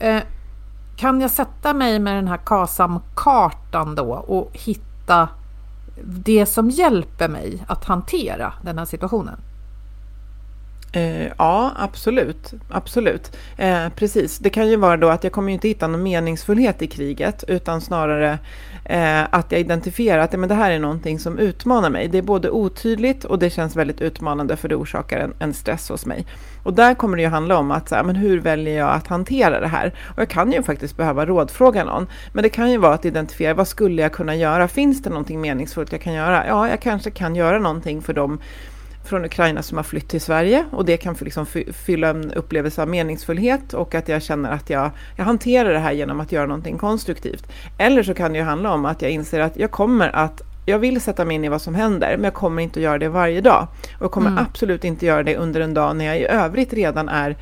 Eh, 0.06 0.22
kan 0.96 1.20
jag 1.20 1.30
sätta 1.30 1.74
mig 1.74 1.98
med 1.98 2.16
den 2.16 2.28
här 2.28 2.36
KASAM-kartan 2.36 3.94
då 3.94 4.12
och 4.12 4.50
hitta 4.52 5.28
det 6.04 6.46
som 6.46 6.70
hjälper 6.70 7.28
mig 7.28 7.64
att 7.66 7.84
hantera 7.84 8.52
den 8.62 8.78
här 8.78 8.84
situationen? 8.84 9.40
Eh, 10.92 11.26
ja, 11.38 11.72
absolut. 11.76 12.52
absolut. 12.70 13.36
Eh, 13.56 13.88
precis. 13.96 14.38
Det 14.38 14.50
kan 14.50 14.68
ju 14.68 14.76
vara 14.76 14.96
då 14.96 15.08
att 15.08 15.24
jag 15.24 15.32
kommer 15.32 15.52
inte 15.52 15.68
hitta 15.68 15.86
någon 15.86 16.02
meningsfullhet 16.02 16.82
i 16.82 16.86
kriget, 16.86 17.44
utan 17.48 17.80
snarare 17.80 18.38
eh, 18.84 19.24
att 19.30 19.52
jag 19.52 19.60
identifierar 19.60 20.18
att 20.18 20.32
ja, 20.32 20.38
men 20.38 20.48
det 20.48 20.54
här 20.54 20.70
är 20.70 20.78
någonting 20.78 21.18
som 21.18 21.38
utmanar 21.38 21.90
mig. 21.90 22.08
Det 22.08 22.18
är 22.18 22.22
både 22.22 22.50
otydligt 22.50 23.24
och 23.24 23.38
det 23.38 23.50
känns 23.50 23.76
väldigt 23.76 24.00
utmanande 24.00 24.56
för 24.56 24.68
det 24.68 24.74
orsakar 24.74 25.18
en, 25.18 25.34
en 25.38 25.54
stress 25.54 25.88
hos 25.88 26.06
mig. 26.06 26.26
Och 26.62 26.74
där 26.74 26.94
kommer 26.94 27.16
det 27.16 27.22
ju 27.22 27.28
handla 27.28 27.58
om 27.58 27.70
att 27.70 27.88
så 27.88 27.94
här, 27.94 28.04
men 28.04 28.16
hur 28.16 28.40
väljer 28.40 28.78
jag 28.78 28.90
att 28.90 29.06
hantera 29.06 29.60
det 29.60 29.68
här? 29.68 29.94
Och 30.14 30.20
jag 30.20 30.28
kan 30.28 30.52
ju 30.52 30.62
faktiskt 30.62 30.96
behöva 30.96 31.26
rådfråga 31.26 31.84
någon. 31.84 32.06
Men 32.32 32.42
det 32.42 32.48
kan 32.48 32.70
ju 32.70 32.76
vara 32.76 32.94
att 32.94 33.04
identifiera 33.04 33.54
vad 33.54 33.68
skulle 33.68 34.02
jag 34.02 34.12
kunna 34.12 34.34
göra? 34.36 34.68
Finns 34.68 35.02
det 35.02 35.10
någonting 35.10 35.40
meningsfullt 35.40 35.92
jag 35.92 36.00
kan 36.00 36.12
göra? 36.12 36.46
Ja, 36.46 36.68
jag 36.68 36.80
kanske 36.80 37.10
kan 37.10 37.36
göra 37.36 37.58
någonting 37.58 38.02
för 38.02 38.12
dem 38.12 38.38
från 39.04 39.24
Ukraina 39.24 39.62
som 39.62 39.76
har 39.76 39.84
flytt 39.84 40.08
till 40.08 40.20
Sverige 40.20 40.64
och 40.70 40.84
det 40.84 40.96
kan 40.96 41.16
liksom 41.20 41.46
fylla 41.72 42.08
en 42.08 42.32
upplevelse 42.32 42.82
av 42.82 42.88
meningsfullhet 42.88 43.74
och 43.74 43.94
att 43.94 44.08
jag 44.08 44.22
känner 44.22 44.50
att 44.50 44.70
jag, 44.70 44.90
jag 45.16 45.24
hanterar 45.24 45.72
det 45.72 45.78
här 45.78 45.92
genom 45.92 46.20
att 46.20 46.32
göra 46.32 46.46
någonting 46.46 46.78
konstruktivt. 46.78 47.46
Eller 47.78 48.02
så 48.02 48.14
kan 48.14 48.32
det 48.32 48.38
ju 48.38 48.44
handla 48.44 48.72
om 48.72 48.84
att 48.84 49.02
jag 49.02 49.10
inser 49.10 49.40
att 49.40 49.56
jag 49.56 49.70
kommer 49.70 50.16
att 50.16 50.42
jag 50.66 50.78
vill 50.78 51.00
sätta 51.00 51.24
mig 51.24 51.34
in 51.34 51.44
i 51.44 51.48
vad 51.48 51.62
som 51.62 51.74
händer, 51.74 52.16
men 52.16 52.24
jag 52.24 52.34
kommer 52.34 52.62
inte 52.62 52.78
att 52.78 52.84
göra 52.84 52.98
det 52.98 53.08
varje 53.08 53.40
dag. 53.40 53.68
Och 53.96 54.02
jag 54.02 54.10
kommer 54.10 54.30
mm. 54.30 54.44
absolut 54.50 54.84
inte 54.84 55.06
göra 55.06 55.22
det 55.22 55.36
under 55.36 55.60
en 55.60 55.74
dag 55.74 55.96
när 55.96 56.04
jag 56.04 56.20
i 56.20 56.24
övrigt 56.24 56.72
redan 56.72 57.08
är 57.08 57.36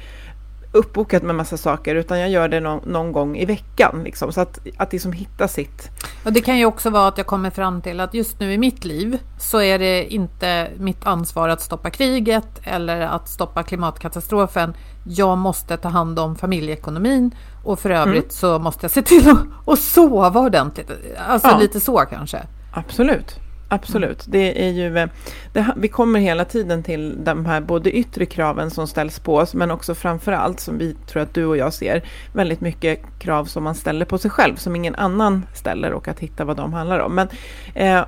uppbokat 0.73 1.23
med 1.23 1.35
massa 1.35 1.57
saker, 1.57 1.95
utan 1.95 2.21
jag 2.21 2.31
gör 2.31 2.49
det 2.49 2.61
någon, 2.61 2.81
någon 2.93 3.13
gång 3.13 3.37
i 3.37 3.45
veckan. 3.45 4.03
Liksom, 4.05 4.33
så 4.33 4.41
att, 4.41 4.59
att 4.77 4.93
liksom 4.93 5.13
hitta 5.13 5.49
sitt. 5.49 5.91
Och 6.25 6.33
det 6.33 6.41
kan 6.41 6.59
ju 6.59 6.65
också 6.65 6.91
vara 6.91 7.09
att 7.09 7.19
jag 7.19 7.27
kommer 7.27 7.51
fram 7.51 7.83
till 7.83 8.01
att 8.01 8.15
just 8.15 8.41
nu 8.41 8.53
i 8.53 8.59
mitt 8.59 8.85
liv 8.85 9.19
så 9.39 9.61
är 9.61 9.79
det 9.79 10.13
inte 10.13 10.71
mitt 10.79 11.07
ansvar 11.07 11.49
att 11.49 11.61
stoppa 11.61 11.91
kriget 11.91 12.61
eller 12.63 13.01
att 13.01 13.29
stoppa 13.29 13.63
klimatkatastrofen. 13.63 14.75
Jag 15.05 15.39
måste 15.39 15.77
ta 15.77 15.89
hand 15.89 16.19
om 16.19 16.37
familjeekonomin 16.37 17.31
och 17.65 17.79
för 17.79 17.91
övrigt 17.91 18.23
mm. 18.23 18.31
så 18.31 18.59
måste 18.59 18.85
jag 18.85 18.91
se 18.91 19.03
till 19.03 19.31
att, 19.31 19.39
att 19.67 19.79
sova 19.79 20.41
ordentligt. 20.41 20.91
Alltså 21.29 21.49
ja. 21.49 21.59
lite 21.59 21.81
så 21.81 21.99
kanske. 22.11 22.39
Absolut. 22.73 23.41
Absolut. 23.73 24.25
Det 24.29 24.67
är 24.67 24.71
ju, 24.71 24.99
eh, 24.99 25.09
det, 25.53 25.67
vi 25.77 25.89
kommer 25.89 26.21
hela 26.21 26.45
tiden 26.45 26.83
till 26.83 27.25
de 27.25 27.47
här 27.47 27.61
både 27.61 27.97
yttre 27.97 28.27
kraven 28.27 28.71
som 28.71 28.87
ställs 28.87 29.19
på 29.19 29.37
oss, 29.37 29.55
men 29.55 29.71
också 29.71 29.95
framför 29.95 30.33
allt, 30.33 30.61
som 30.61 30.79
vi 30.79 30.95
tror 30.95 31.23
att 31.23 31.35
du 31.35 31.47
och 31.47 31.57
jag 31.57 31.73
ser, 31.73 32.03
väldigt 32.33 32.61
mycket 32.61 33.01
krav 33.19 33.45
som 33.45 33.65
man 33.65 33.75
ställer 33.75 34.05
på 34.05 34.19
sig 34.19 34.31
själv, 34.31 34.57
som 34.57 34.77
ingen 34.77 34.95
annan 34.95 35.47
ställer 35.55 35.93
och 35.93 36.09
att 36.09 36.21
hitta 36.21 36.45
vad 36.45 36.57
de 36.57 36.73
handlar 36.73 36.99
om. 36.99 37.15
Men 37.15 37.29
eh, 37.75 38.05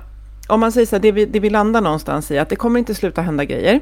om 0.47 0.59
man 0.59 0.71
säger 0.71 0.87
så 0.87 0.95
här, 0.95 1.01
det 1.01 1.11
vi, 1.11 1.25
det 1.25 1.39
vi 1.39 1.49
landar 1.49 1.81
någonstans 1.81 2.31
i, 2.31 2.39
att 2.39 2.49
det 2.49 2.55
kommer 2.55 2.79
inte 2.79 2.95
sluta 2.95 3.21
hända 3.21 3.45
grejer. 3.45 3.81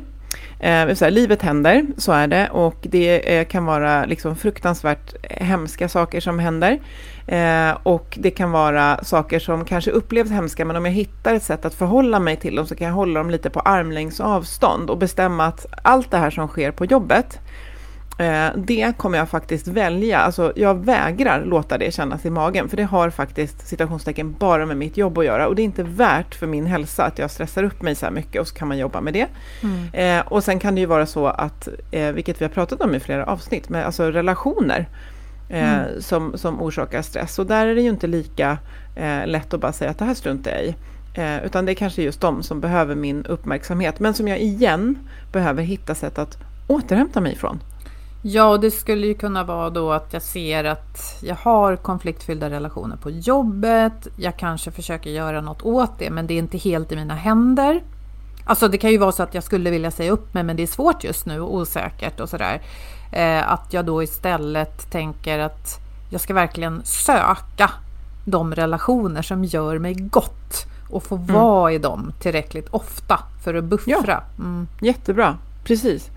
Eh, 0.59 0.93
så 0.93 1.05
här, 1.05 1.11
livet 1.11 1.41
händer, 1.41 1.85
så 1.97 2.11
är 2.11 2.27
det, 2.27 2.49
och 2.49 2.77
det 2.81 3.37
eh, 3.37 3.47
kan 3.47 3.65
vara 3.65 4.05
liksom 4.05 4.35
fruktansvärt 4.35 5.13
hemska 5.29 5.89
saker 5.89 6.19
som 6.19 6.39
händer. 6.39 6.79
Eh, 7.27 7.77
och 7.83 8.17
det 8.21 8.31
kan 8.31 8.51
vara 8.51 9.03
saker 9.03 9.39
som 9.39 9.65
kanske 9.65 9.91
upplevs 9.91 10.31
hemska, 10.31 10.65
men 10.65 10.75
om 10.75 10.85
jag 10.85 10.91
hittar 10.91 11.33
ett 11.33 11.43
sätt 11.43 11.65
att 11.65 11.73
förhålla 11.73 12.19
mig 12.19 12.35
till 12.37 12.55
dem 12.55 12.67
så 12.67 12.75
kan 12.75 12.87
jag 12.87 12.93
hålla 12.93 13.19
dem 13.19 13.29
lite 13.29 13.49
på 13.49 13.59
armlängds 13.59 14.19
avstånd 14.19 14.89
och 14.89 14.97
bestämma 14.97 15.45
att 15.45 15.65
allt 15.83 16.11
det 16.11 16.17
här 16.17 16.29
som 16.29 16.47
sker 16.47 16.71
på 16.71 16.85
jobbet, 16.85 17.39
det 18.55 18.97
kommer 18.97 19.17
jag 19.17 19.29
faktiskt 19.29 19.67
välja. 19.67 20.19
Alltså 20.19 20.53
jag 20.55 20.85
vägrar 20.85 21.45
låta 21.45 21.77
det 21.77 21.93
kännas 21.93 22.25
i 22.25 22.29
magen, 22.29 22.69
för 22.69 22.77
det 22.77 22.83
har 22.83 23.09
faktiskt 23.09 23.67
citationstecken 23.67 24.35
bara 24.39 24.65
med 24.65 24.77
mitt 24.77 24.97
jobb 24.97 25.17
att 25.17 25.25
göra 25.25 25.47
och 25.47 25.55
det 25.55 25.61
är 25.61 25.63
inte 25.63 25.83
värt 25.83 26.35
för 26.35 26.47
min 26.47 26.65
hälsa 26.65 27.03
att 27.05 27.19
jag 27.19 27.31
stressar 27.31 27.63
upp 27.63 27.81
mig 27.81 27.95
så 27.95 28.05
här 28.05 28.13
mycket 28.13 28.41
och 28.41 28.47
så 28.47 28.55
kan 28.55 28.67
man 28.67 28.77
jobba 28.77 29.01
med 29.01 29.13
det. 29.13 29.27
Mm. 29.63 30.19
Eh, 30.19 30.27
och 30.27 30.43
sen 30.43 30.59
kan 30.59 30.75
det 30.75 30.81
ju 30.81 30.87
vara 30.87 31.05
så 31.05 31.27
att, 31.27 31.67
eh, 31.91 32.11
vilket 32.11 32.41
vi 32.41 32.45
har 32.45 32.49
pratat 32.49 32.81
om 32.81 32.95
i 32.95 32.99
flera 32.99 33.25
avsnitt, 33.25 33.69
med 33.69 33.85
alltså 33.85 34.11
relationer 34.11 34.87
eh, 35.49 35.79
mm. 35.79 36.01
som, 36.01 36.37
som 36.37 36.61
orsakar 36.61 37.01
stress. 37.01 37.39
Och 37.39 37.45
där 37.45 37.67
är 37.67 37.75
det 37.75 37.81
ju 37.81 37.89
inte 37.89 38.07
lika 38.07 38.57
eh, 38.95 39.27
lätt 39.27 39.53
att 39.53 39.59
bara 39.59 39.73
säga 39.73 39.91
att 39.91 39.97
det 39.97 40.05
här 40.05 40.13
struntar 40.13 40.51
jag 40.51 40.63
i. 40.63 40.75
Eh, 41.13 41.45
utan 41.45 41.65
det 41.65 41.71
är 41.71 41.75
kanske 41.75 42.01
just 42.01 42.21
de 42.21 42.43
som 42.43 42.61
behöver 42.61 42.95
min 42.95 43.25
uppmärksamhet, 43.25 43.99
men 43.99 44.13
som 44.13 44.27
jag 44.27 44.39
igen 44.39 44.97
behöver 45.31 45.63
hitta 45.63 45.95
sätt 45.95 46.19
att 46.19 46.37
återhämta 46.67 47.21
mig 47.21 47.33
ifrån. 47.33 47.59
Ja, 48.21 48.45
och 48.45 48.59
det 48.59 48.71
skulle 48.71 49.07
ju 49.07 49.13
kunna 49.13 49.43
vara 49.43 49.69
då 49.69 49.91
att 49.91 50.13
jag 50.13 50.21
ser 50.21 50.63
att 50.63 51.19
jag 51.21 51.35
har 51.35 51.75
konfliktfyllda 51.75 52.49
relationer 52.49 52.95
på 52.95 53.09
jobbet. 53.09 54.07
Jag 54.15 54.37
kanske 54.37 54.71
försöker 54.71 55.09
göra 55.09 55.41
något 55.41 55.61
åt 55.61 55.99
det, 55.99 56.09
men 56.09 56.27
det 56.27 56.33
är 56.33 56.37
inte 56.37 56.57
helt 56.57 56.91
i 56.91 56.95
mina 56.95 57.15
händer. 57.15 57.83
Alltså 58.45 58.67
det 58.67 58.77
kan 58.77 58.91
ju 58.91 58.97
vara 58.97 59.11
så 59.11 59.23
att 59.23 59.33
jag 59.33 59.43
skulle 59.43 59.69
vilja 59.69 59.91
säga 59.91 60.11
upp 60.11 60.33
mig, 60.33 60.43
men 60.43 60.55
det 60.55 60.63
är 60.63 60.67
svårt 60.67 61.03
just 61.03 61.25
nu 61.25 61.41
och 61.41 61.55
osäkert 61.55 62.19
och 62.19 62.29
sådär. 62.29 62.61
Eh, 63.11 63.51
att 63.51 63.73
jag 63.73 63.85
då 63.85 64.03
istället 64.03 64.91
tänker 64.91 65.39
att 65.39 65.79
jag 66.09 66.21
ska 66.21 66.33
verkligen 66.33 66.81
söka 66.83 67.71
de 68.25 68.55
relationer 68.55 69.21
som 69.21 69.43
gör 69.43 69.79
mig 69.79 69.93
gott 69.93 70.65
och 70.89 71.03
få 71.03 71.15
mm. 71.15 71.33
vara 71.33 71.71
i 71.71 71.77
dem 71.77 72.13
tillräckligt 72.19 72.67
ofta 72.69 73.19
för 73.43 73.53
att 73.53 73.63
buffra. 73.63 73.93
Ja, 74.07 74.23
mm. 74.39 74.67
Jättebra, 74.81 75.37
precis. 75.63 76.11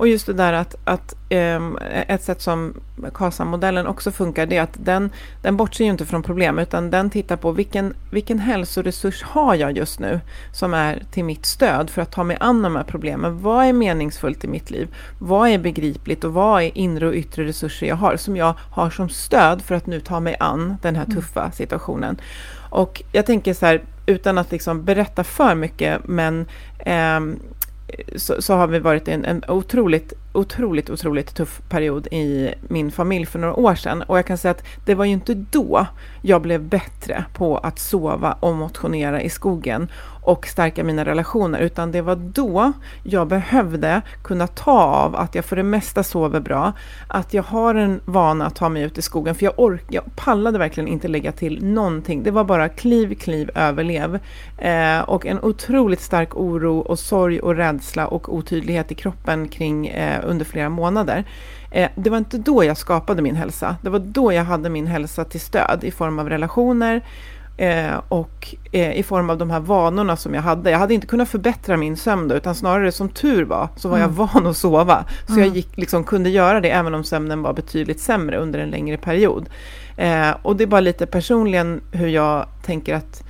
Och 0.00 0.08
just 0.08 0.26
det 0.26 0.32
där 0.32 0.52
att, 0.52 0.74
att 0.84 1.14
um, 1.30 1.78
ett 2.06 2.22
sätt 2.22 2.40
som 2.42 2.74
KASA-modellen 3.14 3.86
också 3.86 4.10
funkar, 4.10 4.46
det 4.46 4.56
är 4.56 4.62
att 4.62 4.76
den, 4.84 5.10
den 5.42 5.56
bortser 5.56 5.84
ju 5.84 5.90
inte 5.90 6.06
från 6.06 6.22
problem, 6.22 6.58
utan 6.58 6.90
den 6.90 7.10
tittar 7.10 7.36
på 7.36 7.52
vilken, 7.52 7.94
vilken 8.10 8.38
hälsoresurs 8.38 9.22
har 9.22 9.54
jag 9.54 9.76
just 9.76 10.00
nu 10.00 10.20
som 10.52 10.74
är 10.74 11.02
till 11.10 11.24
mitt 11.24 11.46
stöd 11.46 11.90
för 11.90 12.02
att 12.02 12.12
ta 12.12 12.24
mig 12.24 12.36
an 12.40 12.62
de 12.62 12.76
här 12.76 12.82
problemen. 12.82 13.42
Vad 13.42 13.66
är 13.66 13.72
meningsfullt 13.72 14.44
i 14.44 14.48
mitt 14.48 14.70
liv? 14.70 14.94
Vad 15.18 15.48
är 15.48 15.58
begripligt 15.58 16.24
och 16.24 16.32
vad 16.32 16.62
är 16.62 16.78
inre 16.78 17.08
och 17.08 17.14
yttre 17.14 17.44
resurser 17.44 17.86
jag 17.86 17.96
har 17.96 18.16
som 18.16 18.36
jag 18.36 18.54
har 18.70 18.90
som 18.90 19.08
stöd 19.08 19.62
för 19.62 19.74
att 19.74 19.86
nu 19.86 20.00
ta 20.00 20.20
mig 20.20 20.36
an 20.40 20.76
den 20.82 20.96
här 20.96 21.04
mm. 21.04 21.16
tuffa 21.16 21.50
situationen? 21.50 22.20
Och 22.70 23.02
jag 23.12 23.26
tänker 23.26 23.54
så 23.54 23.66
här, 23.66 23.82
utan 24.06 24.38
att 24.38 24.52
liksom 24.52 24.84
berätta 24.84 25.24
för 25.24 25.54
mycket, 25.54 26.00
men 26.08 26.46
um, 27.16 27.38
så, 28.16 28.42
så, 28.42 28.54
har 28.54 28.66
vi 28.66 28.78
varit 28.78 29.08
i 29.08 29.12
en, 29.12 29.24
en 29.24 29.44
otroligt 29.48 30.12
otroligt, 30.32 30.90
otroligt 30.90 31.34
tuff 31.34 31.60
period 31.68 32.06
i 32.06 32.54
min 32.68 32.90
familj 32.90 33.26
för 33.26 33.38
några 33.38 33.54
år 33.54 33.74
sedan. 33.74 34.02
Och 34.02 34.18
jag 34.18 34.26
kan 34.26 34.38
säga 34.38 34.50
att 34.50 34.64
det 34.84 34.94
var 34.94 35.04
ju 35.04 35.12
inte 35.12 35.34
då 35.34 35.86
jag 36.22 36.42
blev 36.42 36.62
bättre 36.62 37.24
på 37.34 37.58
att 37.58 37.78
sova 37.78 38.36
och 38.40 38.54
motionera 38.54 39.22
i 39.22 39.30
skogen 39.30 39.88
och 40.22 40.46
stärka 40.46 40.84
mina 40.84 41.04
relationer, 41.04 41.60
utan 41.60 41.92
det 41.92 42.02
var 42.02 42.16
då 42.16 42.72
jag 43.02 43.26
behövde 43.26 44.02
kunna 44.24 44.46
ta 44.46 44.72
av 44.72 45.16
att 45.16 45.34
jag 45.34 45.44
för 45.44 45.56
det 45.56 45.62
mesta 45.62 46.02
sover 46.02 46.40
bra, 46.40 46.72
att 47.08 47.34
jag 47.34 47.42
har 47.42 47.74
en 47.74 48.00
vana 48.04 48.46
att 48.46 48.54
ta 48.54 48.68
mig 48.68 48.82
ut 48.82 48.98
i 48.98 49.02
skogen, 49.02 49.34
för 49.34 49.44
jag, 49.44 49.54
ork 49.56 49.84
jag 49.88 50.04
pallade 50.16 50.58
verkligen 50.58 50.88
inte 50.88 51.08
lägga 51.08 51.32
till 51.32 51.64
någonting. 51.64 52.22
Det 52.22 52.30
var 52.30 52.44
bara 52.44 52.68
kliv, 52.68 53.14
kliv, 53.14 53.50
överlev. 53.54 54.18
Eh, 54.58 55.00
och 55.00 55.26
en 55.26 55.40
otroligt 55.40 56.00
stark 56.00 56.36
oro 56.36 56.78
och 56.78 56.98
sorg 56.98 57.40
och 57.40 57.56
rädsla 57.56 58.06
och 58.06 58.34
otydlighet 58.34 58.92
i 58.92 58.94
kroppen 58.94 59.48
kring 59.48 59.88
eh, 59.88 60.20
under 60.24 60.44
flera 60.44 60.68
månader. 60.68 61.24
Eh, 61.70 61.90
det 61.94 62.10
var 62.10 62.18
inte 62.18 62.38
då 62.38 62.64
jag 62.64 62.76
skapade 62.76 63.22
min 63.22 63.36
hälsa. 63.36 63.76
Det 63.82 63.90
var 63.90 63.98
då 63.98 64.32
jag 64.32 64.44
hade 64.44 64.68
min 64.68 64.86
hälsa 64.86 65.24
till 65.24 65.40
stöd 65.40 65.84
i 65.84 65.90
form 65.90 66.18
av 66.18 66.28
relationer, 66.28 67.02
Eh, 67.60 68.00
och 68.08 68.54
eh, 68.72 68.92
i 68.98 69.02
form 69.02 69.30
av 69.30 69.38
de 69.38 69.50
här 69.50 69.60
vanorna 69.60 70.16
som 70.16 70.34
jag 70.34 70.42
hade. 70.42 70.70
Jag 70.70 70.78
hade 70.78 70.94
inte 70.94 71.06
kunnat 71.06 71.28
förbättra 71.28 71.76
min 71.76 71.96
sömn 71.96 72.28
då, 72.28 72.34
utan 72.34 72.54
snarare 72.54 72.92
som 72.92 73.08
tur 73.08 73.44
var 73.44 73.68
så 73.76 73.88
var 73.88 73.96
mm. 73.98 74.10
jag 74.10 74.16
van 74.16 74.46
att 74.46 74.56
sova. 74.56 75.04
Så 75.26 75.32
mm. 75.32 75.44
jag 75.44 75.56
gick, 75.56 75.76
liksom, 75.76 76.04
kunde 76.04 76.30
göra 76.30 76.60
det 76.60 76.70
även 76.70 76.94
om 76.94 77.04
sömnen 77.04 77.42
var 77.42 77.52
betydligt 77.52 78.00
sämre 78.00 78.38
under 78.38 78.58
en 78.58 78.70
längre 78.70 78.96
period. 78.96 79.48
Eh, 79.96 80.30
och 80.42 80.56
det 80.56 80.64
är 80.64 80.66
bara 80.66 80.80
lite 80.80 81.06
personligen 81.06 81.80
hur 81.92 82.08
jag 82.08 82.46
tänker 82.62 82.94
att 82.94 83.22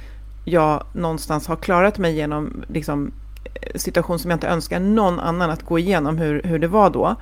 jag 0.44 0.84
någonstans 0.92 1.46
har 1.46 1.56
klarat 1.56 1.98
mig 1.98 2.14
genom 2.14 2.64
liksom, 2.68 3.12
situation 3.74 4.18
som 4.18 4.30
jag 4.30 4.36
inte 4.36 4.48
önskar 4.48 4.80
någon 4.80 5.20
annan 5.20 5.50
att 5.50 5.62
gå 5.62 5.78
igenom 5.78 6.18
hur, 6.18 6.42
hur 6.44 6.58
det 6.58 6.68
var 6.68 6.90
då 6.90 7.06
eh, 7.06 7.16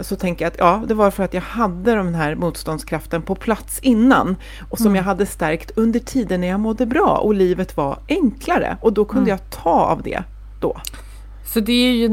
så 0.00 0.16
tänker 0.16 0.44
jag 0.44 0.52
att 0.52 0.58
ja, 0.58 0.82
det 0.88 0.94
var 0.94 1.10
för 1.10 1.24
att 1.24 1.34
jag 1.34 1.40
hade 1.40 1.94
den 1.94 2.14
här 2.14 2.34
motståndskraften 2.34 3.22
på 3.22 3.34
plats 3.34 3.78
innan 3.78 4.36
och 4.70 4.78
som 4.78 4.86
mm. 4.86 4.96
jag 4.96 5.02
hade 5.02 5.26
stärkt 5.26 5.70
under 5.76 6.00
tiden 6.00 6.40
när 6.40 6.48
jag 6.48 6.60
mådde 6.60 6.86
bra 6.86 7.16
och 7.16 7.34
livet 7.34 7.76
var 7.76 7.98
enklare 8.08 8.76
och 8.80 8.92
då 8.92 9.04
kunde 9.04 9.30
mm. 9.30 9.40
jag 9.40 9.62
ta 9.62 9.70
av 9.70 10.02
det 10.02 10.22
då. 10.60 10.76
Så 11.44 11.60
det 11.60 11.72
är 11.72 11.92
ju, 11.92 12.08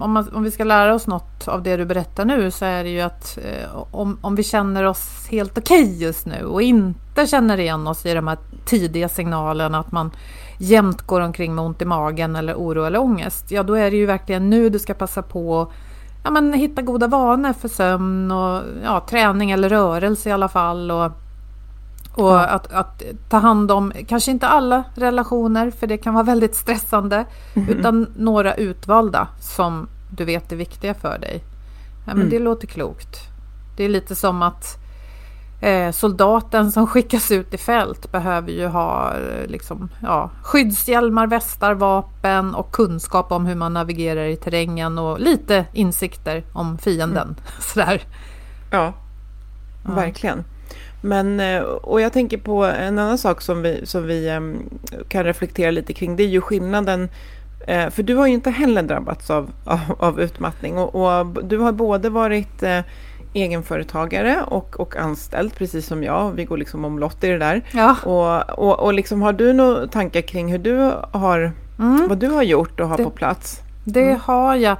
om, 0.00 0.12
man, 0.12 0.28
om 0.34 0.42
vi 0.42 0.50
ska 0.50 0.64
lära 0.64 0.94
oss 0.94 1.06
något 1.06 1.48
av 1.48 1.62
det 1.62 1.76
du 1.76 1.84
berättar 1.84 2.24
nu 2.24 2.50
så 2.50 2.64
är 2.64 2.84
det 2.84 2.90
ju 2.90 3.00
att 3.00 3.38
eh, 3.38 3.76
om, 3.90 4.18
om 4.20 4.34
vi 4.34 4.42
känner 4.42 4.84
oss 4.84 5.26
helt 5.30 5.58
okej 5.58 5.82
okay 5.82 5.94
just 5.94 6.26
nu 6.26 6.44
och 6.44 6.62
inte 6.62 7.26
känner 7.26 7.58
igen 7.60 7.86
oss 7.86 8.06
i 8.06 8.14
de 8.14 8.28
här 8.28 8.38
tidiga 8.64 9.08
signalerna 9.08 9.78
att 9.78 9.92
man 9.92 10.10
jämt 10.58 11.02
går 11.02 11.20
omkring 11.20 11.54
med 11.54 11.64
ont 11.64 11.82
i 11.82 11.84
magen 11.84 12.36
eller 12.36 12.54
oro 12.54 12.84
eller 12.84 12.98
ångest. 12.98 13.50
Ja, 13.50 13.62
då 13.62 13.74
är 13.74 13.90
det 13.90 13.96
ju 13.96 14.06
verkligen 14.06 14.50
nu 14.50 14.68
du 14.68 14.78
ska 14.78 14.94
passa 14.94 15.22
på 15.22 15.72
ja, 16.24 16.30
men 16.30 16.52
hitta 16.52 16.82
goda 16.82 17.06
vanor 17.06 17.52
för 17.52 17.68
sömn 17.68 18.30
och 18.30 18.62
ja, 18.84 19.06
träning 19.08 19.50
eller 19.50 19.68
rörelse 19.68 20.28
i 20.28 20.32
alla 20.32 20.48
fall. 20.48 20.90
Och, 20.90 21.04
och 22.14 22.30
ja. 22.30 22.46
att, 22.46 22.72
att, 22.72 23.02
ta 23.28 23.38
hand 23.38 23.70
om, 23.70 23.92
kanske 24.08 24.30
inte 24.30 24.48
alla 24.48 24.84
relationer 24.94 25.70
för 25.70 25.86
det 25.86 25.98
kan 25.98 26.14
vara 26.14 26.24
väldigt 26.24 26.54
stressande, 26.54 27.24
mm. 27.54 27.68
utan 27.68 28.06
några 28.16 28.54
utvalda 28.54 29.28
som 29.40 29.88
du 30.10 30.24
vet 30.24 30.52
är 30.52 30.56
viktiga 30.56 30.94
för 30.94 31.18
dig. 31.18 31.44
Ja, 32.06 32.14
men 32.14 32.16
mm. 32.16 32.30
Det 32.30 32.38
låter 32.38 32.66
klokt. 32.66 33.18
Det 33.76 33.84
är 33.84 33.88
lite 33.88 34.14
som 34.14 34.42
att 34.42 34.79
Eh, 35.62 35.90
soldaten 35.90 36.72
som 36.72 36.86
skickas 36.86 37.30
ut 37.30 37.54
i 37.54 37.58
fält 37.58 38.12
behöver 38.12 38.52
ju 38.52 38.66
ha 38.66 39.14
eh, 39.14 39.46
liksom, 39.46 39.88
ja, 40.02 40.30
skyddshjälmar, 40.42 41.26
västar, 41.26 41.74
vapen 41.74 42.54
och 42.54 42.72
kunskap 42.72 43.32
om 43.32 43.46
hur 43.46 43.54
man 43.54 43.72
navigerar 43.72 44.24
i 44.24 44.36
terrängen 44.36 44.98
och 44.98 45.20
lite 45.20 45.66
insikter 45.72 46.44
om 46.52 46.78
fienden. 46.78 47.22
Mm. 47.22 47.36
Sådär. 47.60 48.02
Ja, 48.70 48.92
ja, 49.84 49.94
verkligen. 49.94 50.44
Men, 51.02 51.40
eh, 51.40 51.60
och 51.60 52.00
jag 52.00 52.12
tänker 52.12 52.38
på 52.38 52.64
en 52.64 52.98
annan 52.98 53.18
sak 53.18 53.42
som 53.42 53.62
vi, 53.62 53.86
som 53.86 54.06
vi 54.06 54.40
kan 55.08 55.24
reflektera 55.24 55.70
lite 55.70 55.92
kring. 55.92 56.16
Det 56.16 56.22
är 56.22 56.28
ju 56.28 56.40
skillnaden 56.40 57.08
för 57.66 58.02
du 58.02 58.14
har 58.14 58.26
ju 58.26 58.32
inte 58.32 58.50
heller 58.50 58.82
drabbats 58.82 59.30
av, 59.30 59.50
av, 59.64 59.80
av 59.98 60.20
utmattning 60.20 60.78
och, 60.78 60.94
och, 60.94 61.44
du 61.44 61.58
har 61.58 61.72
både 61.72 62.10
varit 62.10 62.62
egenföretagare 63.34 64.42
och, 64.46 64.80
och 64.80 64.96
anställd, 64.96 65.54
precis 65.54 65.86
som 65.86 66.02
jag. 66.02 66.30
Vi 66.30 66.44
går 66.44 66.56
liksom 66.56 66.84
omlott 66.84 67.24
i 67.24 67.28
det 67.28 67.38
där. 67.38 67.62
Ja. 67.72 67.96
Och, 68.04 68.58
och, 68.58 68.80
och 68.80 68.94
liksom, 68.94 69.22
har 69.22 69.32
du 69.32 69.52
några 69.52 69.86
tankar 69.86 70.20
kring 70.20 70.52
hur 70.52 70.58
du 70.58 70.92
har, 71.12 71.52
mm. 71.78 72.08
vad 72.08 72.18
du 72.18 72.28
har 72.28 72.42
gjort 72.42 72.80
och 72.80 72.88
har 72.88 72.96
det, 72.96 73.04
på 73.04 73.10
plats? 73.10 73.60
Det 73.84 74.08
mm. 74.08 74.20
har 74.24 74.56
jag. 74.56 74.76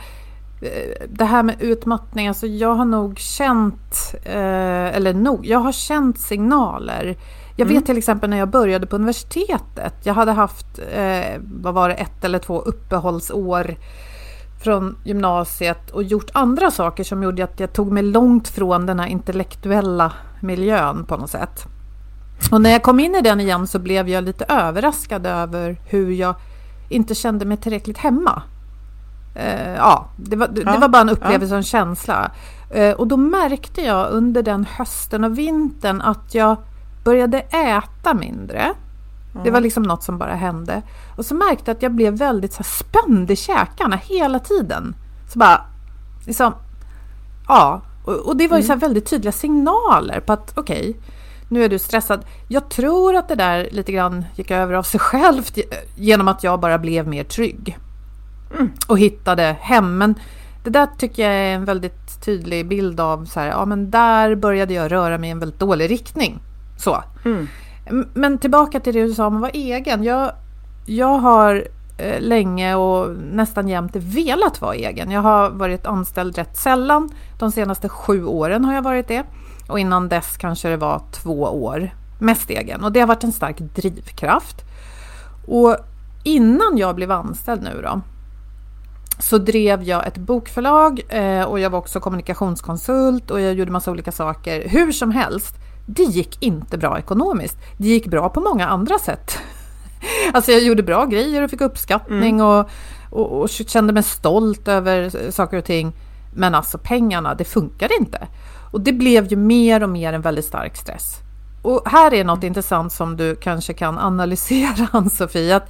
Eh, 0.62 1.06
det 1.08 1.24
här 1.24 1.42
med 1.42 1.56
utmattning, 1.60 2.28
alltså 2.28 2.46
jag 2.46 2.74
har 2.74 2.84
nog 2.84 3.18
känt, 3.18 4.14
eh, 4.24 4.96
eller 4.96 5.14
nog, 5.14 5.46
jag 5.46 5.58
har 5.58 5.72
känt 5.72 6.20
signaler. 6.20 7.16
Jag 7.56 7.66
vet 7.66 7.72
mm. 7.72 7.84
till 7.84 7.98
exempel 7.98 8.30
när 8.30 8.36
jag 8.36 8.48
började 8.48 8.86
på 8.86 8.96
universitetet, 8.96 9.94
jag 10.02 10.14
hade 10.14 10.32
haft, 10.32 10.78
eh, 10.92 11.40
vad 11.42 11.74
var 11.74 11.88
det, 11.88 11.94
ett 11.94 12.24
eller 12.24 12.38
två 12.38 12.60
uppehållsår 12.60 13.76
från 14.60 14.96
gymnasiet 15.04 15.90
och 15.90 16.02
gjort 16.02 16.30
andra 16.32 16.70
saker 16.70 17.04
som 17.04 17.22
gjorde 17.22 17.44
att 17.44 17.60
jag 17.60 17.72
tog 17.72 17.92
mig 17.92 18.02
långt 18.02 18.48
från 18.48 18.86
den 18.86 19.00
här 19.00 19.06
intellektuella 19.06 20.12
miljön 20.40 21.04
på 21.04 21.16
något 21.16 21.30
sätt. 21.30 21.64
Och 22.50 22.60
när 22.60 22.70
jag 22.70 22.82
kom 22.82 23.00
in 23.00 23.14
i 23.14 23.20
den 23.20 23.40
igen 23.40 23.66
så 23.66 23.78
blev 23.78 24.08
jag 24.08 24.24
lite 24.24 24.44
överraskad 24.48 25.26
över 25.26 25.80
hur 25.86 26.10
jag 26.10 26.34
inte 26.88 27.14
kände 27.14 27.44
mig 27.44 27.56
tillräckligt 27.56 27.98
hemma. 27.98 28.42
Uh, 29.36 29.74
ja, 29.76 30.08
det 30.16 30.36
var, 30.36 30.48
det, 30.48 30.62
ja, 30.62 30.72
det 30.72 30.78
var 30.78 30.88
bara 30.88 31.02
en 31.02 31.08
upplevelse 31.08 31.54
och 31.54 31.58
en 31.58 31.64
känsla. 31.64 32.30
Uh, 32.76 32.92
och 32.92 33.06
då 33.06 33.16
märkte 33.16 33.82
jag 33.82 34.10
under 34.10 34.42
den 34.42 34.66
hösten 34.76 35.24
och 35.24 35.38
vintern 35.38 36.00
att 36.00 36.34
jag 36.34 36.56
började 37.04 37.38
äta 37.40 38.14
mindre. 38.14 38.74
Det 39.44 39.50
var 39.50 39.60
liksom 39.60 39.82
något 39.82 40.02
som 40.02 40.18
bara 40.18 40.34
hände. 40.34 40.82
Och 41.16 41.26
så 41.26 41.34
märkte 41.34 41.70
jag 41.70 41.76
att 41.76 41.82
jag 41.82 41.92
blev 41.92 42.18
väldigt 42.18 42.52
så 42.52 42.62
spänd 42.62 43.30
i 43.30 43.36
käkarna 43.36 43.96
hela 43.96 44.38
tiden. 44.38 44.94
Så 45.32 45.38
bara, 45.38 45.60
liksom, 46.26 46.54
ja. 47.48 47.80
Och, 48.04 48.14
och 48.14 48.36
det 48.36 48.48
var 48.48 48.56
ju 48.56 48.64
mm. 48.64 48.80
så 48.80 48.86
väldigt 48.86 49.10
tydliga 49.10 49.32
signaler 49.32 50.20
på 50.20 50.32
att 50.32 50.52
okej, 50.54 50.90
okay, 50.90 50.94
nu 51.48 51.64
är 51.64 51.68
du 51.68 51.78
stressad. 51.78 52.24
Jag 52.48 52.68
tror 52.68 53.16
att 53.16 53.28
det 53.28 53.34
där 53.34 53.68
lite 53.72 53.92
grann 53.92 54.24
gick 54.34 54.50
över 54.50 54.74
av 54.74 54.82
sig 54.82 55.00
självt 55.00 55.58
genom 55.96 56.28
att 56.28 56.44
jag 56.44 56.60
bara 56.60 56.78
blev 56.78 57.08
mer 57.08 57.24
trygg. 57.24 57.78
Mm. 58.54 58.70
Och 58.88 58.98
hittade 58.98 59.56
hem. 59.60 59.98
Men 59.98 60.14
det 60.64 60.70
där 60.70 60.88
tycker 60.98 61.22
jag 61.22 61.32
är 61.32 61.54
en 61.54 61.64
väldigt 61.64 62.24
tydlig 62.24 62.68
bild 62.68 63.00
av 63.00 63.24
så 63.24 63.40
här, 63.40 63.46
ja 63.46 63.64
men 63.64 63.90
där 63.90 64.34
började 64.34 64.74
jag 64.74 64.92
röra 64.92 65.18
mig 65.18 65.28
i 65.28 65.30
en 65.30 65.38
väldigt 65.38 65.60
dålig 65.60 65.90
riktning. 65.90 66.38
Så. 66.78 67.04
Mm. 67.24 67.48
Men 68.14 68.38
tillbaka 68.38 68.80
till 68.80 68.94
det 68.94 69.02
du 69.02 69.14
sa 69.14 69.26
om 69.26 69.34
att 69.34 69.40
vara 69.40 69.50
egen. 69.50 70.04
Jag, 70.04 70.32
jag 70.86 71.18
har 71.18 71.64
eh, 71.98 72.20
länge 72.20 72.74
och 72.74 73.16
nästan 73.16 73.68
jämt 73.68 73.96
velat 73.96 74.60
vara 74.60 74.74
egen. 74.74 75.10
Jag 75.10 75.20
har 75.20 75.50
varit 75.50 75.86
anställd 75.86 76.36
rätt 76.36 76.56
sällan. 76.56 77.10
De 77.38 77.52
senaste 77.52 77.88
sju 77.88 78.24
åren 78.24 78.64
har 78.64 78.74
jag 78.74 78.82
varit 78.82 79.08
det. 79.08 79.24
Och 79.68 79.78
innan 79.78 80.08
dess 80.08 80.36
kanske 80.36 80.68
det 80.68 80.76
var 80.76 81.02
två 81.12 81.42
år 81.42 81.90
mest 82.18 82.50
egen. 82.50 82.84
Och 82.84 82.92
det 82.92 83.00
har 83.00 83.06
varit 83.06 83.24
en 83.24 83.32
stark 83.32 83.58
drivkraft. 83.58 84.56
Och 85.46 85.76
innan 86.24 86.78
jag 86.78 86.96
blev 86.96 87.10
anställd 87.10 87.62
nu 87.62 87.80
då 87.82 88.00
så 89.18 89.38
drev 89.38 89.82
jag 89.82 90.06
ett 90.06 90.18
bokförlag 90.18 91.00
eh, 91.08 91.42
och 91.42 91.60
jag 91.60 91.70
var 91.70 91.78
också 91.78 92.00
kommunikationskonsult 92.00 93.30
och 93.30 93.40
jag 93.40 93.54
gjorde 93.54 93.70
massa 93.70 93.90
olika 93.90 94.12
saker. 94.12 94.68
Hur 94.68 94.92
som 94.92 95.10
helst 95.10 95.54
det 95.94 96.02
gick 96.02 96.42
inte 96.42 96.78
bra 96.78 96.98
ekonomiskt. 96.98 97.58
Det 97.76 97.88
gick 97.88 98.06
bra 98.06 98.28
på 98.28 98.40
många 98.40 98.66
andra 98.68 98.98
sätt. 98.98 99.38
Alltså 100.32 100.52
jag 100.52 100.62
gjorde 100.62 100.82
bra 100.82 101.04
grejer 101.04 101.42
och 101.42 101.50
fick 101.50 101.60
uppskattning 101.60 102.34
mm. 102.34 102.46
och, 102.46 102.70
och, 103.10 103.40
och, 103.40 103.50
kände 103.50 103.92
mig 103.92 104.02
stolt 104.02 104.68
över 104.68 105.30
saker 105.30 105.56
och 105.56 105.64
ting. 105.64 105.92
Men 106.34 106.54
alltså 106.54 106.78
pengarna, 106.78 107.34
det 107.34 107.44
funkade 107.44 107.94
inte. 108.00 108.28
Och 108.72 108.80
det 108.80 108.92
blev 108.92 109.26
ju 109.26 109.36
mer 109.36 109.82
och 109.82 109.88
mer 109.88 110.12
en 110.12 110.20
väldigt 110.20 110.44
stark 110.44 110.76
stress. 110.76 111.16
Och 111.62 111.82
här 111.86 112.14
är 112.14 112.24
något 112.24 112.44
intressant 112.44 112.92
som 112.92 113.16
du 113.16 113.36
kanske 113.36 113.72
kan 113.72 113.98
analysera, 113.98 114.88
Ann-Sofie. 114.92 115.60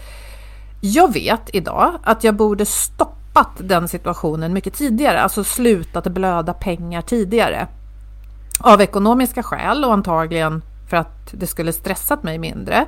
Jag 0.80 1.12
vet 1.12 1.50
idag 1.52 1.92
att 2.02 2.24
jag 2.24 2.34
borde 2.34 2.66
stoppat 2.66 3.50
den 3.58 3.88
situationen 3.88 4.52
mycket 4.52 4.74
tidigare, 4.74 5.20
alltså 5.20 5.44
slutat 5.44 6.04
blöda 6.04 6.52
pengar 6.52 7.02
tidigare. 7.02 7.68
Av 8.60 8.80
ekonomiska 8.80 9.42
skäl 9.42 9.84
och 9.84 9.92
antagligen 9.92 10.62
för 10.90 10.96
att 10.96 11.28
det 11.32 11.46
skulle 11.46 11.72
stressat 11.72 12.22
mig 12.22 12.38
mindre. 12.38 12.86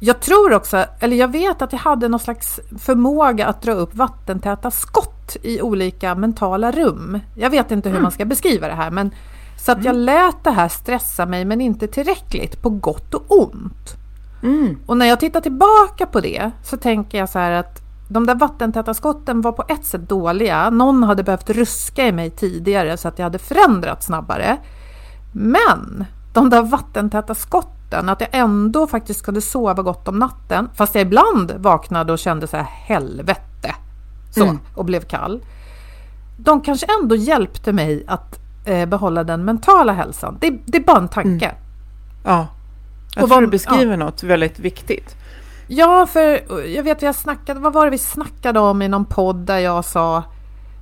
Jag 0.00 0.20
tror 0.20 0.52
också, 0.52 0.84
eller 1.00 1.16
jag 1.16 1.32
vet 1.32 1.62
att 1.62 1.72
jag 1.72 1.80
hade 1.80 2.08
någon 2.08 2.20
slags 2.20 2.60
förmåga 2.78 3.46
att 3.46 3.62
dra 3.62 3.72
upp 3.72 3.94
vattentäta 3.94 4.70
skott 4.70 5.36
i 5.42 5.62
olika 5.62 6.14
mentala 6.14 6.70
rum. 6.70 7.20
Jag 7.36 7.50
vet 7.50 7.70
inte 7.70 7.88
hur 7.88 8.00
man 8.00 8.12
ska 8.12 8.24
beskriva 8.24 8.68
det 8.68 8.74
här, 8.74 8.90
men 8.90 9.10
så 9.58 9.72
att 9.72 9.84
jag 9.84 9.96
lät 9.96 10.44
det 10.44 10.50
här 10.50 10.68
stressa 10.68 11.26
mig, 11.26 11.44
men 11.44 11.60
inte 11.60 11.86
tillräckligt, 11.86 12.62
på 12.62 12.70
gott 12.70 13.14
och 13.14 13.24
ont. 13.28 13.96
Mm. 14.42 14.78
Och 14.86 14.96
när 14.96 15.06
jag 15.06 15.20
tittar 15.20 15.40
tillbaka 15.40 16.06
på 16.06 16.20
det 16.20 16.50
så 16.64 16.76
tänker 16.76 17.18
jag 17.18 17.28
så 17.28 17.38
här 17.38 17.52
att 17.52 17.83
de 18.08 18.26
där 18.26 18.34
vattentäta 18.34 18.94
skotten 18.94 19.40
var 19.40 19.52
på 19.52 19.64
ett 19.68 19.84
sätt 19.84 20.08
dåliga. 20.08 20.70
Någon 20.70 21.02
hade 21.02 21.22
behövt 21.22 21.50
ruska 21.50 22.06
i 22.06 22.12
mig 22.12 22.30
tidigare 22.30 22.96
så 22.96 23.08
att 23.08 23.18
jag 23.18 23.26
hade 23.26 23.38
förändrats 23.38 24.06
snabbare. 24.06 24.56
Men 25.32 26.04
de 26.32 26.50
där 26.50 26.62
vattentäta 26.62 27.34
skotten, 27.34 28.08
att 28.08 28.20
jag 28.20 28.30
ändå 28.32 28.86
faktiskt 28.86 29.24
kunde 29.24 29.40
sova 29.40 29.82
gott 29.82 30.08
om 30.08 30.18
natten, 30.18 30.68
fast 30.74 30.94
jag 30.94 31.02
ibland 31.02 31.52
vaknade 31.58 32.12
och 32.12 32.18
kände 32.18 32.46
så 32.46 32.56
här 32.56 32.64
helvete 32.64 33.74
så, 34.30 34.42
mm. 34.42 34.58
och 34.74 34.84
blev 34.84 35.00
kall. 35.00 35.42
De 36.36 36.60
kanske 36.60 36.86
ändå 37.00 37.16
hjälpte 37.16 37.72
mig 37.72 38.04
att 38.06 38.38
eh, 38.64 38.88
behålla 38.88 39.24
den 39.24 39.44
mentala 39.44 39.92
hälsan. 39.92 40.36
Det, 40.40 40.50
det 40.66 40.78
är 40.78 40.82
bara 40.82 40.98
en 40.98 41.08
tanke. 41.08 41.46
Mm. 41.46 41.56
Ja, 42.24 42.46
jag 43.14 43.22
och 43.22 43.28
tror 43.28 43.36
vad, 43.36 43.42
du 43.42 43.46
beskriver 43.46 43.92
ja. 43.92 43.96
något 43.96 44.22
väldigt 44.22 44.58
viktigt. 44.58 45.16
Ja, 45.66 46.06
för 46.06 46.52
jag 46.66 46.82
vet 46.82 47.02
vi 47.02 47.06
har 47.06 47.12
snackat, 47.12 47.58
vad 47.58 47.72
var 47.72 47.84
det 47.84 47.90
vi 47.90 47.98
snackade 47.98 48.60
om 48.60 48.82
i 48.82 48.88
någon 48.88 49.04
podd 49.04 49.36
där 49.36 49.58
jag 49.58 49.84
sa 49.84 50.22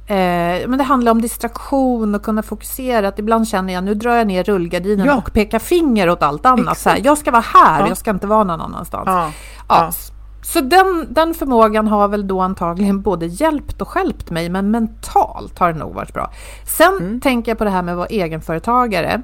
Eh, 0.07 0.68
men 0.68 0.79
det 0.79 0.85
handlar 0.85 1.12
om 1.12 1.21
distraktion 1.21 2.14
och 2.14 2.23
kunna 2.23 2.42
fokusera. 2.42 3.09
Att 3.09 3.18
ibland 3.18 3.49
känner 3.49 3.73
jag 3.73 3.85
nu 3.85 3.95
drar 3.95 4.16
jag 4.16 4.27
ner 4.27 4.45
rullgardinen 4.45 5.07
ja. 5.07 5.16
och 5.16 5.33
pekar 5.33 5.59
finger 5.59 6.11
åt 6.11 6.23
allt 6.23 6.47
annat. 6.47 6.79
Så 6.79 6.88
här, 6.88 7.01
jag 7.05 7.18
ska 7.18 7.31
vara 7.31 7.45
här, 7.55 7.81
ja. 7.81 7.88
jag 7.88 7.97
ska 7.97 8.11
inte 8.11 8.27
vara 8.27 8.45
någon 8.45 8.61
annanstans. 8.61 9.05
Ja. 9.07 9.31
ja. 9.68 9.90
Så 10.42 10.61
den, 10.61 11.07
den 11.11 11.35
förmågan 11.35 11.88
har 11.88 12.09
väl 12.09 12.27
då 12.27 12.40
antagligen 12.40 13.03
både 13.03 13.27
hjälpt 13.27 13.83
och 13.83 13.88
skälpt 13.88 14.31
mig, 14.31 14.49
men 14.49 14.71
mentalt 14.71 15.59
har 15.59 15.73
det 15.73 15.79
nog 15.79 15.95
varit 15.95 16.14
bra. 16.14 16.31
Sen 16.66 16.97
mm. 17.01 17.21
tänker 17.21 17.51
jag 17.51 17.59
på 17.59 17.64
det 17.64 17.71
här 17.71 17.83
med 17.83 17.92
att 17.92 17.99
vara 17.99 18.07
egenföretagare. 18.07 19.23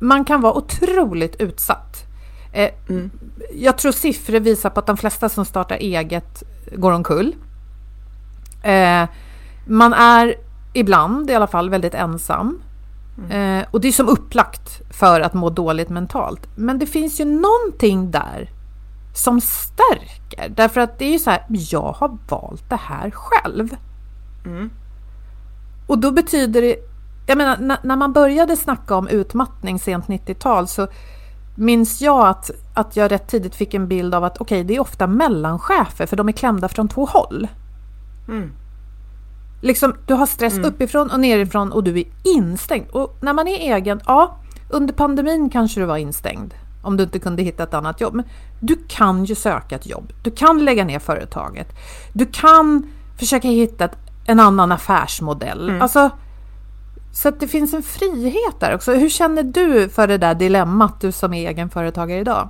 Man 0.00 0.24
kan 0.24 0.40
vara 0.40 0.52
otroligt 0.54 1.36
utsatt. 1.40 2.13
Eh, 2.54 2.70
mm. 2.88 3.10
Jag 3.54 3.78
tror 3.78 3.92
siffror 3.92 4.40
visar 4.40 4.70
på 4.70 4.80
att 4.80 4.86
de 4.86 4.96
flesta 4.96 5.28
som 5.28 5.44
startar 5.44 5.76
eget 5.76 6.42
går 6.76 6.92
omkull. 6.92 7.36
Eh, 8.62 9.08
man 9.66 9.92
är 9.92 10.34
ibland 10.72 11.30
i 11.30 11.34
alla 11.34 11.46
fall 11.46 11.70
väldigt 11.70 11.94
ensam. 11.94 12.62
Mm. 13.18 13.60
Eh, 13.60 13.66
och 13.70 13.80
det 13.80 13.88
är 13.88 13.92
som 13.92 14.08
upplagt 14.08 14.80
för 14.90 15.20
att 15.20 15.34
må 15.34 15.50
dåligt 15.50 15.88
mentalt. 15.88 16.48
Men 16.56 16.78
det 16.78 16.86
finns 16.86 17.20
ju 17.20 17.24
någonting 17.24 18.10
där 18.10 18.50
som 19.14 19.40
stärker. 19.40 20.48
Därför 20.48 20.80
att 20.80 20.98
det 20.98 21.04
är 21.04 21.12
ju 21.12 21.18
så 21.18 21.30
här, 21.30 21.44
jag 21.48 21.92
har 21.92 22.18
valt 22.28 22.70
det 22.70 22.80
här 22.80 23.10
själv. 23.10 23.76
Mm. 24.44 24.70
Och 25.86 25.98
då 25.98 26.10
betyder 26.10 26.62
det, 26.62 26.76
jag 27.26 27.38
menar 27.38 27.78
när 27.82 27.96
man 27.96 28.12
började 28.12 28.56
snacka 28.56 28.96
om 28.96 29.08
utmattning 29.08 29.78
sent 29.78 30.06
90-tal 30.06 30.68
så 30.68 30.88
minns 31.54 32.02
jag 32.02 32.28
att, 32.28 32.50
att 32.74 32.96
jag 32.96 33.10
rätt 33.10 33.28
tidigt 33.28 33.54
fick 33.54 33.74
en 33.74 33.88
bild 33.88 34.14
av 34.14 34.24
att 34.24 34.40
okej, 34.40 34.56
okay, 34.60 34.62
det 34.62 34.76
är 34.76 34.80
ofta 34.80 35.06
mellanchefer 35.06 36.06
för 36.06 36.16
de 36.16 36.28
är 36.28 36.32
klämda 36.32 36.68
från 36.68 36.88
två 36.88 37.04
håll. 37.04 37.48
Mm. 38.28 38.52
Liksom, 39.62 39.94
du 40.06 40.14
har 40.14 40.26
stress 40.26 40.54
mm. 40.54 40.64
uppifrån 40.64 41.10
och 41.10 41.20
nerifrån 41.20 41.72
och 41.72 41.84
du 41.84 41.98
är 41.98 42.04
instängd. 42.24 42.90
Och 42.90 43.18
när 43.20 43.32
man 43.32 43.48
är 43.48 43.76
egen, 43.76 44.00
ja, 44.06 44.36
under 44.70 44.94
pandemin 44.94 45.50
kanske 45.50 45.80
du 45.80 45.86
var 45.86 45.96
instängd 45.96 46.54
om 46.82 46.96
du 46.96 47.02
inte 47.02 47.18
kunde 47.18 47.42
hitta 47.42 47.62
ett 47.62 47.74
annat 47.74 48.00
jobb. 48.00 48.14
Men 48.14 48.24
du 48.60 48.76
kan 48.88 49.24
ju 49.24 49.34
söka 49.34 49.76
ett 49.76 49.86
jobb. 49.86 50.12
Du 50.22 50.30
kan 50.30 50.64
lägga 50.64 50.84
ner 50.84 50.98
företaget. 50.98 51.68
Du 52.12 52.26
kan 52.26 52.90
försöka 53.18 53.48
hitta 53.48 53.84
ett, 53.84 53.96
en 54.26 54.40
annan 54.40 54.72
affärsmodell. 54.72 55.68
Mm. 55.68 55.82
Alltså, 55.82 56.10
så 57.14 57.28
att 57.28 57.40
det 57.40 57.48
finns 57.48 57.74
en 57.74 57.82
frihet 57.82 58.60
där 58.60 58.74
också. 58.74 58.92
Hur 58.92 59.08
känner 59.08 59.42
du 59.42 59.88
för 59.88 60.06
det 60.06 60.18
där 60.18 60.34
dilemmat, 60.34 61.00
du 61.00 61.12
som 61.12 61.34
är 61.34 61.48
egenföretagare 61.48 62.20
idag? 62.20 62.48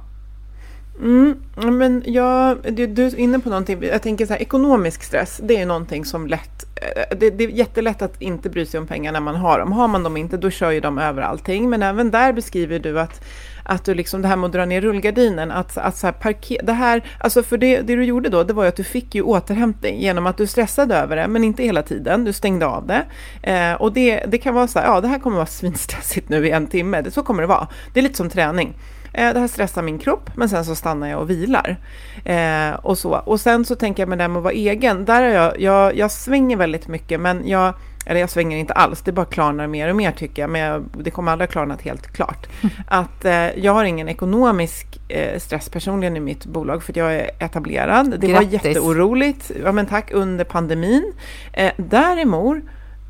Mm, 1.03 1.37
men 1.57 2.03
jag, 2.07 2.59
du, 2.73 2.87
du 2.87 3.07
är 3.07 3.19
inne 3.19 3.39
på 3.39 3.49
någonting, 3.49 3.83
jag 3.83 4.03
tänker 4.03 4.27
så 4.27 4.33
här, 4.33 4.43
ekonomisk 4.43 5.03
stress, 5.03 5.41
det 5.43 5.57
är 5.57 5.67
någonting 5.67 6.05
som 6.05 6.27
lätt, 6.27 6.65
eh, 6.77 7.17
det, 7.19 7.31
det, 7.31 7.45
är 7.45 7.49
jättelätt 7.49 8.03
att 8.03 8.23
inte 8.23 8.51
bry 8.51 8.67
sig 8.67 8.81
om 8.81 8.87
pengar 8.87 9.13
när 9.13 9.21
man 9.21 9.37
har 9.37 9.59
dem. 9.59 9.73
Har 9.73 9.89
man 9.89 10.03
dem 10.03 10.17
inte, 10.17 10.37
då 10.37 10.51
kör 10.51 10.71
ju 10.71 10.81
de 10.81 10.99
över 10.99 11.23
allting. 11.23 11.71
Men 11.71 11.83
även 11.83 12.11
där 12.11 12.33
beskriver 12.33 12.79
du 12.79 13.01
att, 13.01 13.25
att 13.65 13.85
du 13.85 13.95
liksom, 13.95 14.23
det 14.23 14.29
här 14.29 14.37
med 14.37 14.47
att 14.47 14.53
dra 14.53 14.65
ner 14.65 14.81
rullgardinen, 14.81 15.51
att, 15.51 15.79
att 15.79 15.97
så 15.97 16.07
här 16.07 16.13
parker, 16.13 16.61
det 16.63 16.73
här, 16.73 17.05
alltså 17.21 17.43
för 17.43 17.59
det, 17.59 17.81
det 17.81 17.97
du 17.97 18.05
gjorde 18.05 18.29
då, 18.29 18.43
det 18.45 18.53
var 18.53 18.63
ju 18.63 18.69
att 18.69 18.77
du 18.77 18.85
fick 18.85 19.15
ju 19.15 19.23
återhämtning 19.23 20.01
genom 20.01 20.27
att 20.27 20.37
du 20.37 20.47
stressade 20.47 20.97
över 20.97 21.17
det, 21.17 21.29
men 21.29 21.45
inte 21.45 21.63
hela 21.63 21.83
tiden, 21.83 22.25
du 22.25 22.33
stängde 22.33 22.67
av 22.67 22.87
det. 22.87 23.05
Eh, 23.43 23.73
och 23.73 23.93
det, 23.93 24.25
det 24.29 24.39
kan 24.39 24.55
vara 24.55 24.69
så 24.69 24.79
här, 24.79 24.87
ja 24.87 25.01
det 25.01 25.09
här 25.09 25.19
kommer 25.19 25.37
vara 25.37 25.47
svinstressigt 25.47 26.29
nu 26.29 26.47
i 26.47 26.51
en 26.51 26.67
timme, 26.67 27.01
det, 27.01 27.11
så 27.11 27.23
kommer 27.23 27.43
det 27.43 27.49
vara. 27.49 27.69
Det 27.93 28.01
är 28.01 28.03
lite 28.03 28.17
som 28.17 28.31
träning. 28.31 28.75
Eh, 29.13 29.33
det 29.35 29.41
här 29.41 29.49
stressar 29.49 29.83
min 29.83 29.99
kropp, 29.99 30.31
men 30.37 30.49
sen 30.49 30.65
så 30.65 30.75
stannar 30.75 31.09
jag 31.09 31.21
och 31.21 31.31
vilar. 31.31 31.77
Eh, 32.25 32.75
och, 32.75 32.99
så. 32.99 33.11
och 33.11 33.41
sen 33.41 33.65
så 33.65 33.75
tänker 33.75 34.03
jag 34.03 34.09
med 34.09 34.19
det 34.19 34.23
här 34.23 34.29
med 34.29 34.37
att 34.37 34.45
vara 34.45 34.55
egen, 34.55 35.05
där 35.05 35.23
är 35.23 35.35
jag, 35.35 35.61
jag, 35.61 35.97
jag 35.97 36.11
svänger 36.11 36.57
väldigt 36.57 36.89
mycket, 36.89 37.21
men 37.21 37.49
jag 37.49 37.75
eller 38.07 38.21
jag 38.21 38.31
svänger 38.31 38.57
inte 38.57 38.73
alls, 38.73 39.01
det 39.01 39.13
bara 39.13 39.27
klarnar 39.27 39.67
mer 39.67 39.89
och 39.89 39.97
mer 39.97 40.13
tycker 40.13 40.43
jag, 40.43 40.51
men 40.51 40.61
jag, 40.61 40.85
det 40.99 41.11
kommer 41.11 41.33
aldrig 41.33 41.51
klarnat 41.51 41.83
helt 41.83 42.07
klart. 42.13 42.47
Att 42.87 43.25
eh, 43.25 43.59
jag 43.59 43.75
har 43.75 43.85
ingen 43.85 44.09
ekonomisk 44.09 44.87
eh, 45.09 45.39
stress 45.39 45.69
personligen 45.69 46.17
i 46.17 46.21
mitt 46.21 46.47
bolag 46.47 46.83
för 46.83 46.93
att 46.93 46.97
jag 46.97 47.15
är 47.15 47.31
etablerad. 47.39 48.21
Det 48.21 48.27
Grattis. 48.27 48.35
var 48.35 48.53
jätteoroligt, 48.53 49.51
ja 49.65 49.73
men 49.73 49.87
tack, 49.87 50.11
under 50.13 50.45
pandemin. 50.45 51.13
Eh, 51.53 51.73
däremot 51.77 52.59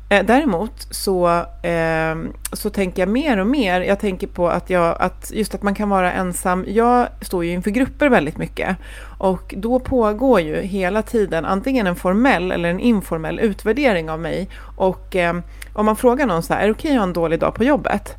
däremot 0.09 0.87
så, 0.91 1.27
eh, 1.61 2.15
så 2.53 2.69
tänker 2.69 3.01
jag 3.01 3.09
mer 3.09 3.37
och 3.37 3.47
mer, 3.47 3.81
jag 3.81 3.99
tänker 3.99 4.27
på 4.27 4.49
att, 4.49 4.69
jag, 4.69 4.97
att 4.99 5.31
just 5.33 5.55
att 5.55 5.63
man 5.63 5.75
kan 5.75 5.89
vara 5.89 6.11
ensam. 6.11 6.65
Jag 6.67 7.07
står 7.21 7.45
ju 7.45 7.51
inför 7.51 7.71
grupper 7.71 8.09
väldigt 8.09 8.37
mycket 8.37 8.77
och 9.17 9.53
då 9.57 9.79
pågår 9.79 10.41
ju 10.41 10.61
hela 10.61 11.01
tiden 11.01 11.45
antingen 11.45 11.87
en 11.87 11.95
formell 11.95 12.51
eller 12.51 12.69
en 12.69 12.79
informell 12.79 13.39
utvärdering 13.39 14.09
av 14.09 14.19
mig. 14.19 14.49
Och 14.75 15.15
eh, 15.15 15.35
om 15.73 15.85
man 15.85 15.95
frågar 15.95 16.25
någon 16.25 16.43
så 16.43 16.53
här, 16.53 16.61
är 16.61 16.65
det 16.65 16.71
okej 16.71 16.89
okay 16.89 16.91
att 16.91 16.99
ha 16.99 17.07
en 17.07 17.13
dålig 17.13 17.39
dag 17.39 17.55
på 17.55 17.63
jobbet? 17.63 18.15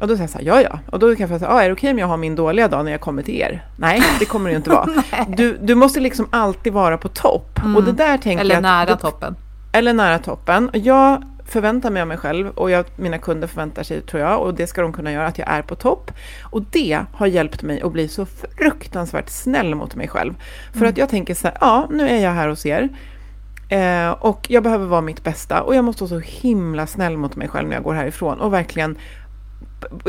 Och 0.00 0.08
då 0.08 0.16
säger 0.16 0.22
jag 0.22 0.30
så 0.30 0.38
här, 0.38 0.44
ja 0.44 0.60
ja. 0.62 0.78
Och 0.92 0.98
då 0.98 1.16
kan 1.16 1.30
jag 1.30 1.40
säga, 1.40 1.50
ah, 1.50 1.62
är 1.62 1.66
det 1.66 1.72
okej 1.72 1.88
okay 1.88 1.90
om 1.90 1.98
jag 1.98 2.06
har 2.06 2.16
min 2.16 2.34
dåliga 2.34 2.68
dag 2.68 2.84
när 2.84 2.92
jag 2.92 3.00
kommer 3.00 3.22
till 3.22 3.34
er? 3.34 3.64
Nej, 3.76 4.02
det 4.18 4.24
kommer 4.24 4.50
det 4.50 4.52
ju 4.52 4.56
inte 4.56 4.70
vara. 4.70 4.88
du, 5.28 5.58
du 5.62 5.74
måste 5.74 6.00
liksom 6.00 6.26
alltid 6.30 6.72
vara 6.72 6.98
på 6.98 7.08
topp. 7.08 7.58
Mm. 7.58 7.76
Och 7.76 7.84
det 7.84 7.92
där 7.92 8.18
tänker 8.18 8.40
Eller 8.40 8.54
jag 8.54 8.62
nära 8.62 8.90
då, 8.90 8.96
toppen. 8.96 9.36
Eller 9.72 9.92
nära 9.92 10.18
toppen. 10.18 10.70
Jag 10.72 11.22
förväntar 11.44 11.90
mig 11.90 12.02
av 12.02 12.08
mig 12.08 12.16
själv 12.16 12.48
och 12.48 12.70
jag, 12.70 12.84
mina 12.96 13.18
kunder 13.18 13.48
förväntar 13.48 13.82
sig, 13.82 14.00
tror 14.00 14.22
jag, 14.22 14.42
och 14.42 14.54
det 14.54 14.66
ska 14.66 14.82
de 14.82 14.92
kunna 14.92 15.12
göra, 15.12 15.26
att 15.26 15.38
jag 15.38 15.48
är 15.48 15.62
på 15.62 15.74
topp. 15.74 16.10
Och 16.42 16.62
det 16.62 17.04
har 17.12 17.26
hjälpt 17.26 17.62
mig 17.62 17.80
att 17.80 17.92
bli 17.92 18.08
så 18.08 18.26
fruktansvärt 18.26 19.28
snäll 19.28 19.74
mot 19.74 19.94
mig 19.94 20.08
själv. 20.08 20.34
För 20.72 20.78
mm. 20.78 20.88
att 20.90 20.98
jag 20.98 21.08
tänker 21.08 21.34
så 21.34 21.48
här, 21.48 21.56
ja, 21.60 21.88
nu 21.90 22.08
är 22.08 22.18
jag 22.18 22.30
här 22.30 22.48
hos 22.48 22.66
er. 22.66 22.88
Eh, 23.68 24.10
och 24.10 24.46
jag 24.50 24.62
behöver 24.62 24.86
vara 24.86 25.00
mitt 25.00 25.24
bästa 25.24 25.62
och 25.62 25.74
jag 25.74 25.84
måste 25.84 26.04
vara 26.04 26.08
så 26.08 26.18
himla 26.18 26.86
snäll 26.86 27.16
mot 27.16 27.36
mig 27.36 27.48
själv 27.48 27.68
när 27.68 27.76
jag 27.76 27.84
går 27.84 27.94
härifrån 27.94 28.40
och 28.40 28.52
verkligen 28.52 28.98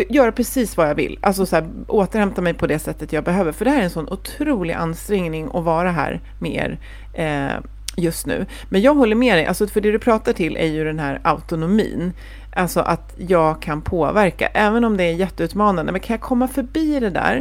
göra 0.10 0.32
precis 0.32 0.78
vad 0.78 0.89
jag 0.89 0.95
vill. 0.95 1.19
Alltså 1.21 1.45
så 1.45 1.56
här, 1.56 1.69
återhämta 1.88 2.41
mig 2.41 2.54
på 2.54 2.67
det 2.67 2.80
sättet 2.80 3.13
jag 3.13 3.24
behöver. 3.24 3.52
För 3.52 3.65
det 3.65 3.71
här 3.71 3.80
är 3.80 3.84
en 3.84 3.89
sån 3.89 4.10
otrolig 4.10 4.74
ansträngning 4.74 5.50
att 5.54 5.63
vara 5.63 5.91
här 5.91 6.21
med 6.39 6.52
er. 6.52 6.80
Eh, 7.13 7.63
just 7.97 8.25
nu. 8.25 8.45
Men 8.69 8.82
jag 8.82 8.95
håller 8.95 9.15
med 9.15 9.38
dig, 9.38 9.45
alltså 9.45 9.67
för 9.67 9.82
det 9.82 9.91
du 9.91 9.99
pratar 9.99 10.34
till 10.34 10.58
är 10.58 10.65
ju 10.65 10.84
den 10.84 10.99
här 10.99 11.21
autonomin. 11.23 12.13
Alltså 12.54 12.80
att 12.80 13.13
jag 13.17 13.62
kan 13.62 13.82
påverka, 13.82 14.47
även 14.47 14.84
om 14.84 14.97
det 14.97 15.04
är 15.04 15.13
jätteutmanande. 15.13 15.91
Men 15.91 16.01
kan 16.01 16.13
jag 16.13 16.21
komma 16.21 16.47
förbi 16.47 16.99
det 16.99 17.10
där? 17.10 17.36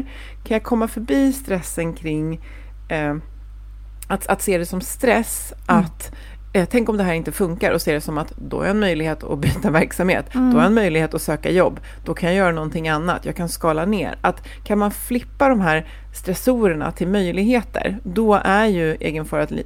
Kan 0.44 0.54
jag 0.54 0.62
komma 0.62 0.88
förbi 0.88 1.32
stressen 1.32 1.92
kring 1.92 2.40
eh, 2.88 3.16
att, 4.08 4.26
att 4.26 4.42
se 4.42 4.58
det 4.58 4.66
som 4.66 4.80
stress? 4.80 5.52
Mm. 5.68 5.84
Att 5.84 6.12
eh, 6.52 6.68
Tänk 6.70 6.88
om 6.88 6.96
det 6.96 7.04
här 7.04 7.14
inte 7.14 7.32
funkar 7.32 7.72
och 7.72 7.82
se 7.82 7.92
det 7.92 8.00
som 8.00 8.18
att 8.18 8.32
då 8.36 8.56
har 8.56 8.64
jag 8.64 8.70
en 8.70 8.80
möjlighet 8.80 9.24
att 9.24 9.38
byta 9.40 9.70
verksamhet. 9.70 10.34
Mm. 10.34 10.50
Då 10.50 10.56
har 10.56 10.62
jag 10.62 10.68
en 10.68 10.74
möjlighet 10.74 11.14
att 11.14 11.22
söka 11.22 11.50
jobb. 11.50 11.80
Då 12.04 12.14
kan 12.14 12.28
jag 12.28 12.36
göra 12.38 12.52
någonting 12.52 12.88
annat. 12.88 13.24
Jag 13.24 13.36
kan 13.36 13.48
skala 13.48 13.84
ner. 13.84 14.18
Att 14.20 14.46
kan 14.64 14.78
man 14.78 14.90
flippa 14.90 15.48
de 15.48 15.60
här 15.60 15.86
stressorerna 16.14 16.92
till 16.92 17.08
möjligheter, 17.08 17.98
då 18.02 18.34
är 18.44 18.66
ju 18.66 18.94
egenföretag 18.94 19.62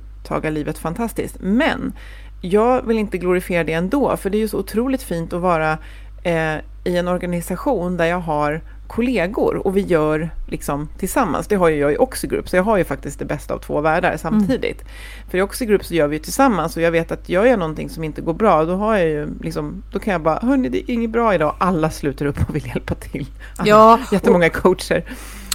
livet 0.50 0.78
fantastiskt. 0.78 1.36
Men 1.40 1.92
jag 2.40 2.86
vill 2.86 2.98
inte 2.98 3.18
glorifiera 3.18 3.64
det 3.64 3.72
ändå, 3.72 4.16
för 4.16 4.30
det 4.30 4.36
är 4.36 4.40
ju 4.40 4.48
så 4.48 4.58
otroligt 4.58 5.02
fint 5.02 5.32
att 5.32 5.40
vara 5.40 5.78
eh, 6.22 6.56
i 6.84 6.96
en 6.96 7.08
organisation 7.08 7.96
där 7.96 8.04
jag 8.04 8.20
har 8.20 8.60
kollegor 8.86 9.66
och 9.66 9.76
vi 9.76 9.80
gör 9.80 10.30
liksom 10.46 10.88
tillsammans. 10.98 11.46
Det 11.46 11.56
har 11.56 11.68
ju 11.68 11.76
jag 11.76 11.92
i 11.92 11.96
Oxigroup, 11.96 12.48
så 12.48 12.56
jag 12.56 12.62
har 12.62 12.76
ju 12.76 12.84
faktiskt 12.84 13.18
det 13.18 13.24
bästa 13.24 13.54
av 13.54 13.58
två 13.58 13.80
världar 13.80 14.16
samtidigt. 14.16 14.80
Mm. 14.80 15.30
För 15.30 15.38
i 15.38 15.42
Oxigroup 15.42 15.84
så 15.84 15.94
gör 15.94 16.08
vi 16.08 16.18
tillsammans 16.18 16.76
och 16.76 16.82
jag 16.82 16.90
vet 16.90 17.12
att 17.12 17.28
gör 17.28 17.44
jag 17.44 17.58
någonting 17.58 17.90
som 17.90 18.04
inte 18.04 18.20
går 18.20 18.34
bra, 18.34 18.64
då 18.64 18.74
har 18.74 18.96
jag 18.96 19.08
ju 19.08 19.28
liksom, 19.40 19.82
då 19.92 19.98
kan 19.98 20.12
jag 20.12 20.20
bara, 20.20 20.38
hörni 20.42 20.68
det 20.68 20.90
är 20.90 20.94
inget 20.94 21.10
bra 21.10 21.34
idag, 21.34 21.54
alla 21.58 21.90
sluter 21.90 22.26
upp 22.26 22.48
och 22.48 22.56
vill 22.56 22.66
hjälpa 22.66 22.94
till. 22.94 23.26
Alla, 23.56 23.68
ja, 23.68 23.98
jättemånga 24.12 24.50
coacher. 24.50 25.04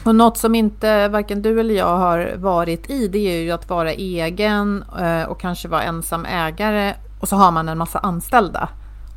Och 0.04 0.16
något 0.16 0.38
som 0.38 0.56
inte 0.56 1.08
varken 1.08 1.42
du 1.42 1.60
eller 1.60 1.76
jag 1.76 1.98
har 1.98 2.34
varit 2.38 2.90
i, 2.90 3.08
det 3.08 3.18
är 3.18 3.42
ju 3.42 3.52
att 3.52 3.70
vara 3.70 3.92
egen 3.92 4.84
eh, 5.00 5.24
och 5.24 5.40
kanske 5.40 5.68
vara 5.68 5.84
ensam 5.84 6.26
ägare 6.26 6.94
och 7.20 7.30
så 7.30 7.36
har 7.36 7.52
man 7.52 7.70
en 7.70 7.78
massa 7.78 8.00
anställda. 8.00 8.70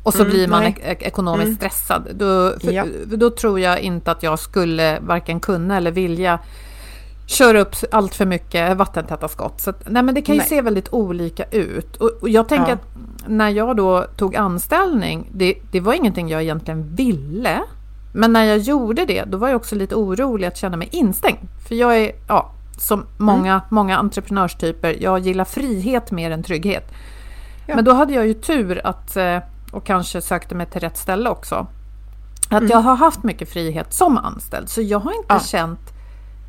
Och 0.03 0.13
så 0.13 0.21
mm, 0.21 0.31
blir 0.31 0.47
man 0.47 0.63
ek 0.63 1.01
ekonomiskt 1.01 1.45
mm. 1.45 1.55
stressad. 1.55 2.07
Då, 2.13 2.53
för, 2.59 2.71
ja. 2.71 2.85
då 3.05 3.29
tror 3.29 3.59
jag 3.59 3.79
inte 3.79 4.11
att 4.11 4.23
jag 4.23 4.39
skulle 4.39 4.99
varken 4.99 5.39
kunna 5.39 5.77
eller 5.77 5.91
vilja 5.91 6.39
kör 7.25 7.55
upp 7.55 7.75
allt 7.91 8.15
för 8.15 8.25
mycket 8.25 8.77
vattentäta 8.77 9.27
skott. 9.27 9.61
Så 9.61 9.69
att, 9.69 9.83
nej, 9.89 10.03
men 10.03 10.15
det 10.15 10.21
kan 10.21 10.35
ju 10.35 10.39
Nej. 10.39 10.49
se 10.49 10.61
väldigt 10.61 10.93
olika 10.93 11.43
ut. 11.43 11.95
Och, 11.95 12.11
och 12.21 12.29
jag 12.29 12.49
tänker 12.49 12.67
Ja. 12.67 12.73
att 12.73 13.27
när 13.27 13.49
jag 13.49 13.77
då 13.77 14.05
tog 14.17 14.35
anställning, 14.35 15.29
det, 15.33 15.55
det 15.71 15.79
var 15.79 15.93
ingenting 15.93 16.29
jag 16.29 16.41
egentligen 16.41 16.95
ville. 16.95 17.61
Men 18.13 18.33
när 18.33 18.43
jag 18.43 18.57
gjorde 18.57 19.05
det, 19.05 19.23
då 19.23 19.37
var 19.37 19.47
jag 19.47 19.55
också 19.55 19.75
lite 19.75 19.95
orolig 19.95 20.47
att 20.47 20.57
känna 20.57 20.77
mig 20.77 20.89
instängd. 20.91 21.39
För 21.67 21.75
jag 21.75 21.97
är, 21.97 22.11
ja, 22.27 22.51
som 22.77 23.05
många, 23.17 23.61
många 23.69 23.97
entreprenörstyper, 23.97 24.97
jag 25.01 25.19
gillar 25.19 25.45
frihet 25.45 26.11
mer 26.11 26.31
än 26.31 26.43
trygghet. 26.43 26.91
Ja. 27.67 27.75
Men 27.75 27.85
då 27.85 27.93
hade 27.93 28.13
jag 28.13 28.27
ju 28.27 28.33
tur 28.33 28.81
att, 28.87 29.15
eh, 29.17 29.37
och 29.71 29.85
kanske 29.85 30.21
sökte 30.21 30.55
mig 30.55 30.65
till 30.65 30.81
rätt 30.81 30.97
ställe 30.97 31.29
också. 31.29 31.67
Att 32.49 32.69
jag 32.69 32.77
har 32.77 32.95
haft 32.95 33.23
mycket 33.23 33.49
frihet 33.49 33.93
som 33.93 34.17
anställd. 34.17 34.69
Så 34.69 34.81
jag 34.81 34.99
har 34.99 35.11
inte 35.11 35.33
Ja. 35.33 35.39
känt, 35.39 35.79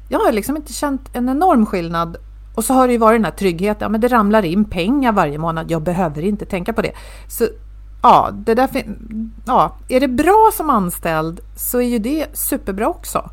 jag 0.09 0.18
har 0.18 0.33
liksom 0.33 0.57
inte 0.57 0.72
känt 0.72 1.16
en 1.16 1.29
enorm 1.29 1.66
skillnad. 1.66 2.16
Och 2.55 2.64
så 2.64 2.74
har 2.74 2.87
det 2.87 2.92
ju 2.92 2.98
varit 2.98 3.18
den 3.18 3.24
här 3.24 3.33
tryggheten, 3.33 3.79
ja 3.81 3.88
men 3.88 4.00
det 4.00 4.09
ramlar 4.09 4.44
in 4.44 4.64
pengar 4.64 5.12
varje 5.12 5.38
månad, 5.38 5.70
jag 5.70 5.83
behöver 5.83 6.22
inte 6.22 6.44
tänka 6.46 6.72
på 6.72 6.83
det. 6.83 6.92
Så 7.29 7.44
ja, 8.05 8.31
det 8.33 8.55
där, 8.55 8.69
ja, 9.47 9.77
är 9.88 10.01
det 10.01 10.09
bra 10.09 10.51
som 10.53 10.71
anställd 10.71 11.40
så 11.57 11.79
är 11.81 11.87
ju 11.87 11.99
det 11.99 12.27
superbra 12.33 12.88
också. 12.88 13.31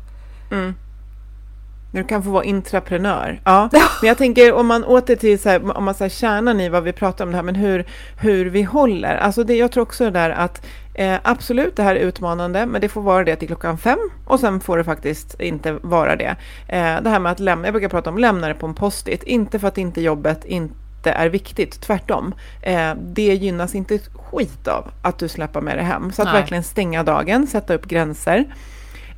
Du 1.92 2.04
kan 2.04 2.22
få 2.22 2.30
vara 2.30 2.44
intraprenör. 2.44 3.40
Ja, 3.44 3.68
men 4.00 4.08
jag 4.08 4.18
tänker 4.18 4.52
om 4.52 4.66
man 4.66 4.84
åter 4.84 5.16
till 5.16 5.38
så 5.38 5.48
här, 5.48 5.76
om 5.76 5.84
man 5.84 5.94
så 5.94 6.04
här 6.04 6.08
kärnan 6.08 6.60
i 6.60 6.68
vad 6.68 6.82
vi 6.82 6.92
pratar 6.92 7.24
om 7.24 7.30
det 7.30 7.36
här, 7.36 7.44
men 7.44 7.54
hur, 7.54 7.86
hur 8.16 8.44
vi 8.44 8.62
håller. 8.62 9.16
Alltså 9.16 9.44
det, 9.44 9.56
jag 9.56 9.72
tror 9.72 9.82
också 9.82 10.04
det 10.04 10.10
där 10.10 10.30
att 10.30 10.66
eh, 10.94 11.16
absolut 11.22 11.76
det 11.76 11.82
här 11.82 11.96
är 11.96 12.00
utmanande, 12.00 12.66
men 12.66 12.80
det 12.80 12.88
får 12.88 13.02
vara 13.02 13.24
det 13.24 13.36
till 13.36 13.48
klockan 13.48 13.78
fem 13.78 13.98
och 14.26 14.40
sen 14.40 14.60
får 14.60 14.78
det 14.78 14.84
faktiskt 14.84 15.40
inte 15.40 15.72
vara 15.72 16.16
det. 16.16 16.36
Eh, 16.68 17.02
det 17.02 17.10
här 17.10 17.18
med 17.18 17.32
att 17.32 17.40
lämna, 17.40 17.66
jag 17.66 17.74
brukar 17.74 17.88
prata 17.88 18.10
om 18.10 18.18
lämna 18.18 18.48
det 18.48 18.54
på 18.54 18.66
en 18.66 18.74
post-it, 18.74 19.22
inte 19.22 19.58
för 19.58 19.68
att 19.68 19.78
inte 19.78 20.00
jobbet 20.00 20.44
inte 20.44 20.81
är 21.10 21.28
viktigt, 21.28 21.80
tvärtom. 21.80 22.34
Eh, 22.62 22.94
det 22.94 23.34
gynnas 23.34 23.74
inte 23.74 23.98
skit 23.98 24.68
av 24.68 24.90
att 25.02 25.18
du 25.18 25.28
släpper 25.28 25.60
med 25.60 25.78
det 25.78 25.82
hem. 25.82 26.12
Så 26.12 26.22
att 26.22 26.28
Nej. 26.28 26.40
verkligen 26.40 26.62
stänga 26.62 27.02
dagen, 27.02 27.46
sätta 27.46 27.74
upp 27.74 27.86
gränser. 27.86 28.44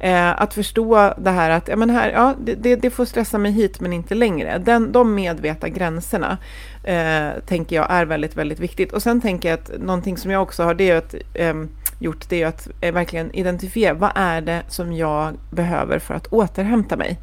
Eh, 0.04 0.42
att 0.42 0.54
förstå 0.54 1.14
det 1.18 1.30
här 1.30 1.50
att 1.50 1.68
ja, 1.68 1.76
men 1.76 1.90
här, 1.90 2.10
ja, 2.10 2.34
det, 2.40 2.54
det, 2.54 2.76
det 2.76 2.90
får 2.90 3.04
stressa 3.04 3.38
mig 3.38 3.52
hit 3.52 3.80
men 3.80 3.92
inte 3.92 4.14
längre. 4.14 4.58
Den, 4.58 4.92
de 4.92 5.14
medvetna 5.14 5.68
gränserna 5.68 6.38
eh, 6.84 7.28
tänker 7.46 7.76
jag 7.76 7.86
är 7.90 8.04
väldigt, 8.04 8.36
väldigt 8.36 8.60
viktigt. 8.60 8.92
Och 8.92 9.02
sen 9.02 9.20
tänker 9.20 9.48
jag 9.48 9.58
att 9.58 9.70
någonting 9.78 10.16
som 10.16 10.30
jag 10.30 10.42
också 10.42 10.62
har 10.62 10.74
det 10.74 10.90
är 10.90 10.96
att, 10.96 11.14
ehm, 11.34 11.68
gjort 11.98 12.28
det 12.28 12.42
är 12.42 12.46
att 12.46 12.68
eh, 12.80 12.94
verkligen 12.94 13.34
identifiera 13.34 13.94
vad 13.94 14.12
är 14.14 14.40
det 14.40 14.62
som 14.68 14.92
jag 14.92 15.34
behöver 15.50 15.98
för 15.98 16.14
att 16.14 16.26
återhämta 16.26 16.96
mig. 16.96 17.18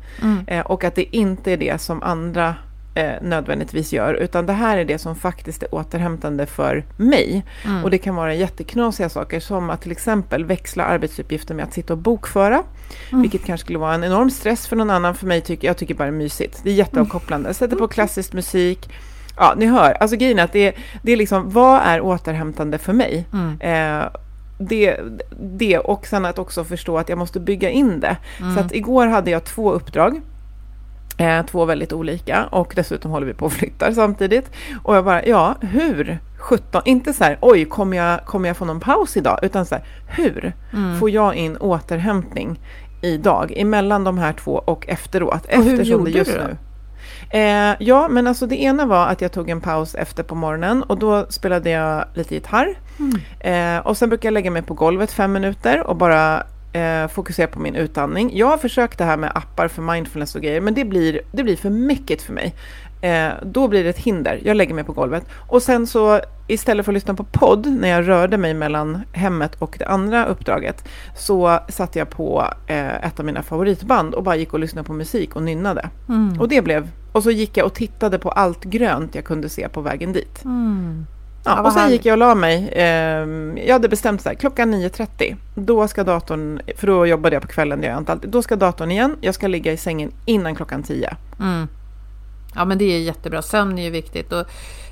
Eh, 0.47 0.65
och 0.65 0.84
att 0.84 0.95
det 0.95 1.15
inte 1.15 1.52
är 1.52 1.58
det 1.58 1.82
som 1.82 2.04
andra 2.04 2.56
eh, 2.95 3.12
nödvändigtvis 3.21 3.93
gör, 3.93 4.13
utan 4.13 4.45
det 4.45 4.54
här 4.54 4.77
är 4.77 4.86
det 4.86 4.97
som 4.97 5.15
faktiskt 5.15 5.63
är 5.63 5.75
återhämtande 5.75 6.45
för 6.45 6.86
mig. 6.97 7.45
Och 7.84 7.89
det 7.91 7.97
kan 7.97 8.15
vara 8.15 8.34
jätteknasiga 8.34 9.10
saker 9.10 9.39
som 9.39 9.69
att 9.69 9.82
till 9.82 9.91
exempel 9.91 10.45
växla 10.45 10.84
arbetsuppgifter 10.84 11.56
med 11.56 11.65
att 11.65 11.73
sitta 11.73 11.93
och 11.93 11.99
bokföra, 11.99 12.63
vilket 13.21 13.45
kanske 13.45 13.65
skulle 13.65 13.80
vara 13.80 13.93
en 13.93 14.04
enorm 14.04 14.30
stress 14.30 14.67
för 14.67 14.75
någon 14.75 14.89
annan. 14.89 15.15
För 15.15 15.27
mig 15.27 15.41
tycker 15.41 15.67
jag 15.67 15.77
tycker 15.77 15.93
bara 15.95 16.04
det 16.04 16.10
är 16.10 16.12
mysigt. 16.17 16.62
Det 16.63 16.69
är 16.69 16.73
jätteavkopplande. 16.73 17.54
Sätter 17.54 17.75
på 17.75 17.88
klassisk 17.88 18.34
musik. 18.34 18.89
Ja, 19.38 19.54
ni 19.58 19.65
hör. 19.65 19.91
Alltså 19.91 20.17
grejen 20.17 20.39
är 20.39 20.43
att 20.43 20.54
det, 20.54 20.75
det 21.01 21.12
är 21.12 21.17
liksom, 21.17 21.49
vad 21.49 21.82
är 21.82 22.01
återhämtande 22.01 22.77
för 22.77 22.93
mig? 22.93 23.25
Eh, 23.60 24.04
det, 24.60 24.97
det 25.41 25.77
och 25.77 26.08
sen 26.08 26.25
att 26.25 26.39
också 26.39 26.63
förstå 26.63 26.97
att 26.97 27.10
jag 27.10 27.17
måste 27.17 27.39
bygga 27.39 27.69
in 27.69 27.99
det. 27.99 28.17
Så 28.56 28.60
att 28.60 28.71
igår 28.75 29.08
hade 29.08 29.32
jag 29.32 29.43
två 29.43 29.71
uppdrag. 29.71 30.21
Eh, 31.17 31.45
två 31.45 31.65
väldigt 31.65 31.93
olika 31.93 32.45
och 32.45 32.74
dessutom 32.76 33.12
håller 33.12 33.28
vi 33.28 33.34
på 33.34 33.45
och 33.45 33.54
flyttar 33.54 33.91
samtidigt. 33.91 34.52
Och 34.84 34.95
jag 34.95 35.06
bara, 35.06 35.26
ja, 35.26 35.56
hur? 35.62 36.19
17, 36.38 36.82
inte 36.86 37.13
så 37.13 37.24
här, 37.24 37.38
oj, 37.41 37.65
kommer 37.65 37.97
jag, 37.97 38.26
kommer 38.26 38.50
jag 38.50 38.58
få 38.58 38.65
någon 38.65 38.80
paus 38.80 39.17
idag? 39.17 39.39
Utan 39.41 39.65
så 39.65 39.76
här, 39.76 39.84
hur 40.08 40.54
får 41.00 41.10
jag 41.10 41.36
in 41.36 41.58
återhämtning 41.58 42.60
idag 43.02 43.54
emellan 43.56 44.04
de 44.04 44.17
här 44.17 44.34
två 44.34 44.52
och 44.65 44.89
efteråt? 44.89 45.45
Och 45.58 45.63
hur 45.63 45.84
gjorde 45.84 46.12
det 46.12 46.17
just 46.17 46.32
du 46.32 46.38
då? 46.38 46.43
nu 46.43 46.58
Eh, 47.30 47.76
ja, 47.80 48.08
men 48.10 48.28
alltså 48.28 48.47
det 48.47 48.62
ena 48.62 48.86
var 48.86 49.08
att 49.08 49.21
jag 49.21 49.32
tog 49.32 49.50
en 49.50 49.62
paus 49.62 49.95
efter 49.95 50.24
på 50.24 50.36
morgonen 50.36 50.84
och 50.84 50.97
då 50.97 51.26
spelade 51.30 51.69
jag 51.69 52.06
lite 52.13 52.34
gitarr. 52.36 52.76
Eh, 53.39 53.78
och 53.78 53.97
sen 53.97 54.10
brukar 54.10 54.28
jag 54.28 54.34
lägga 54.34 54.52
mig 54.52 54.62
på 54.62 54.74
golvet 54.74 55.12
fem 55.12 55.32
minuter 55.32 55.88
och 55.88 55.95
bara 55.95 56.43
eh, 56.73 57.07
fokusera 57.07 57.47
på 57.47 57.60
min 57.60 57.75
utandning. 57.75 58.31
Jag 58.38 58.47
har 58.47 58.57
försökt 58.57 58.97
det 58.97 59.05
här 59.05 59.17
med 59.17 59.31
appar 59.36 59.67
för 59.67 59.81
mindfulness 59.81 60.36
och 60.36 60.41
grejer, 60.41 60.62
men 60.62 60.73
det 60.73 60.86
blir, 60.86 61.21
det 61.31 61.43
blir 61.43 61.55
för 61.55 61.69
mycket 61.69 62.21
för 62.21 62.34
mig. 62.34 62.55
Eh, 63.01 63.29
då 63.43 63.67
blir 63.67 63.84
det 63.84 63.89
ett 63.89 63.97
hinder. 63.97 64.39
Jag 64.43 64.57
lägger 64.57 64.73
mig 64.73 64.84
på 64.84 64.93
golvet. 64.93 65.25
Och 65.49 65.63
sen 65.63 65.88
så 65.88 66.19
istället 66.47 66.86
för 66.86 66.91
att 66.91 66.93
lyssna 66.93 67.13
på 67.13 67.23
podd 67.23 67.67
när 67.67 67.89
jag 67.89 68.07
rörde 68.07 68.38
mig 68.38 68.53
mellan 68.53 69.01
hemmet 69.13 69.55
och 69.55 69.75
det 69.79 69.86
andra 69.86 70.25
uppdraget 70.25 70.88
så 71.17 71.60
satte 71.69 71.99
jag 71.99 72.10
på 72.10 72.47
eh, 72.67 73.05
ett 73.05 73.19
av 73.19 73.25
mina 73.25 73.43
favoritband 73.43 74.13
och 74.13 74.23
bara 74.23 74.36
gick 74.36 74.53
och 74.53 74.60
lyssnade 74.60 74.88
på 74.88 74.93
musik 74.93 75.36
och 75.36 75.43
nynnade. 75.43 75.89
Och 76.39 76.47
det 76.47 76.62
blev... 76.62 76.89
Och 77.12 77.23
så 77.23 77.31
gick 77.31 77.57
jag 77.57 77.65
och 77.65 77.73
tittade 77.73 78.19
på 78.19 78.29
allt 78.29 78.63
grönt 78.63 79.15
jag 79.15 79.25
kunde 79.25 79.49
se 79.49 79.69
på 79.69 79.81
vägen 79.81 80.13
dit. 80.13 80.43
Mm. 80.43 81.05
Ja, 81.43 81.51
Ja, 81.51 81.56
vad 81.56 81.65
och 81.65 81.71
sen 81.71 81.82
härligt. 81.82 81.97
gick 81.97 82.06
jag 82.06 82.13
och 82.13 82.17
la 82.17 82.36
mig. 82.36 82.69
Eh, 82.69 83.27
jag 83.67 83.73
hade 83.73 83.89
bestämt 83.89 84.21
så 84.21 84.30
här, 84.30 84.36
klockan 84.36 84.73
9.30, 84.73 85.36
då 85.56 85.88
ska 85.88 86.04
datorn, 86.04 86.62
för 86.77 86.88
då 86.88 87.06
jobbade 87.06 87.36
jag 87.36 87.41
på 87.41 87.47
kvällen, 87.47 87.82
det 87.82 87.86
gör 87.88 87.93
jag 87.93 88.01
inte 88.01 88.12
alltid, 88.12 88.30
då 88.30 88.41
ska 88.41 88.56
datorn 88.56 88.91
igen, 88.91 89.15
jag 89.21 89.36
ska 89.36 89.47
ligga 89.47 89.71
i 89.71 89.77
sängen 89.77 90.12
innan 90.25 90.56
klockan 90.56 90.84
10. 90.84 91.15
Mm. 91.39 91.67
Ja 92.56 92.65
men 92.65 92.77
det 92.77 92.86
är 92.86 92.99
jättebra, 92.99 93.41
sömn 93.41 93.77
är 93.80 93.84
ju 93.84 93.89
viktigt. 93.89 94.34
Och 94.34 94.45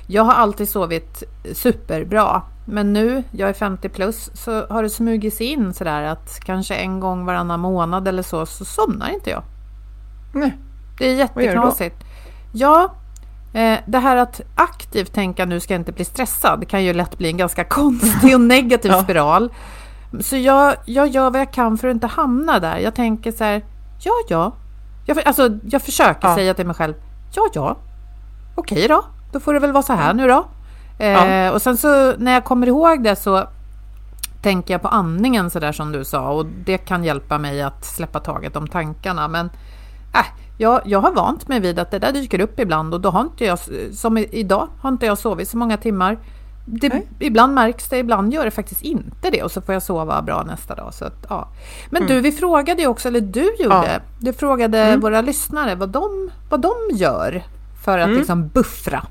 jag 0.06 0.22
har 0.22 0.32
alltid 0.32 0.68
sovit 0.68 1.22
superbra. 1.52 2.42
Men 2.64 2.92
nu, 2.92 3.22
jag 3.30 3.48
är 3.48 3.52
50 3.52 3.88
plus, 3.88 4.30
så 4.34 4.66
har 4.66 4.82
det 4.82 4.90
smugit 4.90 5.34
sig 5.34 5.46
in 5.46 5.74
sådär 5.74 6.02
att 6.02 6.40
kanske 6.44 6.74
en 6.74 7.00
gång 7.00 7.24
varannan 7.24 7.60
månad 7.60 8.08
eller 8.08 8.22
så, 8.22 8.46
så 8.46 8.64
somnar 8.64 9.08
inte 9.14 9.30
jag. 9.30 9.42
Nej. 10.34 10.58
Det 10.98 11.04
är 11.06 11.14
gör 11.14 11.16
du 11.34 11.34
då? 11.34 11.42
jätteknasigt. 11.42 11.96
Ja, 12.52 12.94
det 13.86 13.98
här 13.98 14.16
att 14.16 14.40
aktivt 14.54 15.12
tänka 15.12 15.44
nu 15.44 15.60
ska 15.60 15.74
jag 15.74 15.80
inte 15.80 15.92
bli 15.92 16.04
stressad 16.04 16.68
kan 16.68 16.84
ju 16.84 16.92
lätt 16.92 17.18
bli 17.18 17.28
en 17.28 17.36
ganska 17.36 17.64
konstig 17.68 18.34
och 18.34 18.40
negativ 18.40 18.90
Ja. 18.90 19.02
spiral. 19.02 19.52
Så 20.20 20.36
jag, 20.36 20.74
jag 20.84 21.08
gör 21.08 21.30
vad 21.30 21.40
jag 21.40 21.52
kan 21.52 21.78
för 21.78 21.88
att 21.88 21.94
inte 21.94 22.06
hamna 22.06 22.58
där. 22.58 22.76
Jag 22.78 22.94
tänker 22.94 23.32
så 23.32 23.44
här, 23.44 23.64
ja, 24.04 24.12
ja. 24.28 24.52
Jag, 25.06 25.18
alltså, 25.26 25.48
jag 25.62 25.82
försöker 25.82 26.28
Ja. 26.28 26.34
säga 26.34 26.54
till 26.54 26.66
mig 26.66 26.74
själv, 26.76 26.94
ja, 27.34 27.42
ja. 27.54 27.76
Okej 28.54 28.88
då, 28.88 29.04
då 29.32 29.40
får 29.40 29.54
det 29.54 29.60
väl 29.60 29.72
vara 29.72 29.82
så 29.82 29.92
här 29.92 30.14
nu 30.14 30.28
då. 30.28 30.46
Eh, 30.98 31.08
Ja. 31.10 31.50
Och 31.52 31.62
sen 31.62 31.76
så 31.76 32.12
när 32.16 32.32
jag 32.32 32.44
kommer 32.44 32.66
ihåg 32.66 33.04
det 33.04 33.16
så 33.16 33.48
tänker 34.42 34.74
jag 34.74 34.82
på 34.82 34.88
andningen 34.88 35.50
så 35.50 35.58
där 35.60 35.72
som 35.72 35.92
du 35.92 36.04
sa 36.04 36.30
och 36.30 36.46
det 36.46 36.78
kan 36.78 37.04
hjälpa 37.04 37.38
mig 37.38 37.62
att 37.62 37.84
släppa 37.84 38.20
taget 38.20 38.56
om 38.56 38.68
tankarna. 38.68 39.28
Men 39.28 39.46
äh, 40.14 40.26
jag, 40.60 40.80
jag 40.84 41.00
har 41.00 41.12
vant 41.12 41.48
mig 41.48 41.60
vid 41.60 41.78
att 41.78 41.90
det 41.90 41.98
där 41.98 42.12
dyker 42.12 42.40
upp 42.40 42.60
ibland 42.60 42.94
och 42.94 43.00
då 43.00 43.10
har 43.10 43.20
inte 43.20 43.44
jag, 43.44 43.58
som 43.92 44.18
idag, 44.18 44.68
har 44.80 44.90
inte 44.90 45.06
jag 45.06 45.18
sovit 45.18 45.48
så 45.48 45.58
många 45.58 45.76
timmar. 45.76 46.18
Det, 46.66 47.02
ibland 47.18 47.54
märks 47.54 47.88
det, 47.88 47.98
ibland 47.98 48.34
gör 48.34 48.44
det 48.44 48.50
faktiskt 48.50 48.82
inte 48.82 49.30
det 49.30 49.42
och 49.42 49.52
så 49.52 49.60
får 49.60 49.72
jag 49.72 49.82
sova 49.82 50.22
bra 50.22 50.42
nästa 50.42 50.74
dag. 50.74 50.94
Så 50.94 51.04
att, 51.04 51.26
ja. 51.28 51.48
Men 51.90 52.06
du, 52.06 52.20
vi 52.20 52.32
frågade 52.32 52.82
ju 52.82 52.88
också, 52.88 53.08
eller 53.08 53.20
du 53.20 53.44
gjorde, 53.58 53.74
Mm. 53.74 53.84
Ja. 53.84 53.88
Mm. 53.88 54.02
du 54.18 54.32
frågade 54.32 54.96
våra 54.96 55.20
lyssnare 55.20 55.74
vad 55.74 55.88
de, 55.88 56.30
vad 56.50 56.60
de 56.60 56.74
gör 56.92 57.42
för 57.84 57.98
att 57.98 58.10
liksom 58.10 58.48
buffra. 58.48 59.06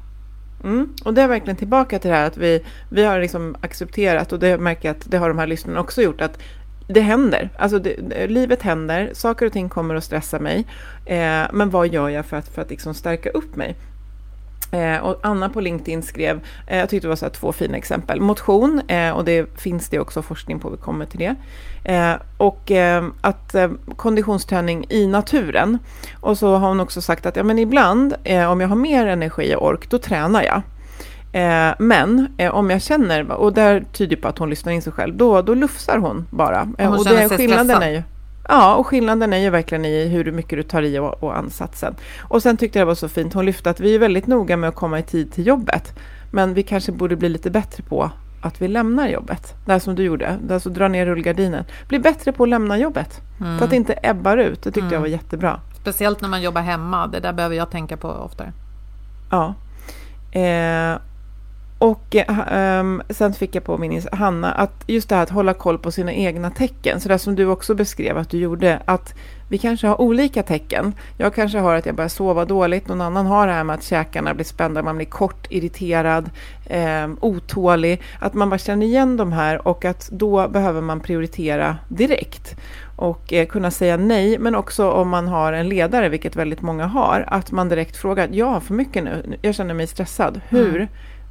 Mm. 0.63 0.93
Och 1.05 1.13
det 1.13 1.21
är 1.21 1.27
verkligen 1.27 1.57
tillbaka 1.57 1.99
till 1.99 2.09
det 2.09 2.17
här 2.17 2.27
att 2.27 2.38
vi, 2.38 2.65
vi 2.89 3.05
har 3.05 3.19
liksom 3.19 3.55
accepterat, 3.62 4.31
och 4.31 4.39
det 4.39 4.57
märker 4.57 4.89
jag 4.89 4.97
att 4.97 5.12
det 5.12 5.17
har 5.17 5.29
de 5.29 5.39
här 5.39 5.47
lyssnarna 5.47 5.79
också 5.79 6.01
gjort, 6.01 6.21
att 6.21 6.39
det 6.93 7.02
händer. 7.02 7.49
Alltså 7.58 7.80
det, 7.80 7.95
det- 8.10 8.28
livet 8.28 8.62
händer, 8.62 9.10
saker 9.13 9.45
och 9.45 9.54
ting 9.54 9.69
kommer 9.69 9.95
att 9.95 10.04
stressa 10.04 10.39
mig. 10.39 10.65
Eh, 11.06 11.43
men 11.54 11.69
vad 11.69 11.88
gör 11.88 12.10
jag 12.10 12.25
för 12.25 12.38
att, 12.38 12.47
för 12.47 12.62
att 12.62 12.69
liksom 12.69 12.93
stärka 12.93 13.30
upp 13.30 13.56
mig? 13.56 13.75
Eh, 14.71 14.97
och 14.97 15.19
Anna 15.23 15.49
på 15.49 15.62
LinkedIn 15.62 16.04
skrev, 16.04 16.39
eh, 16.67 16.78
jag 16.78 16.89
tyckte 16.89 17.06
det 17.08 17.10
var 17.10 17.15
så 17.15 17.25
här 17.25 17.32
två 17.32 17.52
fina 17.52 17.78
exempel. 17.78 18.21
Motion, 18.21 18.82
eh, 18.88 19.12
och 19.12 19.25
det 19.25 19.60
finns 19.60 19.89
det 19.89 19.99
också 19.99 20.21
forskning 20.21 20.60
på, 20.60 20.69
vi 20.69 20.78
kommer 20.78 21.06
till 21.06 21.19
det. 21.19 21.36
Eh, 21.93 22.13
och 22.38 22.71
eh, 22.71 23.06
att 23.21 23.56
eh, 23.56 23.69
konditionsträning 23.95 24.86
i 24.89 25.08
naturen. 25.08 25.78
Och 26.19 26.38
så 26.38 26.56
har 26.56 26.67
hon 26.67 26.80
också 26.80 27.02
sagt 27.02 27.25
att 27.25 27.36
ja, 27.36 27.43
men 27.43 27.60
ibland, 27.60 28.13
eh, 28.23 28.52
om 28.52 28.62
jag 28.62 28.67
har 28.67 28.75
mer 28.75 29.06
energi 29.08 29.56
och 29.56 29.65
ork, 29.67 29.89
då 29.89 29.97
tränar 29.97 30.43
jag. 30.43 30.62
Eh, 31.32 31.72
men 31.80 32.28
eh, 32.38 32.56
om 32.56 32.70
jag 32.70 32.82
känner, 32.82 33.32
och 33.32 33.54
där 33.54 33.86
tyder 33.94 34.15
på 34.15 34.28
att 34.28 34.38
hon 34.38 34.50
lyssnar 34.50 34.74
in 34.74 34.82
sig 34.82 34.94
själv, 34.94 35.18
då, 35.18 35.42
då 35.42 35.54
lufsar 35.54 35.98
hon 35.98 36.28
bara. 36.30 36.68
Eh, 36.78 36.89
hon 36.89 37.00
och 37.00 37.06
det, 37.06 37.30
skillnaden 37.30 37.65
stressad. 37.65 37.84
är 37.84 37.89
ju, 37.89 38.04
Ja, 38.52 38.76
och 38.76 38.88
skillnaden 38.88 39.34
är 39.34 39.38
ju 39.38 39.50
verkligen 39.50 39.86
i 39.86 40.08
hur 40.08 40.32
mycket 40.32 40.58
du 40.58 40.63
tar 40.63 40.82
i 40.82 41.00
och, 41.00 41.24
och 41.24 41.38
ansatsen. 41.38 41.96
Och 42.21 42.44
sen 42.44 42.58
tyckte 42.58 42.80
jag 42.80 42.86
det 42.86 42.88
var 42.88 42.96
så 42.96 43.10
fint, 43.10 43.34
hon 43.34 43.46
lyfte 43.46 43.69
att 43.69 43.80
vi 43.80 43.96
är 43.96 44.00
väldigt 44.00 44.27
noga 44.27 44.58
med 44.58 44.69
att 44.69 44.75
komma 44.75 45.00
i 45.00 45.04
tid 45.04 45.32
till 45.32 45.48
jobbet. 45.48 46.00
Men 46.32 46.54
vi 46.54 46.63
kanske 46.63 46.92
borde 46.92 47.15
bli 47.15 47.30
lite 47.30 47.50
bättre 47.50 47.84
på 47.84 48.12
att 48.42 48.62
vi 48.62 48.67
lämnar 48.67 49.08
jobbet. 49.08 49.56
Det 49.65 49.71
här 49.71 49.80
som 49.80 49.96
du 49.96 50.04
gjorde, 50.04 50.38
det 50.44 50.54
alltså 50.54 50.69
dra 50.69 50.88
ner 50.88 51.06
rullgardinen. 51.06 51.65
Bli 51.88 52.00
bättre 52.00 52.32
på 52.32 52.44
att 52.44 52.50
lämna 52.50 52.77
jobbet. 52.77 53.21
Mm. 53.42 53.58
Så 53.58 53.63
att 53.63 53.69
det 53.69 53.75
inte 53.75 54.00
ebbar 54.04 54.38
ut, 54.38 54.63
det 54.63 54.71
tyckte 54.71 54.94
jag 54.96 55.02
var 55.02 55.08
jättebra. 55.08 55.60
Speciellt 55.82 56.21
när 56.21 56.30
man 56.30 56.42
jobbar 56.42 56.62
hemma. 56.62 57.08
Det 57.08 57.19
där 57.19 57.34
behöver 57.34 57.56
jag 57.56 57.71
tänka 57.71 57.98
på 57.98 58.10
oftare. 58.10 58.54
Ja. 59.32 59.54
Eh, 60.32 60.98
och 61.80 62.15
um, 62.46 63.02
sen 63.10 63.34
fick 63.34 63.56
jag 63.56 63.63
på 63.63 63.77
min 63.77 64.02
Hanna, 64.12 64.52
att 64.52 64.84
just 64.88 65.10
det 65.10 65.15
här 65.15 65.23
att 65.23 65.30
hålla 65.30 65.54
koll 65.54 65.77
på 65.77 65.92
sina 65.92 66.13
egna 66.13 66.50
tecken, 66.50 67.02
så 67.02 67.10
där 67.10 67.17
som 67.17 67.36
du 67.36 67.46
också 67.46 67.75
beskrev 67.75 68.17
att 68.17 68.30
du 68.30 68.38
gjorde, 68.38 68.82
att 68.86 69.13
vi 69.50 69.58
kanske 69.58 69.88
har 69.88 70.02
olika 70.02 70.44
tecken. 70.44 70.94
Jag 71.17 71.36
kanske 71.36 71.60
har 71.60 71.75
att 71.75 71.86
jag 71.86 71.96
börjar 71.96 72.10
sova 72.10 72.46
dåligt, 72.46 72.88
någon 72.88 73.02
annan 73.02 73.25
har 73.25 73.48
det 73.48 73.54
här 73.54 73.63
med 73.63 73.73
att 73.73 73.84
käkarna 73.84 74.34
blir 74.34 74.46
spända, 74.46 74.84
man 74.84 74.96
blir 74.96 75.06
kort, 75.06 75.48
irriterad, 75.50 76.30
um, 77.04 77.17
otålig, 77.21 78.02
att 78.19 78.34
man 78.34 78.50
bara 78.50 78.58
känner 78.58 78.86
igen 78.86 79.17
de 79.17 79.32
här 79.32 79.67
och 79.67 79.86
att 79.86 80.10
då 80.12 80.48
behöver 80.48 80.82
man 80.82 81.00
prioritera 81.00 81.77
direkt. 81.88 82.56
Och 82.96 83.34
eh, 83.34 83.48
kunna 83.48 83.71
säga 83.71 83.98
nej, 83.98 84.38
men 84.40 84.56
också 84.56 84.92
om 84.92 85.10
man 85.10 85.27
har 85.27 85.54
en 85.54 85.69
ledare, 85.69 86.10
vilket 86.10 86.36
väldigt 86.36 86.62
många 86.62 86.86
har, 86.86 87.25
att 87.27 87.52
man 87.52 87.69
direkt 87.69 87.98
frågar, 87.98 88.30
jag 88.32 88.46
har 88.46 88.60
för 88.60 88.73
mycket 88.73 89.04
nu, 89.04 89.38
jag 89.42 89.56
känner 89.56 89.73
mig 89.73 89.88
stressad, 89.88 90.42
hur? 90.50 90.75
Mm 90.75 90.88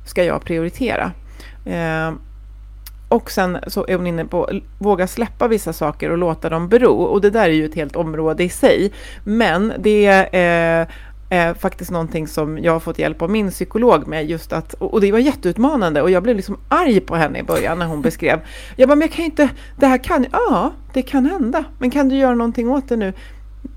ska 0.08 0.24
jag 0.24 0.44
prioritera? 0.44 1.12
Eh, 1.64 2.12
och 3.08 3.30
sen 3.30 3.58
så 3.66 3.86
är 3.88 3.96
hon 3.96 4.06
inne 4.06 4.24
på 4.24 4.50
våga 4.78 5.06
släppa 5.06 5.48
vissa 5.48 5.72
saker 5.72 6.10
och 6.10 6.18
låta 6.18 6.48
dem 6.48 6.68
bero. 6.68 6.92
Och 6.92 7.20
det 7.20 7.30
där 7.30 7.44
är 7.44 7.52
ju 7.52 7.64
ett 7.64 7.74
helt 7.74 7.96
område 7.96 8.44
i 8.44 8.48
sig. 8.48 8.92
Men 9.24 9.72
det 9.78 10.06
eh, 10.06 10.86
är 11.30 11.48
eh, 11.48 11.54
faktiskt 11.54 11.90
någonting 11.90 12.28
som 12.28 12.58
jag 12.58 12.72
har 12.72 12.80
fått 12.80 12.98
hjälp 12.98 13.22
av 13.22 13.30
min 13.30 13.50
psykolog 13.50 14.06
med. 14.06 14.30
just 14.30 14.52
att, 14.52 14.74
Och 14.74 15.00
det 15.00 15.12
var 15.12 15.18
jätteutmanande 15.18 16.02
och 16.02 16.10
jag 16.10 16.22
blev 16.22 16.36
liksom 16.36 16.58
arg 16.68 17.00
på 17.00 17.16
henne 17.16 17.38
i 17.38 17.42
början 17.42 17.78
när 17.78 17.86
hon 17.86 18.02
beskrev. 18.02 18.40
Jag 18.76 18.88
bara, 18.88 18.96
men 18.96 19.08
jag 19.08 19.12
kan 19.12 19.24
ju 19.24 19.30
inte, 19.30 19.48
det 19.76 19.86
här 19.86 19.98
kan, 19.98 20.26
ja, 20.32 20.72
det 20.92 21.02
kan 21.02 21.26
hända. 21.26 21.64
Men 21.78 21.90
kan 21.90 22.08
du 22.08 22.16
göra 22.16 22.34
någonting 22.34 22.70
åt 22.70 22.88
det 22.88 22.96
nu? 22.96 23.12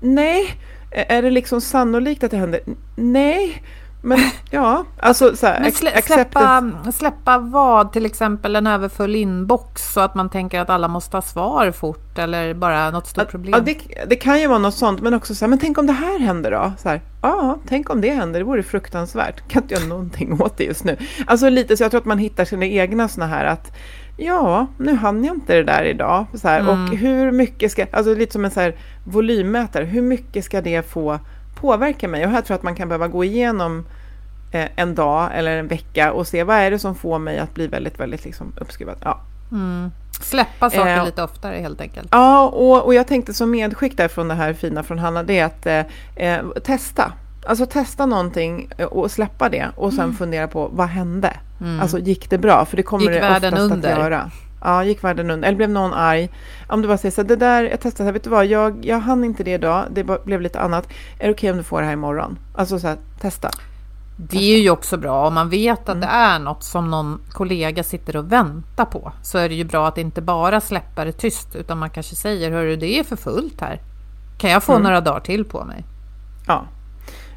Nej. 0.00 0.46
Är 0.90 1.22
det 1.22 1.30
liksom 1.30 1.60
sannolikt 1.60 2.24
att 2.24 2.30
det 2.30 2.36
händer? 2.36 2.60
Nej. 2.96 3.62
Men 4.04 4.18
ja, 4.50 4.84
alltså 4.98 5.36
så 5.36 5.46
här, 5.46 5.60
Men 5.60 5.72
slä, 5.72 6.02
släppa, 6.02 6.72
släppa 6.94 7.38
vad? 7.38 7.92
Till 7.92 8.06
exempel 8.06 8.56
en 8.56 8.66
överfull 8.66 9.16
inbox 9.16 9.92
så 9.92 10.00
att 10.00 10.14
man 10.14 10.30
tänker 10.30 10.60
att 10.60 10.70
alla 10.70 10.88
måste 10.88 11.16
ha 11.16 11.22
svar 11.22 11.70
fort 11.70 12.18
eller 12.18 12.54
bara 12.54 12.90
något 12.90 13.06
stort 13.06 13.28
problem? 13.28 13.54
Ja, 13.54 13.60
det, 13.60 14.04
det, 14.08 14.16
kan 14.16 14.40
ju 14.40 14.46
vara 14.46 14.58
något 14.58 14.74
sånt, 14.74 15.00
men 15.00 15.14
också 15.14 15.34
så 15.34 15.44
här, 15.44 15.50
men 15.50 15.58
tänk 15.58 15.78
om 15.78 15.86
det 15.86 15.92
här 15.92 16.18
händer 16.18 16.50
då? 16.50 16.72
Så 16.78 16.88
här, 16.88 17.00
ja, 17.22 17.58
tänk 17.68 17.90
om 17.90 18.00
det 18.00 18.10
händer, 18.10 18.40
det 18.40 18.44
vore 18.44 18.62
fruktansvärt. 18.62 19.48
Kan 19.48 19.62
inte 19.62 19.74
göra 19.74 19.86
någonting 19.86 20.32
åt 20.40 20.56
det 20.56 20.64
just 20.64 20.84
nu. 20.84 20.96
Alltså 21.26 21.48
lite 21.48 21.76
så 21.76 21.84
jag 21.84 21.90
tror 21.90 22.00
att 22.00 22.06
man 22.06 22.18
hittar 22.18 22.44
sina 22.44 22.66
egna 22.66 23.08
såna 23.08 23.26
här 23.26 23.44
att 23.44 23.76
ja, 24.16 24.66
nu 24.78 24.94
hann 24.94 25.24
jag 25.24 25.36
inte 25.36 25.54
det 25.54 25.64
där 25.64 25.84
idag. 25.84 26.26
Så 26.34 26.48
här, 26.48 26.60
mm. 26.60 26.70
Och 26.70 26.96
hur 26.96 27.32
mycket 27.32 27.72
ska, 27.72 27.86
alltså 27.92 28.14
lite 28.14 28.32
som 28.32 28.44
en 28.44 28.50
så 28.50 28.60
här 28.60 28.76
volymmätare, 29.04 29.84
hur 29.84 30.02
mycket 30.02 30.44
ska 30.44 30.60
det 30.60 30.90
få 30.90 31.18
påverkar 31.62 32.08
mig. 32.08 32.24
Och 32.24 32.30
här 32.30 32.40
tror 32.40 32.54
jag 32.54 32.58
att 32.58 32.62
man 32.62 32.74
kan 32.74 32.88
behöva 32.88 33.08
gå 33.08 33.24
igenom 33.24 33.84
eh, 34.52 34.68
en 34.76 34.94
dag 34.94 35.30
eller 35.34 35.56
en 35.56 35.68
vecka 35.68 36.12
och 36.12 36.26
se 36.26 36.44
vad 36.44 36.56
är 36.56 36.70
det 36.70 36.78
som 36.78 36.94
får 36.94 37.18
mig 37.18 37.38
att 37.38 37.54
bli 37.54 37.66
väldigt, 37.66 38.00
väldigt 38.00 38.24
liksom 38.24 38.52
uppskruvad. 38.60 38.96
Ja. 39.04 39.20
Mm. 39.52 39.90
Släppa 40.20 40.70
saker 40.70 40.98
eh, 40.98 41.04
lite 41.04 41.22
oftare 41.22 41.56
helt 41.56 41.80
enkelt. 41.80 42.08
Ja, 42.10 42.48
och, 42.48 42.84
och 42.84 42.94
jag 42.94 43.06
tänkte 43.06 43.34
som 43.34 43.50
medskick 43.50 43.96
där 43.96 44.08
från 44.08 44.28
det 44.28 44.34
här 44.34 44.52
fina 44.52 44.82
från 44.82 44.98
Hanna, 44.98 45.22
det 45.22 45.38
är 45.38 45.44
att 45.44 45.66
eh, 45.66 45.84
eh 46.16 46.42
testa. 46.64 47.12
Alltså 47.46 47.66
testa 47.66 48.06
någonting 48.06 48.68
eh, 48.78 48.86
och 48.86 49.10
släppa 49.10 49.48
det 49.48 49.68
och 49.76 49.92
sen 49.92 50.04
mm. 50.04 50.16
fundera 50.16 50.48
på 50.48 50.70
vad 50.72 50.88
hände? 50.88 51.36
Mm. 51.60 51.80
Alltså 51.80 51.98
gick 51.98 52.30
det 52.30 52.38
bra? 52.38 52.64
För 52.64 52.76
det 52.76 52.82
kommer 52.82 53.12
gick 53.12 53.22
det 53.22 53.36
oftast 53.36 53.72
att 53.72 53.84
göra. 53.84 54.30
Ja, 54.64 54.84
gick 54.84 55.04
världen 55.04 55.30
under. 55.30 55.48
Eller 55.48 55.56
blev 55.56 55.70
någon 55.70 55.92
arg? 55.92 56.30
Om 56.68 56.82
du 56.82 56.88
bara 56.88 56.98
säger 56.98 57.12
så 57.12 57.20
här, 57.20 57.28
det 57.28 57.36
där, 57.36 57.62
jag 57.62 57.80
testade, 57.80 58.12
vet 58.12 58.24
du 58.24 58.30
vad, 58.30 58.46
jag, 58.46 58.84
jag 58.84 59.00
hann 59.00 59.24
inte 59.24 59.44
det 59.44 59.52
idag, 59.52 59.86
det 59.90 60.24
blev 60.24 60.40
lite 60.40 60.60
annat. 60.60 60.88
Är 61.18 61.26
det 61.26 61.32
okej 61.32 61.32
okay 61.32 61.50
om 61.50 61.56
du 61.56 61.62
får 61.62 61.80
det 61.80 61.86
här 61.86 61.92
imorgon? 61.92 62.38
Alltså 62.54 62.78
så 62.78 62.86
här, 62.86 62.96
testa. 63.20 63.50
Det 64.16 64.54
är 64.54 64.58
ju 64.58 64.70
också 64.70 64.96
bra 64.96 65.26
om 65.26 65.34
man 65.34 65.50
vet 65.50 65.80
att 65.80 65.88
mm. 65.88 66.00
det 66.00 66.06
är 66.06 66.38
något 66.38 66.64
som 66.64 66.90
någon 66.90 67.20
kollega 67.32 67.84
sitter 67.84 68.16
och 68.16 68.32
väntar 68.32 68.84
på. 68.84 69.12
Så 69.22 69.38
är 69.38 69.48
det 69.48 69.54
ju 69.54 69.64
bra 69.64 69.88
att 69.88 69.98
inte 69.98 70.22
bara 70.22 70.60
släppa 70.60 71.04
det 71.04 71.12
tyst 71.12 71.56
utan 71.56 71.78
man 71.78 71.90
kanske 71.90 72.14
säger, 72.14 72.50
hörru 72.50 72.76
det 72.76 72.98
är 72.98 73.04
för 73.04 73.16
fullt 73.16 73.60
här. 73.60 73.80
Kan 74.38 74.50
jag 74.50 74.62
få 74.62 74.72
mm. 74.72 74.82
några 74.82 75.00
dagar 75.00 75.20
till 75.20 75.44
på 75.44 75.64
mig? 75.64 75.84
Ja, 76.46 76.64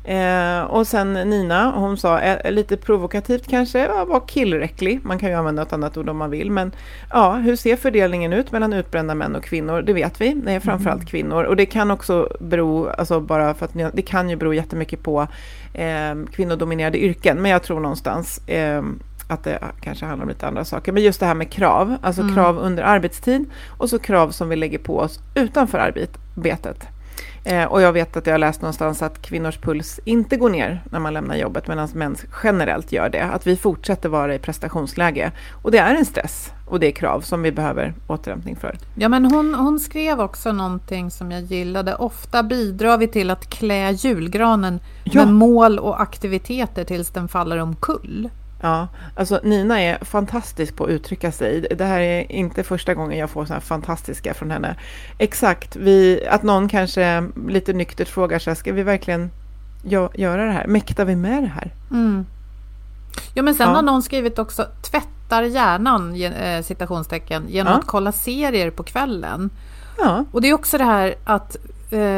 Eh, 0.06 0.64
och 0.64 0.88
sen 0.88 1.14
Nina, 1.14 1.72
hon 1.72 1.97
sa 1.97 2.20
eh, 2.20 2.51
lite 2.51 2.78
provokativt 2.78 3.47
kanske, 3.47 3.80
ja, 3.80 4.06
var 4.06 4.28
killräcklig. 4.28 4.99
Man 5.03 5.20
kan 5.20 5.30
ju 5.30 5.36
använda 5.36 5.62
ett 5.62 5.74
annat 5.74 5.97
ord 5.97 6.10
om 6.10 6.18
man 6.18 6.30
vill. 6.30 6.51
Men 6.51 6.72
ja, 7.10 7.34
hur 7.36 7.56
ser 7.56 7.76
fördelningen 7.76 8.34
ut 8.34 8.51
mellan 8.51 8.74
utbrända 8.74 9.16
män 9.16 9.36
och 9.36 9.43
kvinnor? 9.43 9.82
Det 9.82 9.93
vet 9.93 10.22
vi, 10.22 10.34
det 10.34 10.51
är 10.51 10.60
framförallt 10.60 11.01
mm. 11.01 11.08
kvinnor. 11.08 11.43
Och 11.43 11.56
det 11.56 11.66
kan 11.66 11.91
också 11.91 12.30
bero, 12.39 12.89
alltså 12.89 13.20
bara 13.20 13.53
för 13.53 13.66
att 13.66 13.95
det 13.95 14.01
kan 14.01 14.30
ju 14.30 14.36
bero 14.36 14.53
jättemycket 14.53 15.03
på 15.03 15.28
eh, 15.74 16.16
kvinnodominerade 16.32 17.03
yrken. 17.03 17.41
Men 17.41 17.51
jag 17.51 17.64
tror 17.64 17.80
någonstans 17.80 18.47
eh, 18.47 18.84
att 19.28 19.43
det 19.43 19.60
kanske 19.82 20.06
handlar 20.06 20.26
om 20.26 20.30
lite 20.30 20.47
andra 20.47 20.66
saker. 20.66 20.91
Men 20.91 21.03
just 21.03 21.20
det 21.20 21.26
här 21.26 21.36
med 21.36 21.51
krav, 21.51 21.97
alltså 22.01 22.22
mm. 22.22 22.36
krav 22.36 22.58
under 22.58 22.84
arbetstid 22.84 23.45
och 23.78 23.89
så 23.89 23.99
krav 23.99 24.32
som 24.32 24.49
vi 24.49 24.56
lägger 24.56 24.78
på 24.78 24.99
oss 24.99 25.20
utanför 25.36 25.78
arbetet. 25.78 26.88
Eh, 27.43 27.63
och 27.66 27.82
jag 27.82 27.93
vet 27.93 28.18
att 28.18 28.28
jag 28.28 28.34
har 28.34 28.39
läst 28.39 28.61
någonstans 28.61 29.01
att 29.01 29.22
kvinnors 29.22 29.57
puls 29.57 29.99
inte 30.05 30.38
går 30.38 30.49
ner 30.49 30.84
när 30.91 30.99
man 30.99 31.13
lämnar 31.13 31.36
jobbet, 31.36 31.68
medan 31.68 31.89
män 31.93 32.16
generellt 32.43 32.91
gör 32.91 33.09
det. 33.09 33.24
Att 33.24 33.47
vi 33.47 33.57
fortsätter 33.57 34.09
vara 34.09 34.36
i 34.36 34.39
prestationsläge. 34.39 35.32
Och 35.63 35.72
det 35.72 35.78
är 35.78 35.95
en 35.95 36.05
stress 36.05 36.51
och 36.66 36.80
det 36.80 36.88
är 36.88 36.91
krav 36.91 37.22
som 37.22 37.41
vi 37.41 37.51
behöver 37.51 37.93
återhämtning 38.07 38.55
för. 38.55 38.78
Ja, 38.95 39.09
men 39.09 39.26
hon, 39.26 39.55
hon 39.55 39.80
skrev 39.80 40.22
också 40.22 40.51
någonting 40.51 41.11
som 41.11 41.32
jag 41.32 41.41
gillade. 41.41 41.95
Ofta 41.95 42.43
bidrar 42.43 42.97
vi 42.97 43.07
till 43.07 43.30
att 43.30 43.49
klä 43.49 43.91
julgranen 43.91 44.80
ja. 45.03 45.26
med 45.26 45.34
mål 45.34 45.80
och 45.80 46.01
aktiviteter 46.01 46.84
tills 46.84 47.09
den 47.09 47.28
faller 47.28 47.57
omkull. 47.57 48.30
Ja, 48.66 48.88
alltså 49.16 49.39
Nina 49.43 49.82
är 49.82 50.05
fantastisk 50.05 50.76
på 50.76 50.84
att 50.84 50.89
uttrycka 50.89 51.32
sig. 51.32 51.68
Det 51.78 51.86
här 51.86 51.99
är 51.99 52.32
inte 52.32 52.63
första 52.63 52.93
gången 52.93 53.20
jag 53.20 53.30
får 53.30 53.45
sådana 53.45 53.59
här 53.59 53.68
fantastiska 53.68 54.34
från 54.34 54.51
henne. 54.51 54.76
Exakt, 55.18 55.76
vi, 55.76 56.28
att 56.30 56.43
någon 56.43 56.70
kanske 56.70 57.30
lite 57.47 57.74
nyktert 57.74 58.07
frågar 58.07 58.39
sig, 58.39 58.55
ska 58.55 58.74
vi 58.74 58.84
verkligen 58.84 59.32
göra 60.13 60.45
det 60.45 60.51
här? 60.51 60.68
Mäktar 60.68 61.05
vi 61.05 61.16
med 61.16 61.43
det 61.43 61.47
här? 61.47 61.74
Mm. 61.91 62.26
Ja, 63.34 63.43
men 63.43 63.55
sen 63.55 63.70
ja. 63.70 63.76
har 63.76 63.82
någon 63.82 64.03
skrivit 64.03 64.39
också, 64.39 64.68
tvättar 64.91 65.43
hjärnan, 65.43 66.22
eh, 66.22 66.61
citationstecken, 66.61 67.43
genom 67.47 67.74
ja. 67.74 67.80
att 67.80 67.88
kolla 67.88 68.11
serier 68.11 68.72
på 68.72 68.84
kvällen. 68.84 69.49
Ja. 69.97 70.26
Och 70.32 70.41
det 70.41 70.49
är 70.49 70.53
också 70.53 70.78
det 70.78 70.84
här 70.84 71.16
att 71.26 71.57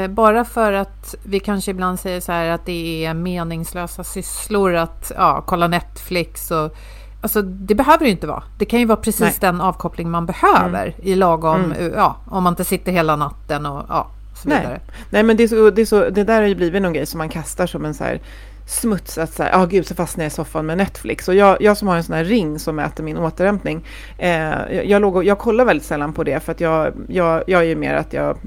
bara 0.10 0.46
för 0.46 0.74
att 0.74 1.16
vi 1.24 1.40
kanske 1.40 1.72
ibland 1.72 2.00
säger 2.00 2.22
så 2.22 2.32
här 2.32 2.50
att 2.50 2.66
det 2.66 3.06
är 3.06 3.14
meningslösa 3.14 4.04
sysslor 4.04 4.76
att 4.76 5.12
ja, 5.16 5.44
kolla 5.48 5.68
Netflix 5.68 6.52
och 6.52 6.76
Alltså 7.22 7.42
det 7.42 7.76
behöver 7.76 8.06
det 8.06 8.12
inte 8.12 8.28
vara. 8.28 8.44
Det 8.58 8.66
kan 8.66 8.80
ju 8.80 8.86
vara 8.86 8.98
precis 8.98 9.22
Nej. 9.22 9.38
den 9.40 9.62
avkoppling 9.62 10.10
man 10.10 10.26
behöver 10.26 10.84
mm. 10.84 10.94
i 11.02 11.16
lagom, 11.16 11.72
mm. 11.72 11.94
ja, 11.96 12.16
om 12.26 12.44
man 12.44 12.54
inte 12.54 12.66
sitter 12.66 12.92
hela 12.92 13.16
natten 13.16 13.66
och 13.66 13.86
ja, 13.90 14.08
så 14.36 14.50
vidare. 14.50 14.68
Nej, 14.70 14.82
Nej 15.10 15.24
men 15.24 15.38
det, 15.38 15.44
är 15.44 15.48
så, 15.48 15.70
det, 15.70 15.82
är 15.82 15.86
så, 15.86 16.10
det 16.10 16.24
där 16.24 16.42
har 16.42 16.48
ju 16.48 16.56
blivit 16.56 16.82
någon 16.82 16.94
grej 16.94 17.06
som 17.06 17.18
man 17.18 17.30
kastar 17.30 17.68
som 17.68 17.86
en 17.86 17.94
så 17.94 18.04
här 18.04 18.22
smuts 18.68 19.18
att 19.18 19.34
säga, 19.34 19.50
ja 19.52 19.64
oh, 19.64 19.68
gud 19.68 19.88
så 19.88 19.96
fastnar 19.96 20.24
jag 20.24 20.32
i 20.32 20.34
soffan 20.34 20.66
med 20.66 20.78
Netflix. 20.78 21.28
Och 21.28 21.36
jag, 21.36 21.62
jag 21.62 21.78
som 21.78 21.88
har 21.88 21.98
en 21.98 22.04
sån 22.04 22.16
här 22.16 22.24
ring 22.24 22.60
som 22.60 22.76
mäter 22.76 23.04
min 23.04 23.18
återhämtning, 23.18 23.86
eh, 24.18 24.30
jag, 24.72 24.86
jag, 24.86 25.16
och, 25.16 25.24
jag 25.24 25.40
kollar 25.40 25.66
väldigt 25.66 25.86
sällan 25.86 26.14
på 26.14 26.24
det 26.24 26.40
för 26.40 26.52
att 26.52 26.62
jag, 26.62 26.94
jag, 27.08 27.44
jag 27.48 27.62
är 27.62 27.66
ju 27.66 27.76
mer 27.76 27.94
att 27.94 28.14
jag 28.14 28.38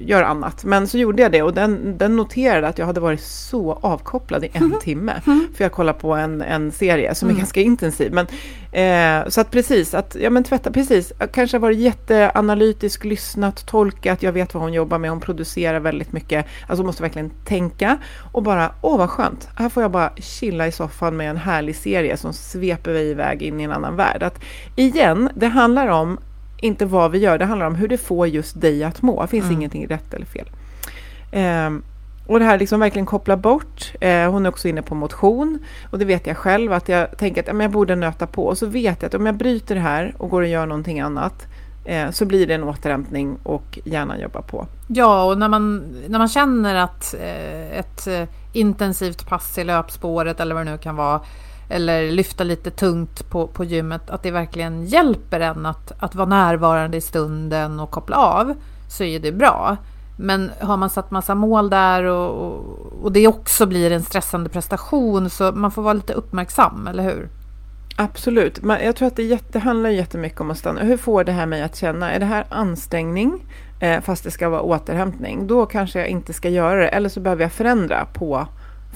gör 0.00 0.22
annat. 0.22 0.64
Men 0.64 0.88
så 0.88 0.98
gjorde 0.98 1.22
jag 1.22 1.32
det 1.32 1.42
och 1.42 1.54
den, 1.54 1.98
den 1.98 2.16
noterade 2.16 2.68
att 2.68 2.78
jag 2.78 2.86
hade 2.86 3.00
varit 3.00 3.22
så 3.22 3.72
avkopplad 3.72 4.44
i 4.44 4.50
en 4.52 4.64
mm. 4.64 4.78
timme. 4.80 5.22
Mm. 5.26 5.46
För 5.54 5.64
jag 5.64 5.72
kollar 5.72 5.92
på 5.92 6.14
en, 6.14 6.42
en 6.42 6.72
serie 6.72 7.14
som 7.14 7.28
mm. 7.28 7.36
är 7.36 7.40
ganska 7.40 7.60
intensiv. 7.60 8.12
Men, 8.12 8.26
eh, 8.76 9.28
så 9.28 9.40
att 9.40 9.50
precis, 9.50 9.94
att, 9.94 10.16
ja 10.20 10.30
men 10.30 10.44
tvätta, 10.44 10.70
precis, 10.70 11.12
jag 11.18 11.32
kanske 11.32 11.56
har 11.56 11.60
varit 11.60 11.78
jätteanalytisk, 11.78 13.04
lyssnat, 13.04 13.66
tolkat, 13.66 14.22
jag 14.22 14.32
vet 14.32 14.54
vad 14.54 14.62
hon 14.62 14.72
jobbar 14.72 14.98
med, 14.98 15.10
hon 15.10 15.20
producerar 15.20 15.80
väldigt 15.80 16.12
mycket, 16.12 16.46
alltså 16.66 16.84
måste 16.84 17.02
verkligen 17.02 17.30
tänka 17.44 17.98
och 18.32 18.42
bara, 18.42 18.72
åh 18.80 18.98
vad 18.98 19.10
skönt, 19.10 19.48
här 19.56 19.68
får 19.68 19.82
jag 19.82 19.90
bara 19.90 20.12
chilla 20.16 20.66
i 20.66 20.72
soffan 20.72 21.16
med 21.16 21.30
en 21.30 21.36
härlig 21.36 21.76
serie 21.76 22.16
som 22.16 22.32
sveper 22.32 22.92
vi 22.92 23.10
iväg 23.10 23.42
in 23.42 23.60
i 23.60 23.64
en 23.64 23.72
annan 23.72 23.96
värld. 23.96 24.22
Att 24.22 24.40
igen, 24.76 25.30
det 25.34 25.46
handlar 25.46 25.88
om 25.88 26.18
inte 26.56 26.86
vad 26.86 27.10
vi 27.10 27.18
gör, 27.18 27.38
det 27.38 27.44
handlar 27.44 27.66
om 27.66 27.74
hur 27.74 27.88
det 27.88 27.98
får 27.98 28.26
just 28.28 28.60
dig 28.60 28.84
att 28.84 29.02
må. 29.02 29.22
Det 29.22 29.28
finns 29.28 29.44
mm. 29.44 29.56
ingenting 29.56 29.86
rätt 29.86 30.14
eller 30.14 30.26
fel. 30.26 30.48
Um, 31.66 31.82
och 32.26 32.38
det 32.38 32.44
här 32.44 32.58
liksom 32.58 32.80
verkligen 32.80 33.06
koppla 33.06 33.36
bort. 33.36 33.92
Eh, 34.00 34.30
hon 34.30 34.46
är 34.46 34.50
också 34.50 34.68
inne 34.68 34.82
på 34.82 34.94
motion. 34.94 35.58
Och 35.90 35.98
det 35.98 36.04
vet 36.04 36.26
jag 36.26 36.36
själv 36.36 36.72
att 36.72 36.88
jag 36.88 37.18
tänker 37.18 37.42
att 37.42 37.48
ja, 37.48 37.62
jag 37.62 37.70
borde 37.70 37.96
nöta 37.96 38.26
på. 38.26 38.46
Och 38.46 38.58
så 38.58 38.66
vet 38.66 39.02
jag 39.02 39.08
att 39.08 39.14
om 39.14 39.26
jag 39.26 39.34
bryter 39.34 39.74
det 39.74 39.80
här 39.80 40.14
och 40.18 40.30
går 40.30 40.42
och 40.42 40.48
gör 40.48 40.66
någonting 40.66 41.00
annat 41.00 41.46
eh, 41.84 42.10
så 42.10 42.24
blir 42.24 42.46
det 42.46 42.54
en 42.54 42.64
återhämtning 42.64 43.36
och 43.42 43.78
hjärnan 43.84 44.20
jobbar 44.20 44.42
på. 44.42 44.66
Ja, 44.88 45.24
och 45.24 45.38
när 45.38 45.48
man, 45.48 45.82
när 46.08 46.18
man 46.18 46.28
känner 46.28 46.74
att 46.74 47.14
eh, 47.14 47.78
ett 47.78 48.06
eh, 48.06 48.22
intensivt 48.52 49.28
pass 49.28 49.58
i 49.58 49.64
löpspåret 49.64 50.40
eller 50.40 50.54
vad 50.54 50.66
det 50.66 50.72
nu 50.72 50.78
kan 50.78 50.96
vara 50.96 51.20
eller 51.68 52.10
lyfta 52.10 52.44
lite 52.44 52.70
tungt 52.70 53.30
på, 53.30 53.46
på 53.46 53.64
gymmet, 53.64 54.10
att 54.10 54.22
det 54.22 54.30
verkligen 54.30 54.84
hjälper 54.84 55.40
en 55.40 55.66
att, 55.66 55.92
att 55.98 56.14
vara 56.14 56.28
närvarande 56.28 56.96
i 56.96 57.00
stunden 57.00 57.80
och 57.80 57.90
koppla 57.90 58.16
av, 58.16 58.54
så 58.88 59.04
är 59.04 59.20
det 59.20 59.32
bra. 59.32 59.76
Men 60.16 60.50
har 60.60 60.76
man 60.76 60.90
satt 60.90 61.10
massa 61.10 61.34
mål 61.34 61.70
där 61.70 62.04
och, 62.04 62.46
och, 62.46 62.92
och 63.02 63.12
det 63.12 63.26
också 63.26 63.66
blir 63.66 63.90
en 63.90 64.02
stressande 64.02 64.50
prestation 64.50 65.30
så 65.30 65.52
man 65.52 65.70
får 65.70 65.82
vara 65.82 65.94
lite 65.94 66.12
uppmärksam, 66.12 66.86
eller 66.86 67.02
hur? 67.02 67.28
Absolut. 67.96 68.62
Men 68.62 68.84
jag 68.84 68.96
tror 68.96 69.08
att 69.08 69.16
det, 69.16 69.22
jätte, 69.22 69.46
det 69.52 69.58
handlar 69.58 69.90
jättemycket 69.90 70.40
om 70.40 70.50
att 70.50 70.58
stanna. 70.58 70.80
Hur 70.80 70.96
får 70.96 71.24
det 71.24 71.32
här 71.32 71.46
mig 71.46 71.62
att 71.62 71.76
känna? 71.76 72.12
Är 72.12 72.20
det 72.20 72.26
här 72.26 72.46
ansträngning 72.50 73.44
eh, 73.80 74.00
fast 74.00 74.24
det 74.24 74.30
ska 74.30 74.48
vara 74.48 74.62
återhämtning? 74.62 75.46
Då 75.46 75.66
kanske 75.66 75.98
jag 75.98 76.08
inte 76.08 76.32
ska 76.32 76.48
göra 76.48 76.80
det. 76.80 76.88
Eller 76.88 77.08
så 77.08 77.20
behöver 77.20 77.42
jag 77.42 77.52
förändra 77.52 78.04
på 78.04 78.46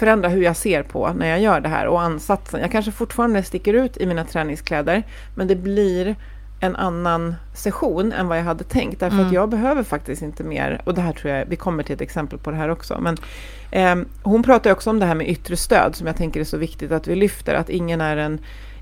förändra 0.00 0.28
hur 0.28 0.42
jag 0.42 0.56
ser 0.56 0.82
på 0.82 1.12
när 1.12 1.26
jag 1.26 1.40
gör 1.40 1.60
det 1.60 1.68
här 1.68 1.86
och 1.86 2.00
ansatsen. 2.00 2.60
Jag 2.60 2.72
kanske 2.72 2.92
fortfarande 2.92 3.42
sticker 3.42 3.74
ut 3.74 3.96
i 3.96 4.06
mina 4.06 4.24
träningskläder, 4.24 5.02
men 5.36 5.48
det 5.48 5.56
blir 5.56 6.16
en 6.60 6.76
annan 6.76 7.34
session 7.54 8.12
än 8.12 8.28
vad 8.28 8.38
jag 8.38 8.44
hade 8.44 8.64
tänkt. 8.64 9.00
Därför 9.00 9.16
mm. 9.16 9.26
att 9.26 9.32
jag 9.32 9.48
behöver 9.48 9.82
faktiskt 9.82 10.22
inte 10.22 10.44
mer, 10.44 10.80
och 10.84 10.94
det 10.94 11.00
här 11.00 11.12
tror 11.12 11.34
jag, 11.34 11.46
vi 11.46 11.56
kommer 11.56 11.82
till 11.82 11.94
ett 11.94 12.00
exempel 12.00 12.38
på 12.38 12.50
det 12.50 12.56
här 12.56 12.68
också. 12.68 13.00
Men 13.00 13.16
eh, 13.70 14.06
hon 14.22 14.42
pratar 14.42 14.72
också 14.72 14.90
om 14.90 14.98
det 14.98 15.06
här 15.06 15.14
med 15.14 15.28
yttre 15.28 15.56
stöd 15.56 15.96
som 15.96 16.06
jag 16.06 16.16
tänker 16.16 16.40
är 16.40 16.44
så 16.44 16.56
viktigt 16.56 16.92
att 16.92 17.06
vi 17.06 17.14
lyfter, 17.14 17.54
att 17.54 17.68
ingen 17.68 18.00
är 18.00 18.16
en 18.16 18.40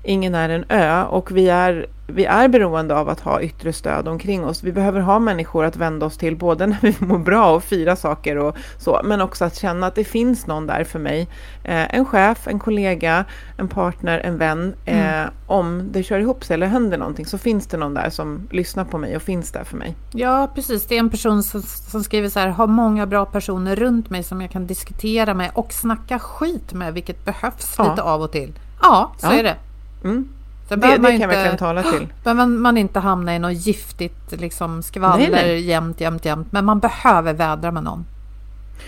ingen 0.09 0.35
är 0.35 0.49
en 0.49 0.65
ö 0.69 1.03
och 1.03 1.31
vi 1.31 1.49
är, 1.49 1.87
vi 2.07 2.25
är 2.25 2.47
beroende 2.47 2.95
av 2.95 3.09
att 3.09 3.19
ha 3.19 3.41
yttre 3.41 3.73
stöd 3.73 4.07
omkring 4.07 4.45
oss. 4.45 4.63
Vi 4.63 4.71
behöver 4.71 4.99
ha 4.99 5.19
människor 5.19 5.65
att 5.65 5.75
vända 5.75 6.05
oss 6.05 6.17
till 6.17 6.35
både 6.35 6.67
när 6.67 6.77
vi 6.81 6.95
mår 7.05 7.17
bra 7.17 7.55
och 7.55 7.63
fira 7.63 7.95
saker 7.95 8.37
och 8.37 8.57
så, 8.77 9.01
men 9.03 9.21
också 9.21 9.45
att 9.45 9.55
känna 9.55 9.87
att 9.87 9.95
det 9.95 10.03
finns 10.03 10.47
någon 10.47 10.67
där 10.67 10.83
för 10.83 10.99
mig. 10.99 11.27
Eh, 11.63 11.95
en 11.95 12.05
chef, 12.05 12.47
en 12.47 12.59
kollega, 12.59 13.25
en 13.57 13.67
partner, 13.67 14.19
en 14.19 14.37
vän. 14.37 14.75
Eh, 14.85 15.19
mm. 15.19 15.29
Om 15.47 15.89
det 15.91 16.03
kör 16.03 16.19
ihop 16.19 16.43
sig 16.43 16.53
eller 16.53 16.67
händer 16.67 16.97
någonting 16.97 17.25
så 17.25 17.37
finns 17.37 17.67
det 17.67 17.77
någon 17.77 17.93
där 17.93 18.09
som 18.09 18.47
lyssnar 18.51 18.85
på 18.85 18.97
mig 18.97 19.15
och 19.15 19.21
finns 19.21 19.51
där 19.51 19.63
för 19.63 19.77
mig. 19.77 19.95
Ja, 20.11 20.51
precis. 20.55 20.87
Det 20.87 20.95
är 20.95 20.99
en 20.99 21.09
person 21.09 21.43
som, 21.43 21.61
som 21.61 22.03
skriver 22.03 22.29
så 22.29 22.39
här, 22.39 22.47
har 22.47 22.67
många 22.67 23.05
bra 23.05 23.25
personer 23.25 23.75
runt 23.75 24.09
mig 24.09 24.23
som 24.23 24.41
jag 24.41 24.51
kan 24.51 24.67
diskutera 24.67 25.33
med 25.33 25.51
och 25.53 25.73
snacka 25.73 26.19
skit 26.19 26.73
med, 26.73 26.93
vilket 26.93 27.25
behövs 27.25 27.75
ja. 27.77 27.89
lite 27.89 28.01
av 28.01 28.21
och 28.21 28.31
till. 28.31 28.53
Ja, 28.81 29.11
så 29.17 29.27
ja. 29.27 29.33
är 29.33 29.43
det. 29.43 29.55
Mm. 30.03 30.29
Så 30.69 30.75
det, 30.75 30.81
det 30.81 30.95
kan 30.95 31.11
inte, 31.11 31.21
jag 31.21 31.27
verkligen 31.27 31.57
tala 31.57 31.83
till. 31.83 32.07
Behöver 32.23 32.45
man, 32.45 32.59
man 32.59 32.77
inte 32.77 32.99
hamna 32.99 33.35
i 33.35 33.39
något 33.39 33.53
giftigt 33.53 34.31
liksom, 34.31 34.83
skvaller 34.83 35.17
nej, 35.17 35.29
nej. 35.31 35.61
jämt, 35.61 36.01
jämt, 36.01 36.25
jämt. 36.25 36.51
Men 36.51 36.65
man 36.65 36.79
behöver 36.79 37.33
vädra 37.33 37.71
med 37.71 37.83
någon. 37.83 38.05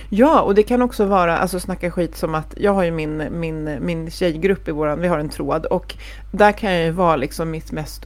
Ja, 0.09 0.41
och 0.41 0.55
det 0.55 0.63
kan 0.63 0.81
också 0.81 1.05
vara, 1.05 1.37
alltså 1.37 1.59
snacka 1.59 1.91
skit 1.91 2.17
som 2.17 2.35
att 2.35 2.53
jag 2.57 2.73
har 2.73 2.83
ju 2.83 2.91
min, 2.91 3.23
min, 3.31 3.77
min 3.81 4.11
tjejgrupp 4.11 4.67
i 4.67 4.71
våran, 4.71 4.99
vi 4.99 5.07
har 5.07 5.19
en 5.19 5.29
tråd 5.29 5.65
och 5.65 5.95
där 6.31 6.51
kan 6.51 6.71
jag 6.71 6.83
ju 6.85 6.91
vara 6.91 7.15
liksom 7.15 7.51
mitt 7.51 7.71
mest 7.71 8.05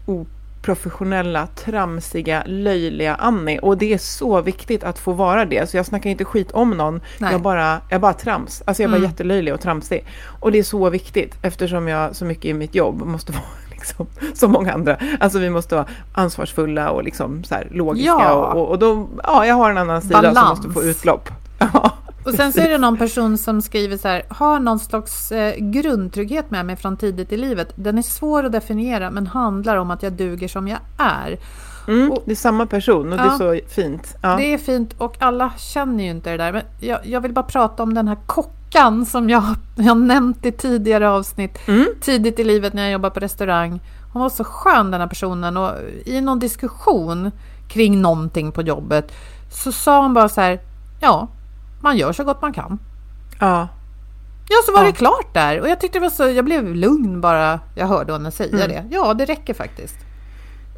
oprofessionella, 0.65 1.47
tramsiga, 1.47 2.43
löjliga 2.45 3.15
Annie 3.15 3.59
och 3.59 3.77
det 3.77 3.93
är 3.93 3.97
så 3.97 4.41
viktigt 4.41 4.83
att 4.83 4.99
få 4.99 5.11
vara 5.13 5.45
det. 5.45 5.69
Så 5.69 5.77
jag 5.77 5.85
snackar 5.85 6.09
inte 6.09 6.25
skit 6.25 6.51
om 6.51 6.71
någon, 6.71 7.01
jag 7.17 7.41
bara, 7.41 7.81
jag 7.89 8.01
bara 8.01 8.13
trams. 8.13 8.63
Alltså 8.65 8.83
jag 8.83 8.89
är 8.89 8.91
bara 8.91 8.97
mm. 8.97 9.09
jättelöjlig 9.09 9.53
och 9.53 9.61
tramsig. 9.61 10.05
Och 10.39 10.51
det 10.51 10.59
är 10.59 10.63
så 10.63 10.89
viktigt 10.89 11.35
eftersom 11.41 11.87
jag 11.87 12.15
så 12.15 12.25
mycket 12.25 12.45
i 12.45 12.53
mitt 12.53 12.75
jobb 12.75 13.01
måste 13.01 13.31
vara 13.31 13.43
liksom, 13.71 14.07
som 14.33 14.51
många 14.51 14.73
andra. 14.73 14.97
Alltså 15.19 15.39
vi 15.39 15.49
måste 15.49 15.75
vara 15.75 15.85
ansvarsfulla 16.13 16.89
och 16.89 17.03
liksom 17.03 17.43
så 17.43 17.55
här 17.55 17.67
logiska 17.71 18.09
ja. 18.09 18.53
och, 18.53 18.69
och 18.69 18.79
då, 18.79 19.07
ja, 19.23 19.45
jag 19.45 19.55
har 19.55 19.71
en 19.71 19.77
annan 19.77 20.01
sida 20.01 20.21
Balans. 20.21 20.37
som 20.39 20.49
måste 20.49 20.69
få 20.69 20.83
utlopp. 20.83 21.29
Ja, 21.73 21.91
och 22.25 22.33
sen 22.33 22.53
så 22.53 22.59
är 22.59 22.69
det 22.69 22.77
någon 22.77 22.97
person 22.97 23.37
som 23.37 23.61
skriver 23.61 23.97
så 23.97 24.07
här, 24.07 24.23
har 24.29 24.59
någon 24.59 24.79
slags 24.79 25.31
eh, 25.31 25.55
grundtrygghet 25.57 26.51
med 26.51 26.65
mig 26.65 26.75
från 26.75 26.97
tidigt 26.97 27.31
i 27.31 27.37
livet. 27.37 27.73
Den 27.75 27.97
är 27.97 28.01
svår 28.01 28.43
att 28.43 28.51
definiera 28.51 29.11
men 29.11 29.27
handlar 29.27 29.77
om 29.77 29.91
att 29.91 30.03
jag 30.03 30.13
duger 30.13 30.47
som 30.47 30.67
jag 30.67 30.79
är. 30.97 31.37
Mm, 31.87 32.11
och, 32.11 32.23
det 32.25 32.31
är 32.31 32.35
samma 32.35 32.65
person 32.65 33.13
och 33.13 33.19
ja, 33.19 33.23
det 33.23 33.29
är 33.29 33.59
så 33.59 33.67
fint. 33.67 34.15
Ja. 34.21 34.35
Det 34.35 34.53
är 34.53 34.57
fint 34.57 34.93
och 34.97 35.15
alla 35.19 35.53
känner 35.57 36.03
ju 36.03 36.09
inte 36.09 36.31
det 36.31 36.37
där. 36.37 36.51
Men 36.51 36.61
jag, 36.79 36.99
jag 37.03 37.21
vill 37.21 37.33
bara 37.33 37.45
prata 37.45 37.83
om 37.83 37.93
den 37.93 38.07
här 38.07 38.17
kockan 38.25 39.05
som 39.05 39.29
jag 39.29 39.39
har 39.77 39.95
nämnt 39.95 40.45
i 40.45 40.51
tidigare 40.51 41.09
avsnitt. 41.09 41.67
Mm. 41.67 41.87
Tidigt 42.01 42.39
i 42.39 42.43
livet 42.43 42.73
när 42.73 42.81
jag 42.81 42.91
jobbade 42.91 43.13
på 43.13 43.19
restaurang. 43.19 43.81
Hon 44.13 44.21
var 44.21 44.29
så 44.29 44.43
skön 44.43 44.91
den 44.91 45.01
här 45.01 45.07
personen 45.07 45.57
och 45.57 45.71
i 46.05 46.21
någon 46.21 46.39
diskussion 46.39 47.31
kring 47.67 48.01
någonting 48.01 48.51
på 48.51 48.61
jobbet 48.61 49.11
så 49.51 49.71
sa 49.71 50.01
hon 50.01 50.13
bara 50.13 50.29
så 50.29 50.41
här, 50.41 50.59
ja, 51.01 51.27
man 51.85 51.97
gör 51.97 52.13
så 52.13 52.23
gott 52.23 52.41
man 52.41 52.53
kan. 52.53 52.79
Ja. 53.39 53.67
Ja, 54.49 54.55
så 54.65 54.71
var 54.71 54.79
ja. 54.79 54.85
det 54.87 54.93
klart 54.93 55.33
där. 55.33 55.61
Och 55.61 55.69
jag 55.69 55.79
tyckte 55.79 55.99
det 55.99 56.03
var 56.03 56.09
så, 56.09 56.29
jag 56.29 56.45
blev 56.45 56.75
lugn 56.75 57.21
bara 57.21 57.59
jag 57.75 57.87
hörde 57.87 58.13
henne 58.13 58.31
säga 58.31 58.65
mm. 58.65 58.69
det. 58.69 58.95
Ja, 58.95 59.13
det 59.13 59.25
räcker 59.25 59.53
faktiskt. 59.53 59.95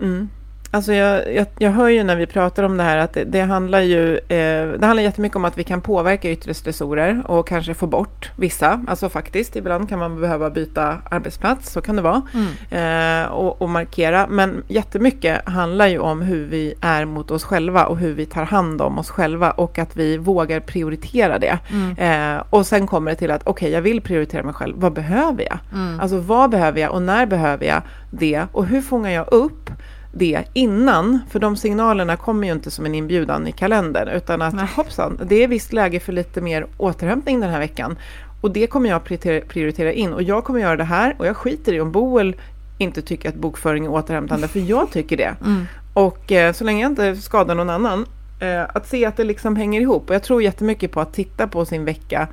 Mm. 0.01 0.29
Alltså 0.71 0.93
jag, 0.93 1.35
jag, 1.35 1.47
jag, 1.57 1.71
hör 1.71 1.89
ju 1.89 2.03
när 2.03 2.15
vi 2.15 2.25
pratar 2.25 2.63
om 2.63 2.77
det 2.77 2.83
här 2.83 2.97
att 2.97 3.13
det, 3.13 3.23
det 3.23 3.41
handlar 3.41 3.81
ju 3.81 4.17
eh, 4.17 4.67
det 4.79 4.85
handlar 4.85 5.03
jättemycket 5.03 5.35
om 5.35 5.45
att 5.45 5.57
vi 5.57 5.63
kan 5.63 5.81
påverka 5.81 6.31
yttre 6.31 6.53
stressorer 6.53 7.23
och 7.27 7.47
kanske 7.47 7.73
få 7.73 7.87
bort 7.87 8.31
vissa. 8.35 8.85
Alltså 8.87 9.09
faktiskt, 9.09 9.55
ibland 9.55 9.89
kan 9.89 9.99
man 9.99 10.21
behöva 10.21 10.49
byta 10.49 10.97
arbetsplats, 11.11 11.71
så 11.71 11.81
kan 11.81 11.95
det 11.95 12.01
vara. 12.01 12.21
Mm. 12.33 13.23
Eh, 13.23 13.31
och, 13.31 13.61
och, 13.61 13.69
markera. 13.69 14.27
Men 14.27 14.63
jättemycket 14.67 15.49
handlar 15.49 15.87
ju 15.87 15.99
om 15.99 16.21
hur 16.21 16.45
vi 16.45 16.73
är 16.81 17.05
mot 17.05 17.31
oss 17.31 17.43
själva 17.43 17.85
och 17.85 17.97
hur 17.97 18.13
vi 18.13 18.25
tar 18.25 18.43
hand 18.43 18.81
om 18.81 18.99
oss 18.99 19.09
själva 19.09 19.51
och 19.51 19.79
att 19.79 19.95
vi 19.95 20.17
vågar 20.17 20.59
prioritera 20.59 21.39
det. 21.39 21.59
Mm. 21.69 22.35
Eh, 22.35 22.43
och 22.49 22.67
sen 22.67 22.87
kommer 22.87 23.11
det 23.11 23.17
till 23.17 23.31
att 23.31 23.41
okej, 23.41 23.51
okay, 23.51 23.69
jag 23.69 23.81
vill 23.81 24.01
prioritera 24.01 24.43
mig 24.43 24.53
själv. 24.53 24.75
Vad 24.77 24.93
behöver 24.93 25.43
jag? 25.43 25.59
Mm. 25.73 25.99
Alltså 25.99 26.17
vad 26.17 26.49
behöver 26.49 26.81
jag 26.81 26.91
och 26.91 27.01
när 27.01 27.25
behöver 27.25 27.65
jag 27.65 27.81
det? 28.11 28.43
Och 28.51 28.65
hur 28.65 28.81
fångar 28.81 29.11
jag 29.11 29.27
upp 29.31 29.69
det 30.13 30.43
innan, 30.53 31.19
för 31.29 31.39
de 31.39 31.57
signalerna 31.57 32.15
kommer 32.15 32.47
ju 32.47 32.53
inte 32.53 32.71
som 32.71 32.85
en 32.85 32.95
inbjudan 32.95 33.47
i 33.47 33.51
kalendern, 33.51 34.07
utan 34.07 34.41
att 34.41 34.53
Nej. 34.53 34.67
hoppsan, 34.75 35.19
det 35.25 35.43
är 35.43 35.47
visst 35.47 35.73
läge 35.73 35.99
för 35.99 36.13
lite 36.13 36.41
mer 36.41 36.67
återhämtning 36.77 37.39
den 37.39 37.49
här 37.49 37.59
veckan. 37.59 37.97
Och 38.41 38.51
det 38.51 38.67
kommer 38.67 38.89
jag 38.89 39.03
prioritera 39.47 39.93
in 39.93 40.13
och 40.13 40.23
jag 40.23 40.43
kommer 40.43 40.59
göra 40.59 40.75
det 40.75 40.83
här 40.83 41.15
och 41.17 41.27
jag 41.27 41.37
skiter 41.37 41.73
i 41.73 41.81
om 41.81 41.91
Boel 41.91 42.35
inte 42.77 43.01
tycker 43.01 43.29
att 43.29 43.35
bokföring 43.35 43.85
är 43.85 43.89
återhämtande, 43.89 44.47
för 44.47 44.59
jag 44.59 44.91
tycker 44.91 45.17
det. 45.17 45.35
Mm. 45.45 45.65
Och 45.93 46.31
eh, 46.31 46.53
så 46.53 46.63
länge 46.63 46.81
jag 46.81 46.91
inte 46.91 47.15
skadar 47.15 47.55
någon 47.55 47.69
annan, 47.69 48.05
eh, 48.39 48.63
att 48.73 48.87
se 48.87 49.05
att 49.05 49.17
det 49.17 49.23
liksom 49.23 49.55
hänger 49.55 49.81
ihop. 49.81 50.09
Och 50.09 50.15
jag 50.15 50.23
tror 50.23 50.43
jättemycket 50.43 50.91
på 50.91 51.01
att 51.01 51.13
titta 51.13 51.47
på 51.47 51.65
sin 51.65 51.85
vecka 51.85 52.27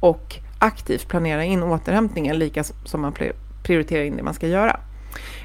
och 0.00 0.36
aktivt 0.58 1.08
planera 1.08 1.44
in 1.44 1.62
återhämtningen, 1.62 2.38
lika 2.38 2.64
som 2.84 3.00
man 3.00 3.14
prioriterar 3.62 4.04
in 4.04 4.16
det 4.16 4.22
man 4.22 4.34
ska 4.34 4.46
göra. 4.48 4.80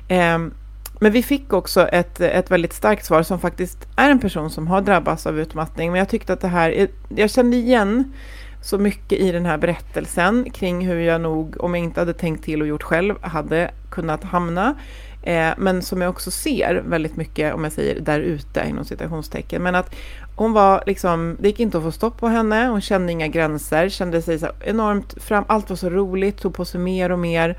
Eh, 0.08 0.38
men 1.04 1.12
vi 1.12 1.24
fick 1.24 1.54
också 1.54 1.88
ett, 1.88 2.22
ett 2.22 2.52
väldigt 2.52 2.74
starkt 2.74 3.06
svar 3.06 3.24
som 3.24 3.40
faktiskt 3.40 3.88
är 3.96 4.10
en 4.10 4.20
person 4.20 4.50
som 4.50 4.68
har 4.68 4.82
drabbats 4.82 5.28
av 5.28 5.40
utmattning. 5.40 5.92
Men 5.92 6.00
jag 6.00 6.10
tyckte 6.10 6.34
att 6.34 6.42
det 6.42 6.48
här, 6.48 6.88
jag 7.10 7.30
kände 7.30 7.58
igen 7.58 8.14
så 8.64 8.78
mycket 8.78 9.20
i 9.20 9.32
den 9.32 9.46
här 9.46 9.58
berättelsen 9.58 10.52
kring 10.52 10.88
hur 10.88 11.00
jag 11.00 11.22
nog, 11.22 11.64
om 11.64 11.76
jag 11.76 11.84
inte 11.84 12.02
hade 12.02 12.14
tänkt 12.14 12.44
till 12.44 12.62
och 12.62 12.68
gjort 12.68 12.84
själv, 12.84 13.16
hade 13.22 13.72
kunnat 13.90 14.24
hamna. 14.24 14.76
Eh, 15.24 15.50
men 15.58 15.82
som 15.82 16.02
jag 16.02 16.10
också 16.10 16.32
ser 16.32 16.84
väldigt 16.86 17.16
mycket, 17.16 17.54
om 17.54 17.64
jag 17.64 17.74
säger 17.74 18.00
där 18.00 18.20
ute 18.20 18.66
inom 18.70 18.86
citationstecken. 18.86 19.64
Men 19.64 19.76
att 19.76 19.96
hon 20.36 20.54
var 20.54 20.84
liksom, 20.86 21.38
det 21.40 21.48
gick 21.48 21.60
inte 21.60 21.78
att 21.78 21.84
få 21.84 21.92
stopp 21.92 22.18
på 22.18 22.28
henne, 22.28 22.68
hon 22.68 22.82
kände 22.82 23.12
inga 23.12 23.28
gränser, 23.28 23.90
kände 23.90 24.22
sig 24.22 24.40
så 24.40 24.48
enormt 24.60 25.24
fram, 25.24 25.44
allt 25.48 25.70
var 25.70 25.78
så 25.78 25.90
roligt, 25.90 26.42
tog 26.42 26.54
på 26.54 26.66
sig 26.66 26.80
mer 26.80 27.12
och 27.12 27.20
mer 27.20 27.58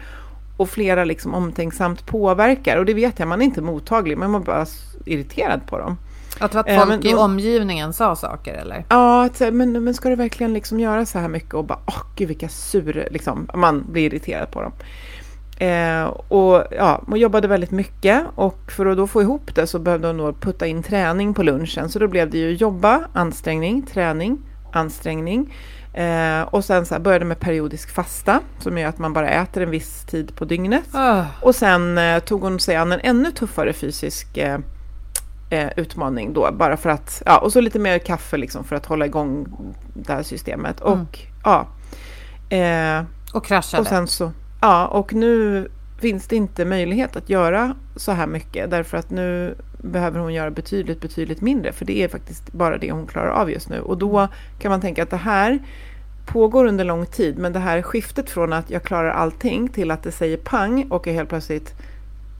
och 0.62 0.70
flera 0.70 1.04
liksom 1.04 1.34
omtänksamt 1.34 2.06
påverkar. 2.06 2.76
Och 2.76 2.84
det 2.84 2.94
vet 2.94 3.18
jag, 3.18 3.28
man 3.28 3.40
är 3.40 3.44
inte 3.44 3.60
mottaglig, 3.62 4.18
men 4.18 4.30
man 4.30 4.40
är 4.40 4.46
bara 4.46 4.66
irriterad 5.06 5.66
på 5.66 5.78
dem. 5.78 5.96
Att, 6.38 6.54
att 6.54 6.66
folk 6.66 6.88
men, 6.88 7.06
i 7.06 7.14
omgivningen 7.14 7.92
sa 7.92 8.16
saker 8.16 8.54
eller? 8.54 8.84
Ja, 8.88 9.28
men, 9.38 9.84
men 9.84 9.94
ska 9.94 10.08
du 10.08 10.16
verkligen 10.16 10.54
liksom 10.54 10.80
göra 10.80 11.06
så 11.06 11.18
här 11.18 11.28
mycket 11.28 11.54
och 11.54 11.64
bara, 11.64 11.78
åh 11.86 11.94
oh, 11.94 12.02
gud 12.16 12.28
vilka 12.28 12.48
sur, 12.48 13.08
liksom, 13.10 13.48
man 13.54 13.84
blir 13.92 14.06
irriterad 14.14 14.50
på 14.50 14.62
dem. 14.62 14.72
Eh, 15.58 16.04
och 16.28 16.64
ja, 16.70 17.02
hon 17.06 17.18
jobbade 17.18 17.48
väldigt 17.48 17.70
mycket 17.70 18.22
och 18.34 18.72
för 18.72 18.86
att 18.86 18.96
då 18.96 19.06
få 19.06 19.22
ihop 19.22 19.54
det 19.54 19.66
så 19.66 19.78
behövde 19.78 20.06
hon 20.06 20.16
då 20.16 20.32
putta 20.32 20.66
in 20.66 20.82
träning 20.82 21.34
på 21.34 21.42
lunchen. 21.42 21.88
Så 21.88 21.98
då 21.98 22.08
blev 22.08 22.30
det 22.30 22.38
ju 22.38 22.52
jobba, 22.52 23.00
ansträngning, 23.12 23.82
träning, 23.82 24.38
ansträngning. 24.72 25.54
Eh, 25.94 26.42
och 26.42 26.64
sen 26.64 26.86
så 26.86 26.94
här, 26.94 27.00
började 27.00 27.24
med 27.24 27.40
periodisk 27.40 27.90
fasta 27.90 28.40
som 28.58 28.78
gör 28.78 28.88
att 28.88 28.98
man 28.98 29.12
bara 29.12 29.30
äter 29.30 29.62
en 29.62 29.70
viss 29.70 30.04
tid 30.04 30.36
på 30.36 30.44
dygnet. 30.44 30.94
Uh. 30.94 31.24
Och 31.40 31.54
sen 31.54 31.98
eh, 31.98 32.18
tog 32.18 32.42
hon 32.42 32.60
sig 32.60 32.76
an 32.76 32.92
en 32.92 33.00
ännu 33.02 33.30
tuffare 33.30 33.72
fysisk 33.72 34.36
eh, 34.36 34.58
eh, 35.50 35.70
utmaning 35.76 36.32
då, 36.32 36.52
bara 36.52 36.76
för 36.76 36.90
att, 36.90 37.22
ja, 37.26 37.38
och 37.38 37.52
så 37.52 37.60
lite 37.60 37.78
mer 37.78 37.98
kaffe 37.98 38.36
liksom 38.36 38.64
för 38.64 38.76
att 38.76 38.86
hålla 38.86 39.06
igång 39.06 39.46
det 39.94 40.12
här 40.12 40.22
systemet. 40.22 40.80
Mm. 40.80 40.92
Och 40.92 41.18
ja. 41.44 41.66
Eh, 42.56 43.04
och 43.34 43.44
kraschade. 43.44 43.80
Och 43.80 43.86
sen 43.86 44.06
så, 44.06 44.32
ja, 44.60 44.86
och 44.86 45.12
nu 45.14 45.68
finns 46.02 46.26
det 46.26 46.36
inte 46.36 46.64
möjlighet 46.64 47.16
att 47.16 47.30
göra 47.30 47.76
så 47.96 48.12
här 48.12 48.26
mycket 48.26 48.70
därför 48.70 48.98
att 48.98 49.10
nu 49.10 49.54
behöver 49.78 50.20
hon 50.20 50.34
göra 50.34 50.50
betydligt, 50.50 51.00
betydligt 51.00 51.40
mindre 51.40 51.72
för 51.72 51.84
det 51.84 52.02
är 52.02 52.08
faktiskt 52.08 52.52
bara 52.52 52.78
det 52.78 52.92
hon 52.92 53.06
klarar 53.06 53.30
av 53.30 53.50
just 53.50 53.68
nu 53.68 53.80
och 53.80 53.98
då 53.98 54.28
kan 54.58 54.70
man 54.70 54.80
tänka 54.80 55.02
att 55.02 55.10
det 55.10 55.16
här 55.16 55.58
pågår 56.26 56.64
under 56.64 56.84
lång 56.84 57.06
tid 57.06 57.38
men 57.38 57.52
det 57.52 57.58
här 57.58 57.82
skiftet 57.82 58.30
från 58.30 58.52
att 58.52 58.70
jag 58.70 58.82
klarar 58.82 59.10
allting 59.10 59.68
till 59.68 59.90
att 59.90 60.02
det 60.02 60.12
säger 60.12 60.36
pang 60.36 60.86
och 60.90 61.06
jag 61.06 61.14
helt 61.14 61.28
plötsligt 61.28 61.74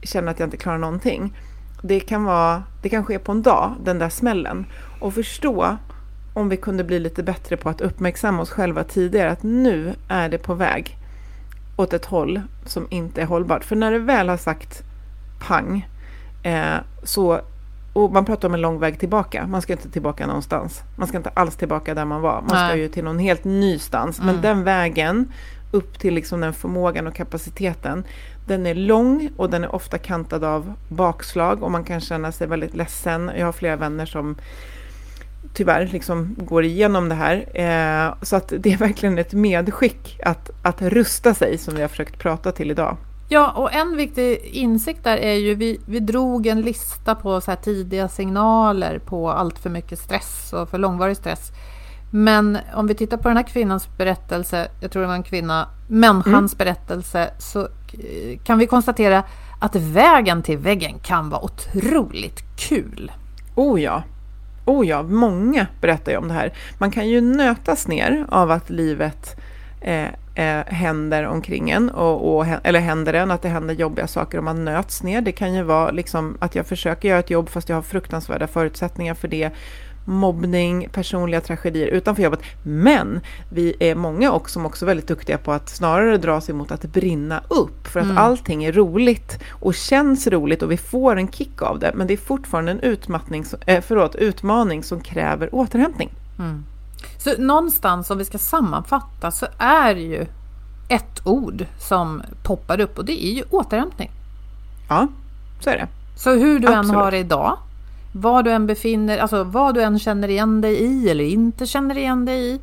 känner 0.02 0.30
att 0.32 0.38
jag 0.38 0.46
inte 0.46 0.56
klarar 0.56 0.78
någonting. 0.78 1.36
Det 1.82 2.00
kan, 2.00 2.24
vara, 2.24 2.62
det 2.82 2.88
kan 2.88 3.04
ske 3.04 3.18
på 3.18 3.32
en 3.32 3.42
dag, 3.42 3.74
den 3.84 3.98
där 3.98 4.08
smällen. 4.08 4.66
Och 5.00 5.14
förstå 5.14 5.76
om 6.34 6.48
vi 6.48 6.56
kunde 6.56 6.84
bli 6.84 6.98
lite 6.98 7.22
bättre 7.22 7.56
på 7.56 7.68
att 7.68 7.80
uppmärksamma 7.80 8.42
oss 8.42 8.50
själva 8.50 8.84
tidigare, 8.84 9.30
att 9.30 9.42
nu 9.42 9.94
är 10.08 10.28
det 10.28 10.38
på 10.38 10.54
väg 10.54 10.98
åt 11.76 11.92
ett 11.92 12.04
håll 12.04 12.40
som 12.66 12.86
inte 12.90 13.22
är 13.22 13.26
hållbart. 13.26 13.64
För 13.64 13.76
när 13.76 13.92
det 13.92 13.98
väl 13.98 14.28
har 14.28 14.36
sagt 14.36 14.82
pang, 15.40 15.88
eh, 16.42 16.74
så, 17.02 17.40
och 17.92 18.12
man 18.12 18.24
pratar 18.24 18.48
om 18.48 18.54
en 18.54 18.60
lång 18.60 18.78
väg 18.78 18.98
tillbaka, 18.98 19.46
man 19.46 19.62
ska 19.62 19.72
inte 19.72 19.90
tillbaka 19.90 20.26
någonstans. 20.26 20.82
Man 20.96 21.08
ska 21.08 21.16
inte 21.16 21.30
alls 21.34 21.56
tillbaka 21.56 21.94
där 21.94 22.04
man 22.04 22.20
var, 22.20 22.40
man 22.40 22.48
ska 22.48 22.58
Nej. 22.58 22.78
ju 22.80 22.88
till 22.88 23.04
någon 23.04 23.18
helt 23.18 23.44
ny 23.44 23.78
stans. 23.78 24.18
Men 24.18 24.28
Mm. 24.28 24.42
den 24.42 24.64
vägen 24.64 25.32
upp 25.70 25.98
till 25.98 26.14
liksom 26.14 26.40
den 26.40 26.52
förmågan 26.52 27.06
och 27.06 27.14
kapaciteten, 27.14 28.04
den 28.46 28.66
är 28.66 28.74
lång 28.74 29.30
och 29.36 29.50
den 29.50 29.64
är 29.64 29.74
ofta 29.74 29.98
kantad 29.98 30.44
av 30.44 30.72
bakslag 30.88 31.62
och 31.62 31.70
man 31.70 31.84
kan 31.84 32.00
känna 32.00 32.32
sig 32.32 32.46
väldigt 32.46 32.74
ledsen. 32.74 33.30
Jag 33.36 33.46
har 33.46 33.52
flera 33.52 33.76
vänner 33.76 34.06
som 34.06 34.36
tyvärr 35.55 35.86
liksom 35.86 36.36
går 36.38 36.64
igenom 36.64 37.09
det 37.09 37.14
här. 37.14 37.36
Eh, 37.55 38.14
så 38.22 38.36
att 38.36 38.53
det 38.59 38.72
är 38.72 38.76
verkligen 38.76 39.18
ett 39.18 39.32
medskick 39.32 40.20
att, 40.24 40.50
att 40.62 40.82
rusta 40.82 41.34
sig 41.34 41.59
som 41.59 41.74
vi 41.74 41.80
har 41.80 41.88
försökt 41.88 42.18
prata 42.18 42.53
till 42.53 42.70
idag. 42.70 42.96
Ja, 43.28 43.50
och 43.50 43.72
en 43.72 43.96
viktig 43.96 44.40
insikt 44.44 45.05
där 45.05 45.16
är 45.16 45.34
ju, 45.34 45.55
vi, 45.55 45.80
vi 45.86 46.00
drog 46.00 46.46
en 46.46 46.61
lista 46.61 47.14
på 47.14 47.40
så 47.40 47.57
tidiga 47.62 48.09
signaler 48.09 48.98
på 48.98 49.30
allt 49.30 49.59
för 49.59 49.70
mycket 49.70 49.98
stress 49.98 50.53
och 50.53 50.68
för 50.68 50.78
långvarig 50.78 51.16
stress. 51.16 51.50
Men 52.11 52.59
om 52.74 52.86
vi 52.86 52.94
tittar 52.94 53.16
på 53.16 53.28
den 53.28 53.36
här 53.36 53.44
kvinnans 53.44 53.88
berättelse, 53.98 54.68
jag 54.80 54.90
tror 54.90 55.03
det 55.03 55.09
var 55.09 55.14
en 55.14 55.22
kvinna, 55.22 55.68
människans 55.88 56.59
berättelse, 56.59 57.30
så 57.38 57.61
eh, 57.61 58.38
kan 58.44 58.59
vi 58.59 58.66
konstatera 58.66 59.22
att 59.61 59.76
vägen 59.76 60.42
till 60.42 60.59
väggen 60.59 60.98
kan 60.98 61.30
vara 61.30 61.44
otroligt 61.44 62.42
kul. 62.57 63.12
Oh 63.55 63.82
ja, 63.82 64.03
oh 64.64 64.86
ja, 64.86 65.02
många 65.02 65.66
berättar 65.80 66.12
ju 66.12 66.18
om 66.18 66.28
det 66.28 66.34
här. 66.34 66.52
Man 66.78 66.90
kan 66.90 67.08
ju 67.08 67.20
nötas 67.20 67.88
ner 67.88 68.26
av 68.28 68.50
att 68.50 68.70
livet 68.70 69.36
eh, 69.80 70.06
eh, 70.34 70.64
händer 70.66 71.26
omkring 71.26 71.70
en, 71.70 71.90
och, 71.90 72.36
och, 72.36 72.46
eller 72.62 72.80
händer 72.80 73.14
en, 73.14 73.30
att 73.30 73.42
det 73.42 73.48
händer 73.48 73.74
jobbiga 73.74 74.06
saker 74.06 74.38
och 74.38 74.44
man 74.44 74.64
nöts 74.64 75.02
ner. 75.02 75.20
Det 75.20 75.32
kan 75.32 75.54
ju 75.54 75.62
vara 75.62 75.90
liksom 75.90 76.36
att 76.40 76.54
jag 76.54 76.66
försöker 76.66 77.08
göra 77.08 77.18
ett 77.18 77.30
jobb 77.30 77.48
fast 77.48 77.68
jag 77.68 77.76
har 77.76 77.82
fruktansvärda 77.82 78.46
förutsättningar 78.46 79.14
för 79.14 79.28
det. 79.28 79.50
Mobbning, 80.05 80.88
personliga 80.92 81.40
tragedier 81.40 81.86
utanför 81.88 82.22
jobbet. 82.22 82.40
Men 82.62 83.20
vi 83.53 83.74
är 83.80 83.94
många 83.94 84.32
också 84.32 84.53
som 84.53 84.66
också 84.66 84.84
är 84.84 84.86
väldigt 84.86 85.09
duktiga 85.09 85.38
på 85.38 85.53
att 85.53 85.68
snarare 85.68 86.16
dra 86.16 86.40
sig 86.40 86.55
mot 86.55 86.72
att 86.72 86.82
brinna 86.82 87.40
upp. 87.48 87.86
För 87.86 88.00
att 88.00 88.07
Mm. 88.07 88.18
allting 88.18 88.64
är 88.64 88.72
roligt 88.72 89.38
och 89.50 89.74
känns 89.74 90.26
roligt 90.26 90.62
och 90.62 90.70
vi 90.70 90.76
får 90.76 91.16
en 91.16 91.28
kick 91.28 91.62
av 91.62 91.78
det. 91.78 91.92
Men 91.94 92.07
det 92.07 92.12
är 92.12 92.16
fortfarande 92.18 92.70
en 92.72 92.80
utmattning, 92.80 93.44
eh, 93.66 93.80
förlåt, 93.86 94.14
utmaning 94.14 94.82
som 94.82 95.00
kräver 95.00 95.55
återhämtning. 95.55 96.11
Så 97.18 97.34
någonstans 97.38 98.11
om 98.11 98.18
vi 98.18 98.24
ska 98.24 98.38
sammanfatta 98.38 99.30
så 99.30 99.46
är 99.59 99.96
ju 99.96 100.26
ett 100.88 101.20
ord 101.26 101.66
som 101.78 102.22
poppar 102.42 102.80
upp 102.80 102.98
och 102.98 103.05
det 103.05 103.24
är 103.24 103.32
ju 103.32 103.42
återhämtning. 103.50 104.11
Ja, 104.88 105.09
så 105.61 105.70
är 105.70 105.76
det. 105.76 105.88
Så 106.16 106.30
hur 106.34 106.59
du 106.59 106.68
än 106.68 106.74
Absolut. 106.78 106.96
har 107.03 107.11
det 107.11 107.18
idag, 107.18 107.59
vad 108.12 108.44
du 108.44 108.50
än 108.50 108.66
befinner, 108.66 109.18
alltså 109.18 109.44
vad 109.44 109.74
du 109.74 109.82
än 109.82 109.98
känner 109.98 110.28
igen 110.28 110.60
dig 110.60 110.82
i 110.82 111.10
eller 111.10 111.24
inte 111.24 111.66
känner 111.66 111.98
igen 111.98 112.24
dig 112.24 112.54
i. 112.54 112.60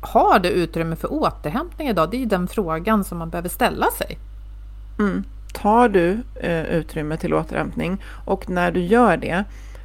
Har 0.00 0.38
du 0.38 0.48
utrymme 0.48 0.96
för 0.96 1.12
återhämtning 1.12 1.88
idag? 1.88 2.10
Det 2.10 2.16
är 2.16 2.18
ju 2.18 2.26
den 2.26 2.48
frågan 2.48 3.04
som 3.04 3.18
man 3.18 3.30
behöver 3.30 3.48
ställa 3.48 3.86
sig. 3.90 4.18
Mm. 4.98 5.24
Tar 5.52 5.88
du 5.88 6.18
eh, 6.40 6.62
utrymme 6.62 7.16
till 7.16 7.34
återhämtning 7.34 8.02
och 8.24 8.50
när 8.50 8.72
du 8.72 8.80
gör 8.80 9.16
det, 9.16 9.44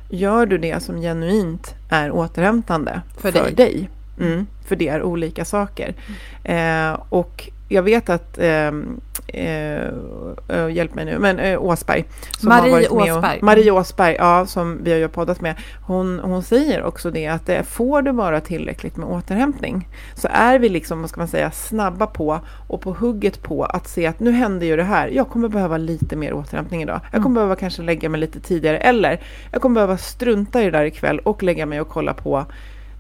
gör 0.10 0.46
du 0.46 0.58
det 0.58 0.84
som 0.84 1.02
genuint 1.02 1.76
är 1.90 2.12
återhämtande 2.12 3.02
För 3.18 3.32
för, 3.32 3.44
dig. 3.44 3.54
dig. 3.54 3.90
Mm, 4.20 4.48
för 4.68 4.76
det 4.76 4.88
är 4.88 5.04
olika 5.04 5.46
saker. 5.46 5.96
Eh, 6.44 7.00
och 7.10 7.50
jag 7.70 7.84
vet 7.84 8.10
att, 8.10 8.38
eh, 8.38 8.72
eh, 9.28 9.88
eh, 10.48 10.70
hjälp 10.70 10.96
mig 10.96 11.06
nu, 11.06 11.20
men 11.20 11.40
eh, 11.40 11.64
Åsberg. 11.64 12.06
Marie 12.44 12.72
varit 12.72 12.92
med 12.92 13.16
Åsberg. 13.16 13.38
Och, 13.38 13.44
Marie 13.44 13.72
Åsberg, 13.72 14.16
ja, 14.20 14.46
som 14.46 14.84
vi 14.84 14.92
har 14.92 14.98
ju 14.98 15.08
poddat 15.08 15.42
med. 15.42 15.56
Hon, 15.88 16.20
hon 16.20 16.44
säger 16.44 16.84
också 16.84 17.12
det 17.12 17.28
att 17.28 17.46
det 17.46 17.64
får 17.64 18.02
du 18.02 18.12
bara 18.12 18.42
tillräckligt 18.42 18.98
med 18.98 19.08
återhämtning 19.08 19.88
så 20.16 20.28
är 20.32 20.60
vi 20.60 20.70
liksom, 20.70 21.02
vad 21.02 21.10
ska 21.10 21.22
man 21.22 21.28
säga, 21.28 21.52
snabba 21.52 22.08
på 22.08 22.40
och 22.68 22.82
på 22.82 22.94
hugget 22.94 23.44
på 23.44 23.64
att 23.64 23.88
se 23.88 24.06
att 24.06 24.20
nu 24.20 24.32
händer 24.32 24.68
ju 24.68 24.76
det 24.76 24.84
här. 24.84 25.08
Jag 25.08 25.30
kommer 25.30 25.48
behöva 25.48 25.78
lite 25.78 26.16
mer 26.16 26.34
återhämtning 26.34 26.82
idag. 26.82 27.02
Jag 27.12 27.24
kommer 27.24 27.36
behöva 27.36 27.56
kanske 27.56 27.82
lägga 27.82 28.10
mig 28.10 28.20
lite 28.20 28.40
tidigare 28.40 28.78
eller 28.78 29.22
jag 29.52 29.62
kommer 29.62 29.74
behöva 29.74 29.98
strunta 29.98 30.62
i 30.62 30.66
det 30.66 30.72
där 30.72 30.86
ikväll 30.86 31.20
och 31.20 31.44
lägga 31.44 31.66
mig 31.66 31.82
och 31.82 31.90
kolla 31.90 32.14
på 32.14 32.46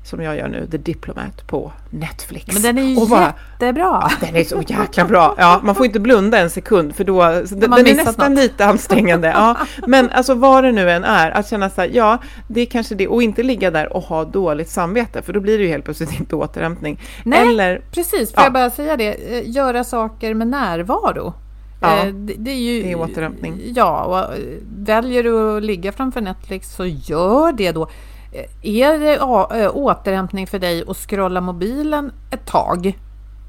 som 0.09 0.21
jag 0.21 0.37
gör 0.37 0.47
nu, 0.47 0.67
The 0.71 0.77
Diplomat 0.77 1.47
på 1.47 1.71
Netflix. 1.89 2.53
Men 2.53 2.61
den 2.61 2.77
är 2.77 2.83
ju 2.83 2.97
och 3.01 3.07
bara, 3.07 3.33
jättebra. 3.59 4.11
den 4.21 4.35
är 4.35 4.43
så 4.43 4.61
jäkla 4.67 5.05
bra. 5.05 5.35
Ja, 5.37 5.59
man 5.63 5.75
får 5.75 5.85
inte 5.85 5.99
blunda 5.99 6.37
en 6.39 6.49
sekund 6.49 6.95
för 6.95 7.03
då, 7.03 7.21
den, 7.51 7.73
är 7.73 7.95
nästan 7.95 8.33
något. 8.33 8.43
lite 8.43 8.65
ansträngande. 8.65 9.27
Ja, 9.27 9.57
men 9.87 10.09
alltså 10.09 10.33
vad 10.33 10.63
det 10.63 10.71
nu 10.71 10.91
än 10.91 11.03
är, 11.03 11.31
att 11.31 11.49
känna 11.49 11.69
så 11.69 11.81
här, 11.81 11.89
ja, 11.93 12.17
det 12.47 12.61
är 12.61 12.65
kanske 12.65 12.95
det, 12.95 13.07
och 13.07 13.23
inte 13.23 13.43
ligga 13.43 13.71
där 13.71 13.93
och 13.93 14.03
ha 14.03 14.23
dåligt 14.25 14.69
samvete, 14.69 15.21
för 15.21 15.33
då 15.33 15.39
blir 15.39 15.57
det 15.57 15.63
ju 15.63 15.69
helt 15.69 15.85
plötsligt 15.85 16.19
inte 16.19 16.35
återhämtning. 16.35 16.99
Nej. 17.23 17.47
Eller, 17.47 17.81
Precis, 17.91 18.33
får 18.33 18.39
Ja. 18.41 18.43
jag 18.43 18.53
bara 18.53 18.69
säga 18.69 18.97
det? 18.97 19.37
Eh, 19.37 19.49
Göra 19.49 19.83
saker 19.83 20.33
med 20.33 20.47
närvaro. 20.47 21.33
Ja, 21.81 21.97
Eh, 21.97 22.13
det, 22.13 22.33
det 22.37 22.51
är 22.51 22.55
ju... 22.55 22.83
det 22.83 22.91
är 22.91 22.99
återhämtning. 22.99 23.61
Ja, 23.75 24.03
och 24.03 24.35
väljer 24.77 25.23
du 25.23 25.57
att 25.57 25.63
ligga 25.63 25.91
framför 25.91 26.21
Netflix 26.21 26.75
så 26.75 26.85
gör 26.85 27.51
det 27.51 27.71
då. 27.71 27.89
Eh, 28.31 28.45
Är 28.61 28.99
det 28.99 29.15
eh, 29.63 29.71
återhämtning 29.75 30.47
för 30.47 30.59
dig 30.59 30.83
att 30.87 30.97
scrolla 30.97 31.41
mobilen 31.41 32.11
ett 32.31 32.45
tag? 32.45 32.99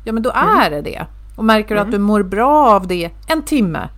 Ja, 0.05 0.12
men 0.12 0.22
då 0.22 0.31
Mm. 0.31 0.59
är 0.59 0.70
det 0.70 0.81
det. 0.83 1.07
Och 1.37 1.45
märker 1.45 1.74
du 1.74 1.81
att 1.81 1.91
du 1.91 1.99
mår 1.99 2.22
bra 2.22 2.70
av 2.70 2.87
det 2.87 3.11
en 3.26 3.43
timme 3.43 3.89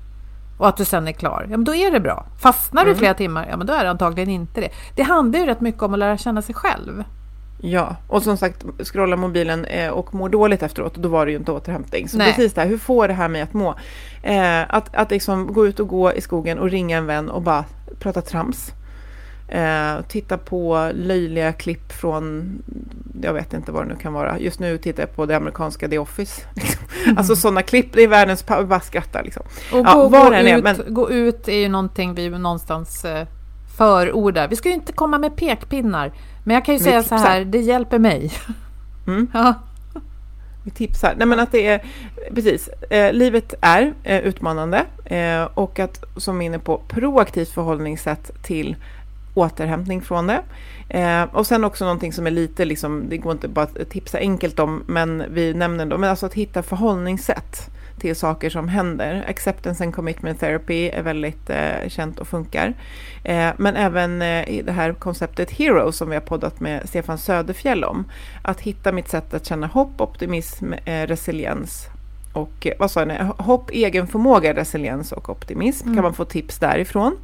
och 0.58 0.68
att 0.68 0.76
du 0.76 0.84
sen 0.84 1.08
är 1.08 1.12
klar, 1.12 1.42
ja 1.50 1.56
men 1.56 1.64
då 1.64 1.74
är 1.74 1.90
det 1.90 2.00
bra. 2.00 2.26
Fastnar 2.40 2.82
Mm. 2.82 2.94
du 2.94 2.98
flera 2.98 3.14
timmar, 3.14 3.46
ja 3.50 3.56
men 3.56 3.66
då 3.66 3.72
är 3.72 3.84
det 3.84 3.90
antagligen 3.90 4.28
inte 4.30 4.60
det. 4.60 4.68
Det 4.96 5.02
handlar 5.02 5.38
ju 5.40 5.46
rätt 5.46 5.60
mycket 5.60 5.82
om 5.82 5.92
att 5.92 5.98
lära 5.98 6.16
känna 6.18 6.42
sig 6.42 6.54
själv. 6.54 7.04
ja, 7.64 7.96
och 8.08 8.22
som 8.22 8.36
sagt, 8.36 8.64
scrolla 8.84 9.16
mobilen 9.16 9.64
eh, 9.64 9.90
och 9.90 10.14
må 10.14 10.28
dåligt 10.28 10.62
efteråt, 10.62 10.94
då 10.94 11.08
var 11.08 11.26
det 11.26 11.32
ju 11.32 11.38
inte 11.38 11.52
återhämtning. 11.52 12.08
Så 12.08 12.16
Nej. 12.18 12.26
precis 12.32 12.54
det 12.54 12.60
här, 12.60 12.68
hur 12.68 12.78
får 12.78 13.08
det 13.08 13.14
här 13.14 13.28
mig 13.28 13.42
att 13.42 13.52
må? 13.54 13.74
Eh, 14.22 14.60
att 14.74 14.94
att 14.94 15.10
liksom 15.10 15.52
gå 15.52 15.66
ut 15.66 15.80
och 15.80 15.88
gå 15.88 16.12
i 16.12 16.20
skogen 16.20 16.58
och 16.58 16.70
ringa 16.70 16.96
en 16.98 17.06
vän 17.06 17.30
och 17.30 17.42
bara 17.42 17.64
prata 17.98 18.20
trams. 18.22 18.72
Eh, 19.54 20.02
titta 20.08 20.38
på 20.38 20.90
löjliga 20.94 21.52
klipp 21.52 21.92
från, 21.92 22.52
jag 23.22 23.32
vet 23.32 23.52
inte 23.54 23.72
vad 23.72 23.84
det 23.84 23.88
nu 23.88 23.96
kan 24.00 24.12
vara. 24.12 24.38
Just 24.38 24.60
nu 24.60 24.78
tittar 24.78 25.02
jag 25.02 25.16
på 25.16 25.26
det 25.26 25.36
amerikanska 25.36 25.88
The 25.88 25.98
Office. 25.98 26.42
Liksom. 26.54 26.82
Alltså 27.16 27.36
sådana 27.36 27.62
klipp, 27.62 27.92
det 27.92 28.02
är 28.02 28.08
världens, 28.08 28.46
bara 28.46 28.80
skrattar 28.80 29.22
liksom. 29.22 29.42
Och 29.72 29.78
Ja, 29.78 29.94
gå, 29.94 30.08
gå, 30.08 30.16
än 30.16 30.46
är, 30.46 30.58
ut, 30.58 30.64
men- 30.64 30.94
gå 30.94 31.10
ut 31.10 31.48
är 31.48 31.56
ju 31.56 31.68
någonting 31.68 32.14
vi 32.14 32.28
någonstans 32.30 33.04
eh, 33.04 33.26
förordar. 33.76 34.48
Vi 34.48 34.56
ska 34.56 34.68
ju 34.68 34.74
inte 34.74 34.92
komma 34.92 35.18
med 35.18 35.36
pekpinnar. 35.36 36.12
Men 36.44 36.54
jag 36.54 36.64
kan 36.64 36.74
ju 36.74 36.80
säga 36.80 37.02
så 37.02 37.08
tipsar. 37.08 37.28
här, 37.28 37.44
det 37.44 37.58
hjälper 37.60 37.98
mig. 37.98 38.32
Mm. 39.06 39.28
Ja. 39.34 39.54
Vi 40.64 40.70
tipsar. 40.70 41.14
Nej 41.16 41.26
men 41.26 41.40
att 41.40 41.52
det 41.52 41.66
är, 41.66 41.84
precis, 42.34 42.68
eh, 42.68 43.12
livet 43.12 43.54
är 43.60 43.94
eh, 44.04 44.18
utmanande 44.18 44.84
eh, 45.04 45.44
och 45.54 45.78
att, 45.78 46.04
som 46.16 46.40
är 46.42 46.46
inne 46.46 46.58
på, 46.58 46.82
proaktivt 46.88 47.48
förhållningssätt 47.48 48.30
till 48.42 48.76
återhämtning 49.34 50.02
från 50.02 50.26
det. 50.26 50.42
Eh, 50.88 51.22
och 51.22 51.46
sen 51.46 51.64
också 51.64 51.84
någonting 51.84 52.12
som 52.12 52.26
är 52.26 52.30
lite, 52.30 52.64
liksom, 52.64 53.08
det 53.08 53.16
går 53.16 53.32
inte 53.32 53.48
bara 53.48 53.64
att 53.64 53.90
tipsa 53.90 54.18
enkelt 54.18 54.58
om, 54.58 54.84
men 54.86 55.24
vi 55.30 55.54
nämner 55.54 55.86
då, 55.86 55.98
men 55.98 56.10
alltså 56.10 56.26
att 56.26 56.34
hitta 56.34 56.62
förhållningssätt 56.62 57.70
till 57.98 58.16
saker 58.16 58.50
som 58.50 58.68
händer. 58.68 59.24
Acceptance 59.28 59.84
and 59.84 59.94
commitment 59.94 60.40
therapy 60.40 60.88
är 60.88 61.02
väldigt 61.02 61.50
eh, 61.50 61.88
känt 61.88 62.18
och 62.18 62.28
funkar. 62.28 62.74
Eh, 63.24 63.50
men 63.56 63.76
även 63.76 64.22
eh, 64.22 64.64
det 64.64 64.72
här 64.72 64.92
konceptet 64.92 65.50
Hero 65.50 65.92
som 65.92 66.08
vi 66.08 66.14
har 66.14 66.22
poddat 66.22 66.60
med 66.60 66.88
Stefan 66.88 67.18
Söderfjell 67.18 67.84
om. 67.84 68.04
Att 68.42 68.60
hitta 68.60 68.92
mitt 68.92 69.08
sätt 69.08 69.34
att 69.34 69.46
känna 69.46 69.66
hopp, 69.66 70.00
optimism, 70.00 70.72
eh, 70.72 71.06
resiliens 71.06 71.91
och 72.32 72.66
eh, 72.66 72.72
vad 72.78 72.90
sa 72.90 73.04
ni? 73.04 73.14
Hopp, 73.38 73.70
egen 73.70 74.06
förmåga, 74.06 74.54
resiliens 74.54 75.12
och 75.12 75.30
optimism. 75.30 75.94
Kan 75.94 76.02
man 76.02 76.14
få 76.14 76.24
tips 76.24 76.58
därifrån. 76.58 77.16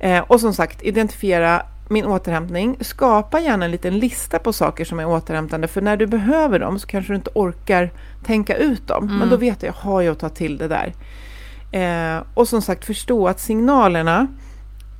Eh, 0.00 0.24
och 0.26 0.40
som 0.40 0.54
sagt, 0.54 0.82
identifiera 0.82 1.62
min 1.88 2.04
återhämtning. 2.04 2.76
Skapa 2.80 3.40
gärna 3.40 3.64
en 3.64 3.70
liten 3.70 3.98
lista 3.98 4.38
på 4.38 4.52
saker 4.52 4.84
som 4.84 5.00
är 5.00 5.06
återhämtande. 5.06 5.68
För 5.68 5.80
när 5.80 5.96
du 5.96 6.06
behöver 6.06 6.58
dem 6.58 6.78
så 6.78 6.86
kanske 6.86 7.12
du 7.12 7.16
inte 7.16 7.30
orkar 7.34 7.90
tänka 8.24 8.56
ut 8.56 8.86
dem. 8.86 9.18
Men 9.18 9.28
då 9.30 9.36
vet 9.36 9.62
jag, 9.62 9.72
har 9.72 10.02
jag 10.02 10.12
att 10.12 10.18
ta 10.18 10.28
till 10.28 10.58
det 10.58 10.68
där. 10.68 10.92
Eh, 11.72 12.22
och 12.34 12.48
som 12.48 12.62
sagt, 12.62 12.84
förstå 12.84 13.28
att 13.28 13.40
signalerna 13.40 14.26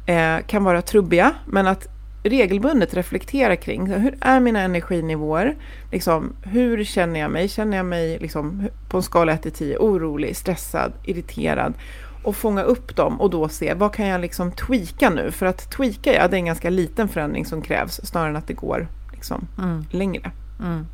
eh, 0.06 0.36
kan 0.46 0.64
vara 0.64 0.82
trubbiga. 0.82 1.32
Men 1.46 1.66
att 1.66 1.86
regelbundet 2.22 2.94
reflektera 2.94 3.56
kring 3.56 3.86
hur 3.86 4.18
är 4.20 4.40
mina 4.40 4.60
energinivåer? 4.60 5.56
Liksom, 5.92 6.32
hur 6.42 6.84
känner 6.84 7.20
jag 7.20 7.30
mig? 7.30 7.48
Känner 7.48 7.76
jag 7.76 7.86
mig 7.86 8.18
liksom, 8.18 8.68
på 8.88 8.96
en 8.96 9.02
skala 9.02 9.32
1 9.32 9.42
till 9.42 9.52
10 9.52 9.78
orolig, 9.78 10.36
stressad, 10.36 10.92
irriterad? 11.04 11.74
Och 12.22 12.36
fånga 12.36 12.62
upp 12.62 12.96
dem 12.96 13.20
och 13.20 13.30
då 13.30 13.48
se 13.48 13.74
vad 13.74 13.94
kan 13.94 14.06
jag 14.06 14.20
liksom 14.20 14.52
tweaka 14.52 15.10
nu? 15.10 15.30
För 15.30 15.46
att 15.46 15.70
tweaka, 15.70 16.14
ja, 16.14 16.28
det 16.28 16.36
är 16.36 16.38
en 16.38 16.46
ganska 16.46 16.70
liten 16.70 17.08
förändring 17.08 17.46
som 17.46 17.62
krävs 17.62 18.00
snarare 18.04 18.30
än 18.30 18.36
att 18.36 18.48
det 18.48 18.54
går 18.54 18.88
liksom, 19.12 19.46
mm. 19.58 19.84
längre. 19.90 20.30
Mm. 20.60 20.86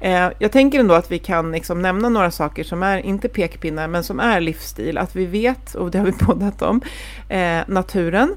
Eh, 0.00 0.30
jag 0.38 0.52
tänker 0.52 0.80
ändå 0.80 0.94
att 0.94 1.10
vi 1.10 1.18
kan 1.18 1.52
liksom 1.52 1.82
nämna 1.82 2.08
några 2.08 2.30
saker 2.30 2.64
som 2.64 2.82
är, 2.82 2.98
inte 2.98 3.28
pekpinnar, 3.28 3.88
men 3.88 4.04
som 4.04 4.20
är 4.20 4.40
livsstil. 4.40 4.98
Att 4.98 5.16
vi 5.16 5.26
vet, 5.26 5.74
och 5.74 5.90
det 5.90 5.98
har 5.98 6.06
vi 6.06 6.12
poddat 6.18 6.62
om, 6.62 6.80
eh, 7.28 7.60
naturen. 7.66 8.34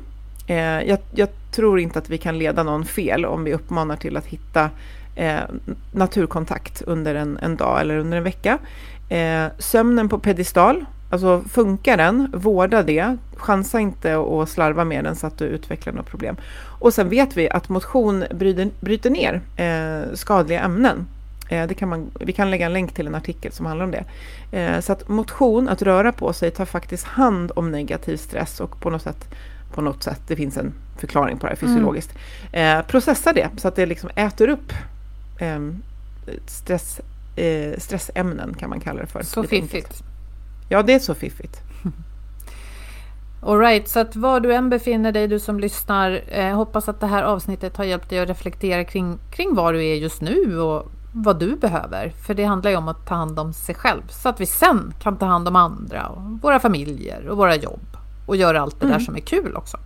Eh, 0.50 0.82
jag, 0.89 1.00
jag, 1.12 1.30
tror 1.52 1.80
inte 1.80 2.00
att 2.00 2.10
vi 2.10 2.18
kan 2.18 2.38
leda 2.38 2.64
någon 2.64 2.86
fel 2.86 3.26
om 3.26 3.43
vi 3.43 3.54
uppmanar 3.54 3.95
till 3.95 4.18
att 4.18 4.26
hitta 4.26 4.70
eh, 5.16 5.39
naturkontakt 5.91 6.82
under 6.82 7.16
en, 7.16 7.38
en, 7.38 7.56
dag 7.56 7.82
eller 7.82 7.97
under 7.97 8.18
en 8.18 8.24
vecka. 8.24 8.58
Eh, 9.10 9.45
sömnen 9.58 10.10
på 10.10 10.20
pedestal, 10.20 10.86
alltså 11.10 11.41
funkar 11.50 11.97
den, 11.97 12.32
vårda 12.34 12.84
det, 12.84 13.18
chansa 13.36 13.80
inte 13.80 14.18
att 14.18 14.50
slarva 14.50 14.86
med 14.86 15.04
den 15.04 15.16
så 15.16 15.28
att 15.28 15.38
du 15.38 15.45
utvecklar 15.45 15.93
något 15.93 16.10
problem. 16.10 16.36
Och 16.80 16.93
sen 16.93 17.10
vet 17.10 17.38
vi 17.38 17.50
att 17.50 17.70
motion 17.70 18.24
bryter, 18.32 18.70
bryter 18.80 19.10
ner 19.10 19.41
eh, 19.56 20.14
skadliga 20.14 20.62
ämnen 20.62 21.08
eh, 21.50 21.68
det 21.68 21.74
kan 21.74 21.89
man, 21.89 22.12
vi 22.20 22.34
kan 22.34 22.52
lägga 22.52 22.66
en 22.66 22.74
länk 22.74 22.93
till 22.93 23.08
en 23.08 23.16
artikel 23.16 23.52
som 23.52 23.66
handlar 23.66 23.86
om 23.86 23.91
det. 23.91 24.06
Eh, 24.58 24.80
så 24.80 24.91
att 24.91 25.08
motion, 25.10 25.70
att 25.70 25.82
röra 25.82 26.12
på 26.12 26.34
sig, 26.34 26.52
tar 26.52 26.66
faktiskt 26.66 27.06
hand 27.06 27.52
om 27.56 27.72
negativ 27.72 28.18
stress 28.18 28.60
och 28.60 28.82
på 28.82 28.89
något 28.89 29.02
sätt, 29.02 29.36
på 29.74 29.82
något 29.82 30.03
sätt 30.03 30.22
det 30.28 30.36
finns 30.36 30.57
en 30.57 30.74
förklaring 30.97 31.38
på 31.38 31.45
det 31.45 31.49
här 31.49 31.57
fysiologiskt, 31.57 32.17
mm. 32.51 32.84
processar 32.86 33.34
det 33.34 33.49
så 33.57 33.67
att 33.67 33.76
det 33.76 33.86
liksom 33.86 34.09
äter 34.15 34.49
upp 34.49 34.74
ehm, 35.39 35.84
stress, 36.45 37.01
stressämnen 37.78 38.53
kan 38.53 38.70
man 38.70 38.80
kalla 38.80 39.01
det 39.01 39.07
för. 39.07 39.24
Så 39.24 39.43
fiffigt. 39.43 40.03
Ja, 40.70 40.84
det 40.84 40.93
är 40.93 40.99
så 40.99 41.15
fiffigt. 41.15 41.61
Alright, 43.41 43.89
så 43.89 43.99
att 43.99 44.15
var 44.15 44.39
du 44.39 44.53
än 44.53 44.70
befinner 44.70 45.11
dig, 45.11 45.28
du 45.28 45.39
som 45.39 45.59
lyssnar, 45.59 46.22
eh, 46.28 46.55
hoppas 46.55 46.89
att 46.89 46.99
det 46.99 47.07
här 47.07 47.24
avsnittet 47.24 47.78
har 47.78 47.84
hjälpt 47.84 48.09
dig 48.09 48.20
att 48.20 48.30
reflektera 48.30 48.84
kring, 48.84 49.17
kring 49.32 49.55
var 49.55 49.74
du 49.74 49.86
är 49.86 49.95
just 49.95 50.22
nu 50.22 50.59
och 50.59 50.91
vad 51.13 51.39
du 51.39 51.55
behöver. 51.55 52.09
För 52.09 52.34
det 52.34 52.43
handlar 52.43 52.72
ju 52.72 52.78
om 52.78 52.88
att 52.88 53.07
ta 53.07 53.15
hand 53.15 53.39
om 53.39 53.53
sig 53.53 53.76
själv 53.76 54.01
så 54.09 54.30
att 54.30 54.39
vi 54.39 54.45
sen 54.45 54.93
kan 54.99 55.17
ta 55.17 55.26
hand 55.26 55.47
om 55.47 55.55
andra 55.55 56.07
och 56.07 56.22
våra 56.41 56.59
familjer 56.59 57.28
och 57.28 57.38
våra 57.38 57.55
jobb 57.55 57.99
och 58.30 58.36
göra 58.36 58.61
allt 58.61 58.80
det 58.80 58.86
mm. 58.86 58.97
där 58.97 59.05
som 59.05 59.15
är 59.15 59.19
kul 59.19 59.55
också. 59.55 59.77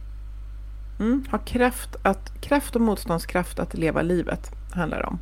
Mm, 1.00 1.26
ha 1.32 1.38
kraft, 1.38 1.96
att, 2.02 2.42
kraft 2.42 2.76
och 2.76 2.82
motståndskraft 2.82 3.60
att 3.60 3.74
leva 3.74 4.02
livet 4.02 4.52
handlar 4.74 4.98
det 4.98 5.08
om. 5.08 5.20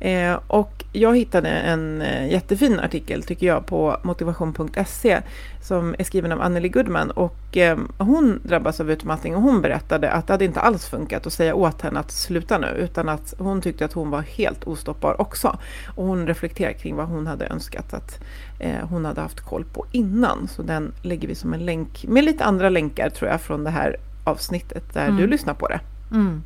Eh, 0.00 0.38
och 0.46 0.84
jag 0.92 1.16
hittade 1.16 1.48
en 1.48 2.02
eh, 2.02 2.32
jättefin 2.32 2.80
artikel 2.80 3.22
tycker 3.22 3.46
jag 3.46 3.66
på 3.66 3.96
motivation.se 4.02 5.20
som 5.62 5.94
är 5.98 6.04
skriven 6.04 6.32
av 6.32 6.42
Anneli 6.42 6.68
Goodman 6.68 7.10
och 7.10 7.56
eh, 7.56 7.78
hon 7.98 8.40
drabbas 8.44 8.80
av 8.80 8.90
utmattning 8.90 9.36
och 9.36 9.42
hon 9.42 9.62
berättade 9.62 10.10
att 10.10 10.26
det 10.26 10.32
hade 10.32 10.44
inte 10.44 10.60
alls 10.60 10.86
funkat 10.86 11.26
att 11.26 11.32
säga 11.32 11.54
åt 11.54 11.82
henne 11.82 12.00
att 12.00 12.10
sluta 12.10 12.58
nu 12.58 12.66
utan 12.66 13.08
att 13.08 13.34
hon 13.38 13.60
tyckte 13.60 13.84
att 13.84 13.92
hon 13.92 14.10
var 14.10 14.20
helt 14.20 14.64
ostoppbar 14.64 15.20
också. 15.20 15.58
Och 15.96 16.06
hon 16.06 16.26
reflekterar 16.26 16.72
kring 16.72 16.96
vad 16.96 17.06
hon 17.06 17.26
hade 17.26 17.46
önskat 17.46 17.94
att 17.94 18.20
eh, 18.60 18.88
hon 18.90 19.04
hade 19.04 19.20
haft 19.20 19.40
koll 19.40 19.64
på 19.64 19.86
innan. 19.92 20.48
Så 20.48 20.62
den 20.62 20.92
lägger 21.02 21.28
vi 21.28 21.34
som 21.34 21.54
en 21.54 21.64
länk 21.64 22.04
med 22.08 22.24
lite 22.24 22.44
andra 22.44 22.68
länkar 22.68 23.10
tror 23.10 23.30
jag 23.30 23.40
från 23.40 23.64
det 23.64 23.70
här 23.70 23.96
avsnittet 24.24 24.94
där 24.94 25.06
mm. 25.06 25.16
du 25.16 25.26
lyssnar 25.26 25.54
på 25.54 25.68
det. 25.68 25.80
Mm. 26.10 26.42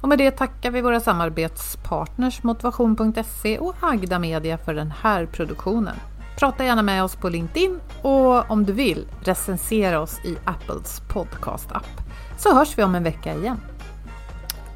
Och 0.00 0.08
med 0.08 0.18
det 0.18 0.30
tackar 0.30 0.70
vi 0.70 0.80
våra 0.80 1.00
samarbetspartners 1.00 2.42
Motivation.se 2.42 3.58
och 3.58 3.74
Agda 3.80 4.18
Media 4.18 4.58
för 4.58 4.74
den 4.74 4.92
här 5.02 5.26
produktionen. 5.26 5.96
Prata 6.38 6.64
gärna 6.64 6.82
med 6.82 7.04
oss 7.04 7.16
på 7.16 7.28
LinkedIn 7.28 7.80
och 8.02 8.50
om 8.50 8.64
du 8.64 8.72
vill 8.72 9.06
recensera 9.20 10.00
oss 10.00 10.20
i 10.24 10.36
Apples 10.44 11.02
podcast-app. 11.08 12.00
Så 12.38 12.54
hörs 12.54 12.78
vi 12.78 12.82
om 12.82 12.94
en 12.94 13.02
vecka 13.02 13.34
igen. 13.34 13.60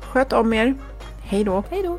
Sköt 0.01 0.32
om 0.32 0.53
er. 0.53 0.74
Hej 1.22 1.45
då. 1.45 1.64
Hej 1.70 1.82
då. 1.82 1.99